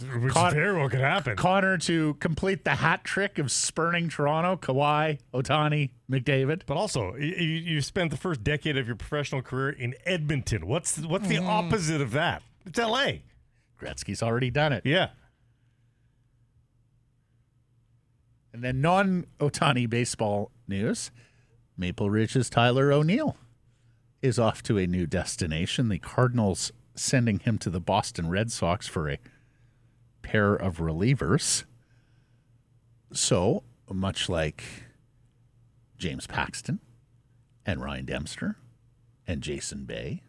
[0.01, 1.37] Which Con- is very well could happen.
[1.37, 6.63] Connor to complete the hat trick of spurning Toronto, Kawhi, Ohtani, McDavid.
[6.65, 10.67] But also, you, you spent the first decade of your professional career in Edmonton.
[10.67, 11.47] What's what's the mm.
[11.47, 12.43] opposite of that?
[12.65, 13.23] It's L.A.
[13.81, 14.85] Gretzky's already done it.
[14.85, 15.09] Yeah.
[18.53, 21.11] And then non Ohtani baseball news
[21.77, 23.37] Maple Ridge's Tyler O'Neill
[24.21, 25.89] is off to a new destination.
[25.89, 29.17] The Cardinals sending him to the Boston Red Sox for a
[30.21, 31.63] pair of relievers.
[33.13, 34.63] So, much like
[35.97, 36.79] James Paxton
[37.65, 38.57] and Ryan Dempster
[39.25, 40.21] and Jason Bay,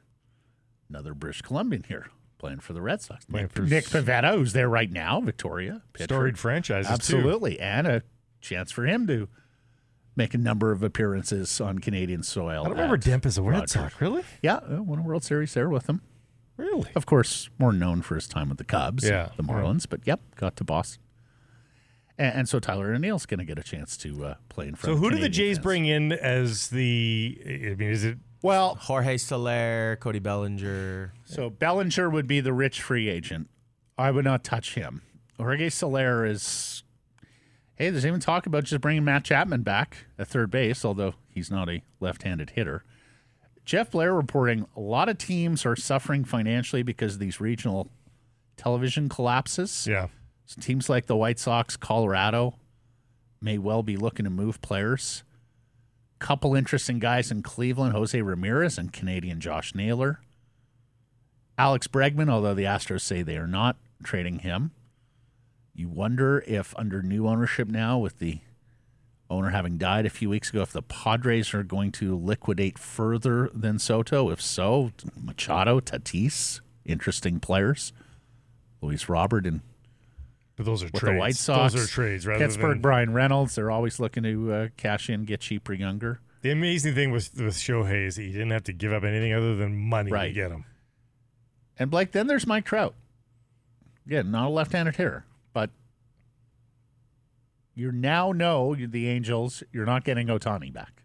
[0.88, 2.06] another British Columbian here
[2.42, 3.24] playing for the Red Sox.
[3.24, 5.80] Playing Nick, for Nick s- Pivetta, who's there right now, Victoria.
[5.92, 6.04] pitcher.
[6.04, 6.94] Storied franchises too.
[6.94, 7.58] Absolutely.
[7.60, 8.02] And a
[8.40, 9.28] chance for him to
[10.16, 12.62] make a number of appearances on Canadian soil.
[12.62, 13.70] I don't remember at Demp as a Red Rogers.
[13.72, 14.00] Sox.
[14.00, 14.24] Really?
[14.42, 16.02] Yeah, uh, won a World Series there with him.
[16.56, 16.90] Really?
[16.96, 20.20] Of course, more known for his time with the Cubs, Yeah, the Marlins, but yep,
[20.36, 21.00] got to Boston.
[22.18, 24.84] And, and so Tyler O'Neill's going to get a chance to uh, play in front
[24.84, 25.62] So of who do the Jays fans.
[25.64, 27.40] bring in as the?
[27.46, 31.12] I mean, is it Well, Jorge Soler, Cody Bellinger.
[31.24, 33.48] So Bellinger would be the rich free agent.
[33.96, 35.02] I would not touch him.
[35.36, 36.82] Jorge Soler is.
[37.76, 41.50] Hey, there's even talk about just bringing Matt Chapman back at third base, although he's
[41.50, 42.84] not a left-handed hitter.
[43.64, 47.88] Jeff Blair reporting a lot of teams are suffering financially because of these regional
[48.56, 49.86] television collapses.
[49.86, 50.08] yeah?
[50.46, 52.56] So teams like the White Sox, Colorado,
[53.40, 55.22] may well be looking to move players.
[56.22, 60.20] Couple interesting guys in Cleveland, Jose Ramirez and Canadian Josh Naylor.
[61.58, 64.70] Alex Bregman, although the Astros say they are not trading him.
[65.74, 68.38] You wonder if under new ownership now, with the
[69.28, 73.50] owner having died a few weeks ago, if the Padres are going to liquidate further
[73.52, 74.30] than Soto.
[74.30, 77.92] If so, Machado, Tatis, interesting players.
[78.80, 79.62] Luis Robert and
[80.56, 81.14] But those are with trades.
[81.14, 81.72] the White Sox.
[81.72, 83.54] Those are trades rather Pittsburgh, than Bryan Reynolds.
[83.54, 86.20] They're always looking to uh, cash in, get cheaper, younger.
[86.42, 89.32] the amazing thing with with Shohei is that you didn't have to give up anything
[89.32, 90.64] other than money to get him.
[91.78, 92.94] And Blake, then there's Mike Trout.
[94.06, 95.70] Again, not a left-handed hitter, but
[97.74, 99.62] you now know the Angels.
[99.72, 101.02] You're not getting Ohtani back.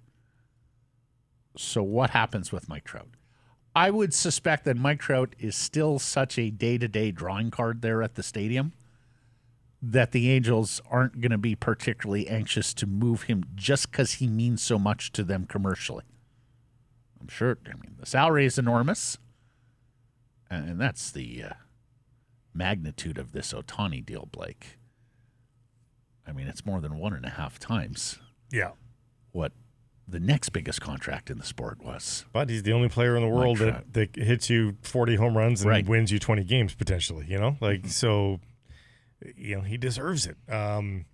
[1.55, 3.09] So what happens with Mike Trout?
[3.75, 8.15] I would suspect that Mike Trout is still such a day-to-day drawing card there at
[8.15, 8.73] the stadium
[9.89, 14.27] that the Angels aren't going to be particularly anxious to move him just because he
[14.27, 16.03] means so much to them commercially.
[17.21, 17.57] I'm sure.
[17.65, 19.17] I mean, the salary is enormous,
[20.49, 21.53] and that's the uh,
[22.53, 24.77] magnitude of this Ohtani deal, Blake.
[26.27, 28.19] I mean, it's more than one and a half times
[28.51, 28.71] Yeah.
[29.31, 29.53] what
[30.07, 32.25] the next biggest contract in the sport was.
[32.33, 35.61] But he's the only player in the world that, that hits you 40 home runs
[35.61, 35.83] and Right.
[35.83, 35.91] Mm-hmm.
[35.91, 37.57] wins you 20 games potentially, you know?
[37.61, 38.39] Like, so,
[39.35, 40.37] you know, he deserves it.
[40.51, 41.05] Um,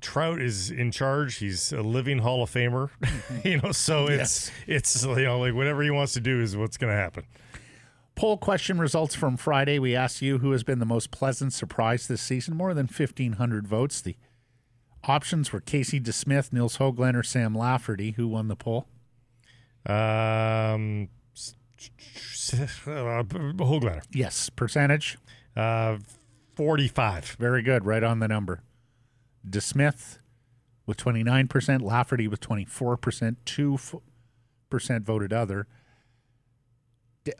[0.00, 1.36] Trout is in charge.
[1.36, 2.90] He's a living Hall of Famer,
[3.44, 6.76] you know, so it's, it's, you know, like whatever he wants to do is what's
[6.76, 7.24] going to happen.
[8.16, 9.78] Poll question results from Friday.
[9.78, 12.56] We asked you who has been the most pleasant surprise this season.
[12.56, 14.00] More than 1,500 votes.
[14.00, 14.16] The
[15.04, 18.12] options were Casey DeSmith, Nils Hoglander, Sam Lafferty.
[18.12, 18.86] Who won the poll?
[19.86, 21.08] Um,
[22.86, 24.48] Hoglander, Yes.
[24.50, 25.18] Percentage?
[25.56, 25.98] uh,
[26.54, 27.36] 45.
[27.38, 27.84] Very good.
[27.84, 28.62] Right on the number.
[29.48, 30.18] DeSmith
[30.86, 33.36] with 29%, Lafferty with 24%,
[34.70, 35.66] 2% voted other.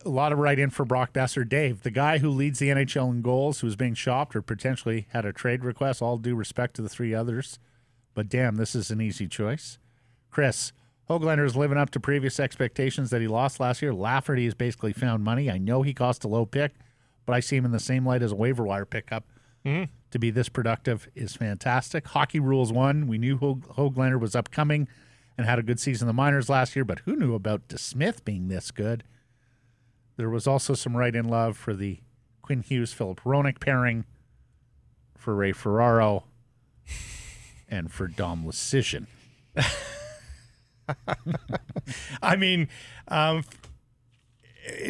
[0.05, 1.47] A lot of write in for Brock Boeser.
[1.47, 5.27] Dave, the guy who leads the NHL in goals, who's being shopped or potentially had
[5.27, 7.59] a trade request, all due respect to the three others.
[8.15, 9.79] But damn, this is an easy choice.
[10.31, 10.73] Chris,
[11.11, 13.93] Hoglander is living up to previous expectations that he lost last year.
[13.93, 15.51] Lafferty has basically found money.
[15.51, 16.73] I know he cost a low pick,
[17.27, 19.25] but I see him in the same light as a waiver wire pickup.
[20.11, 22.07] To be this productive is fantastic.
[22.09, 23.07] Hockey rules one.
[23.07, 24.89] We knew Hog- Hoglander was upcoming
[25.39, 28.25] and had a good season in the minors last year, but who knew about DeSmith
[28.25, 29.05] being this good?
[30.17, 32.01] There was also some right in love for the
[32.43, 34.05] Quinn Hughes Filip Hronek pairing,
[35.17, 36.25] for Ray Ferraro,
[37.69, 39.07] and for Dom Lecision.
[42.23, 42.69] I mean,
[43.09, 43.43] um,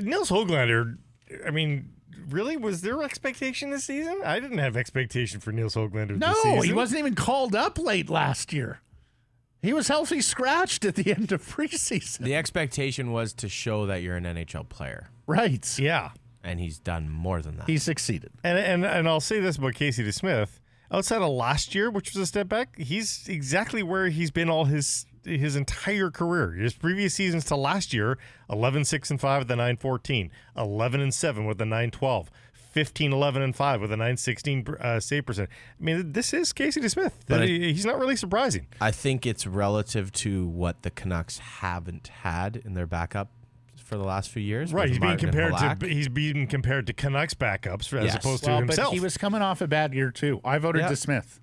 [0.03, 0.99] Nils Hoglander,
[1.47, 1.91] I mean,
[2.29, 4.21] really, was there expectation this season?
[4.25, 6.63] I didn't have expectation for Nils Hoglander No, this season.
[6.65, 8.81] he wasn't even called up late last year.
[9.63, 12.19] He was healthy scratched at the end of preseason.
[12.19, 15.67] The expectation was to show that you're an NHL player, Right.
[15.79, 16.11] Yeah.
[16.43, 17.67] and he's done more than that.
[17.69, 18.31] He succeeded.
[18.45, 20.61] And, and, and I'll say this about Casey DeSmith.
[20.91, 24.67] Outside of last year, which was a step back, he's exactly where he's been all
[24.67, 26.53] his his entire career.
[26.53, 28.19] His previous seasons to last year,
[28.51, 33.43] 11 6 and 5 with the 914, 11 and 7 with the 912, 15 11
[33.43, 35.49] and 5 with a 916 uh, save percent.
[35.81, 37.13] I mean, this is Casey DeSmith.
[37.29, 38.67] But I- He- he's not really surprising.
[38.81, 43.31] I think it's relative to what the Canucks haven't had in their backup
[43.77, 44.73] for the last few years.
[44.73, 48.17] Right, with he's being compared to he's being compared to Canucks backups as Yes.
[48.17, 48.89] opposed to Well, himself.
[48.91, 50.41] but he was coming off a bad year too.
[50.45, 50.89] I voted Yeah.
[50.89, 51.39] DeSmith.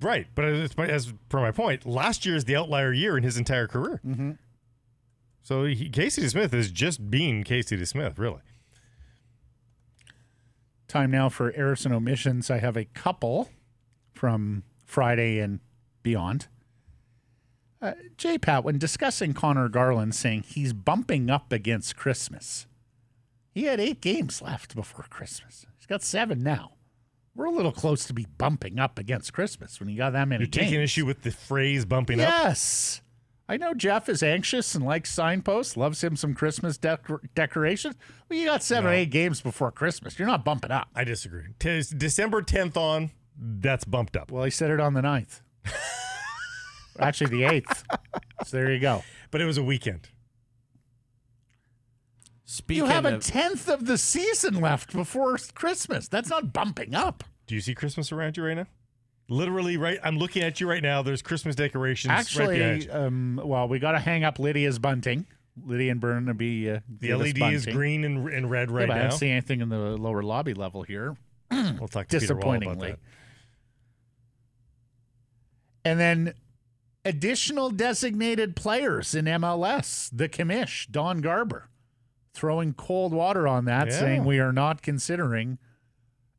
[0.00, 3.38] Right, but as, as per my point, last year is the outlier year in his
[3.38, 4.00] entire career.
[4.06, 4.32] Mm-hmm.
[5.42, 8.40] So he, Casey Smith is just being Casey Smith, really.
[10.88, 12.50] Time now for errors and omissions.
[12.50, 13.48] I have a couple
[14.12, 15.60] from Friday and
[16.02, 16.48] beyond.
[17.80, 18.38] Uh, J.
[18.38, 22.66] Pat, when discussing Conor Garland, saying he's bumping up against Christmas,
[23.52, 25.66] he had eight games left before Christmas.
[25.76, 26.72] He's got seven now.
[27.36, 30.44] We're a little close to be bumping up against Christmas when you got that many
[30.44, 30.84] You're taking games.
[30.84, 32.28] issue with the phrase bumping up.
[32.28, 33.02] Yes.
[33.48, 37.94] I know Jeff is anxious and likes signposts, loves him some Christmas decor- decorations.
[38.28, 40.18] Well, you got seven, or eight games before Christmas.
[40.18, 40.88] You're not bumping up.
[40.96, 41.44] I disagree.
[41.60, 44.32] T- December 10th on, that's bumped up.
[44.32, 45.42] Well, he said it on the 9th.
[46.98, 47.84] Actually, the 8th.
[48.46, 49.04] So there you go.
[49.30, 50.08] But it was a weekend.
[52.48, 56.06] Speaking you have a of, tenth of the season left before Christmas.
[56.08, 57.24] That's not bumping up.
[57.48, 58.66] Do you see Christmas around you right now?
[59.28, 59.98] Literally, right.
[60.04, 61.02] I'm looking at you right now.
[61.02, 62.92] There's Christmas decorations right Actually, you.
[62.92, 65.26] um, well, we got to hang up Lydia's bunting.
[65.64, 66.70] Lydia and Burnaby.
[66.70, 69.08] Uh, The LED is green and, and red Yeah, right I now.
[69.08, 71.16] don't see anything in the lower lobby level here.
[71.50, 72.96] We'll talk to Peter Wall about disappointingly.
[75.84, 76.34] And then
[77.04, 81.68] additional designated players in MLS, the commish, Don Garber,
[82.36, 83.98] throwing cold water on that, Yeah.
[83.98, 85.58] saying we are not considering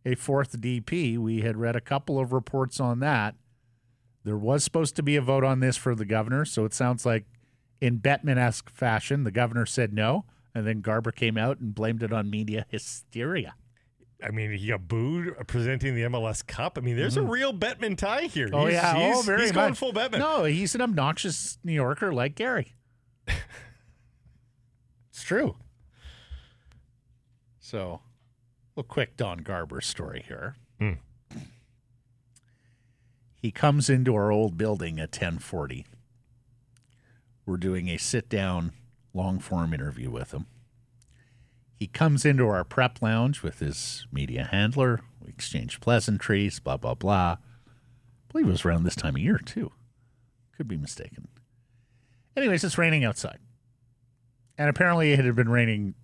[0.05, 1.17] a fourth DP.
[1.17, 3.35] We had read a couple of reports on that.
[4.23, 7.05] There was supposed to be a vote on this for the governor, so it sounds
[7.05, 7.25] like
[7.81, 12.03] in Bettman esque fashion, the governor said no, and then Garber came out and blamed
[12.03, 13.55] it on media hysteria.
[14.23, 16.77] I mean, he got booed presenting the MLS Cup.
[16.77, 18.47] I mean, there's a real Bettman tie here.
[18.47, 18.55] Mm-hmm.
[18.55, 19.77] Oh He's- yeah, he's, oh very he's going much.
[19.77, 20.19] full Bettman.
[20.19, 22.73] No, he's an obnoxious New Yorker like Gary.
[23.27, 25.55] it's true.
[27.69, 27.99] So,
[28.77, 30.56] a quick Don Garber story here.
[30.80, 30.94] Hmm.
[33.35, 35.85] He comes into our old building at 1040.
[37.45, 38.72] We're doing a sit down
[39.14, 40.45] long form interview with him.
[41.76, 45.02] He comes into our prep lounge with his media handler.
[45.22, 47.35] We exchange pleasantries, blah, blah, blah.
[47.35, 49.73] I believe it was around this time of year, too.
[50.56, 51.27] Could be mistaken.
[52.38, 53.39] Anyways, it's raining outside.
[54.57, 55.95] And apparently it had been raining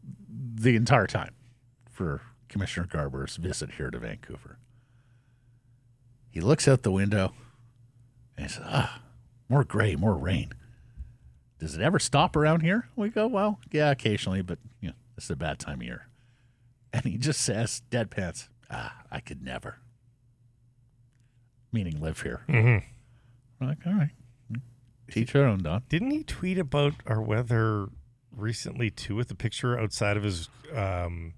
[0.55, 1.35] the entire time
[1.93, 4.57] for Commissioner Garber's visit here to Vancouver.
[6.29, 7.33] He looks out the window
[8.35, 9.01] and he says, Ah,
[9.47, 10.53] more gray, more rain.
[11.59, 12.89] Does it ever stop around here?
[12.95, 16.07] We go, Well, yeah, occasionally, but you know, this is a bad time of year.
[16.91, 19.77] And he just says, dead pants, ah, I could never.
[21.71, 22.41] Meaning live here.
[22.47, 22.83] Mhm.
[23.59, 24.11] We're like, all right.
[25.11, 25.83] Teach their own, Don.
[25.89, 27.87] Didn't he tweet about our weather
[28.31, 31.33] recently too with a picture outside of his um,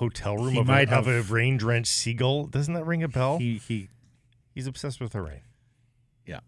[0.00, 2.46] hotel room He of, might a, of a rain drenched seagull.
[2.46, 3.38] Doesn't that ring a bell?
[3.38, 3.88] He he
[4.54, 5.42] He's obsessed with the rain.
[6.26, 6.40] yeah.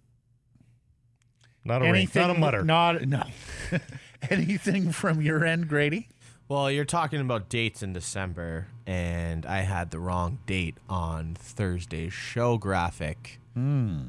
[1.65, 2.65] Not a rain, not a mutter.
[2.65, 3.23] Not no.
[4.31, 6.09] Anything from your end, Grady?
[6.49, 12.12] Well, you're talking about dates in December, and I had the wrong date on Thursday's
[12.12, 13.39] show graphic.
[13.55, 14.09] Hmm.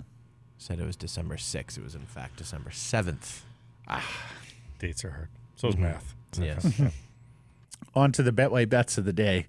[0.57, 1.77] Said it was December 6th.
[1.77, 3.41] It was, in fact, December 7th.
[3.87, 4.05] Ah.
[4.79, 5.29] Dates are hard.
[5.55, 5.83] So is mm-hmm.
[5.83, 6.15] math.
[6.39, 6.81] Yes.
[7.93, 9.47] On to the Betway bets of the day.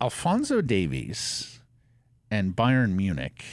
[0.00, 1.60] Alphonso Davies
[2.30, 3.44] and Bayern Munich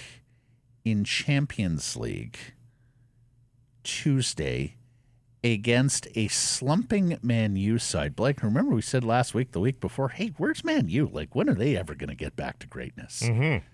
[0.83, 2.37] in Champions League
[3.83, 4.75] Tuesday
[5.43, 8.15] against a slumping Man U side.
[8.15, 11.09] Blake, remember we said last week, the week before, hey, where's Man U?
[11.11, 13.21] Like, when are they ever going to get back to greatness?
[13.23, 13.65] Mm-hmm.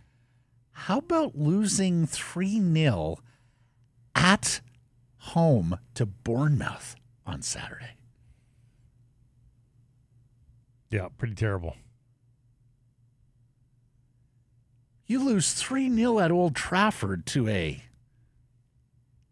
[0.72, 3.17] How about losing 3 0
[4.13, 4.61] at
[5.17, 6.95] home to Bournemouth
[7.26, 7.95] on Saturday?
[10.90, 11.76] Yeah, pretty terrible.
[15.07, 17.84] You lose 3 0 at Old Trafford to a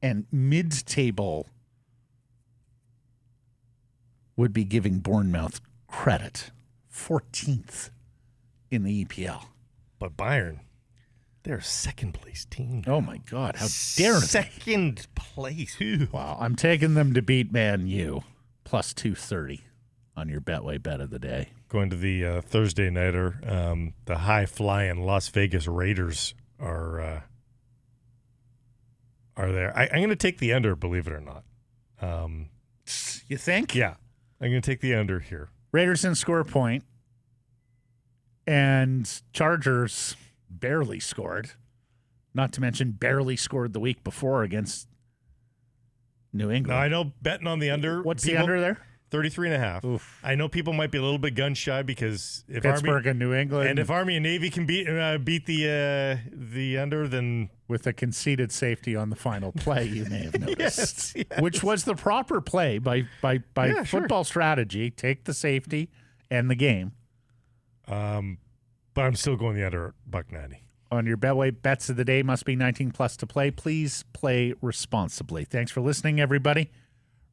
[0.02, 1.48] and mid table
[4.36, 6.52] would be giving Bournemouth credit.
[6.94, 7.90] 14th
[8.70, 9.46] in the EPL.
[9.98, 10.60] But Bayern,
[11.44, 12.84] they're a second place team.
[12.86, 13.56] Oh my God.
[13.56, 14.28] How dare they?
[14.28, 15.78] Second place.
[16.12, 16.38] Wow.
[16.40, 18.24] I'm taking them to beat Man U
[18.64, 19.64] plus 230
[20.16, 21.50] on your Betway bet of the day.
[21.70, 27.22] Going to the uh, Thursday nighter, um, the high flying Las Vegas Raiders are uh,
[29.36, 29.76] are there.
[29.78, 31.44] I, I'm going to take the under, believe it or not.
[32.02, 32.50] Um,
[33.28, 33.74] You think?
[33.74, 33.96] yeah,
[34.40, 35.50] I'm going to take the under here.
[35.72, 36.84] Raiders didn't score a point,
[38.46, 40.16] and Chargers
[40.50, 41.52] barely scored.
[42.36, 44.88] Not to mention, barely scored the week before against
[46.32, 46.80] New Now England.
[46.80, 48.02] I know betting on the under.
[48.04, 48.78] What's people- the under there?
[49.14, 49.86] 33 and a half.
[49.86, 50.20] Oof.
[50.24, 53.20] I know people might be a little bit gun shy because if Pittsburgh Army and
[53.20, 55.66] New England, and if Army and Navy can beat uh, beat the
[56.26, 60.40] uh, the under, then with a conceded safety on the final play, you may have
[60.40, 61.42] noticed, Yes, yes.
[61.42, 64.02] which was the proper play by by by Yeah, sure.
[64.02, 64.90] football strategy.
[64.90, 65.90] Take the safety
[66.32, 66.92] and the game.
[67.88, 68.38] um,
[68.94, 70.64] but I'm still going the under buck ninety.
[70.92, 73.50] on your Betway bets of the day must be 19 plus to play.
[73.52, 75.44] Please play responsibly.
[75.46, 76.70] Thanks for listening, everybody.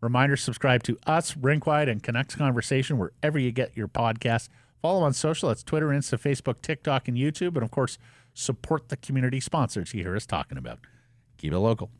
[0.00, 4.48] Reminder subscribe to us, Rink Wide, and Canucks Conversation wherever you get your podcasts.
[4.80, 5.48] Follow on social.
[5.48, 7.54] That's Twitter, Insta, Facebook, TikTok, and YouTube.
[7.54, 7.98] And of course,
[8.32, 10.78] support the community sponsors you hear us talking about.
[11.36, 11.90] Keep it local.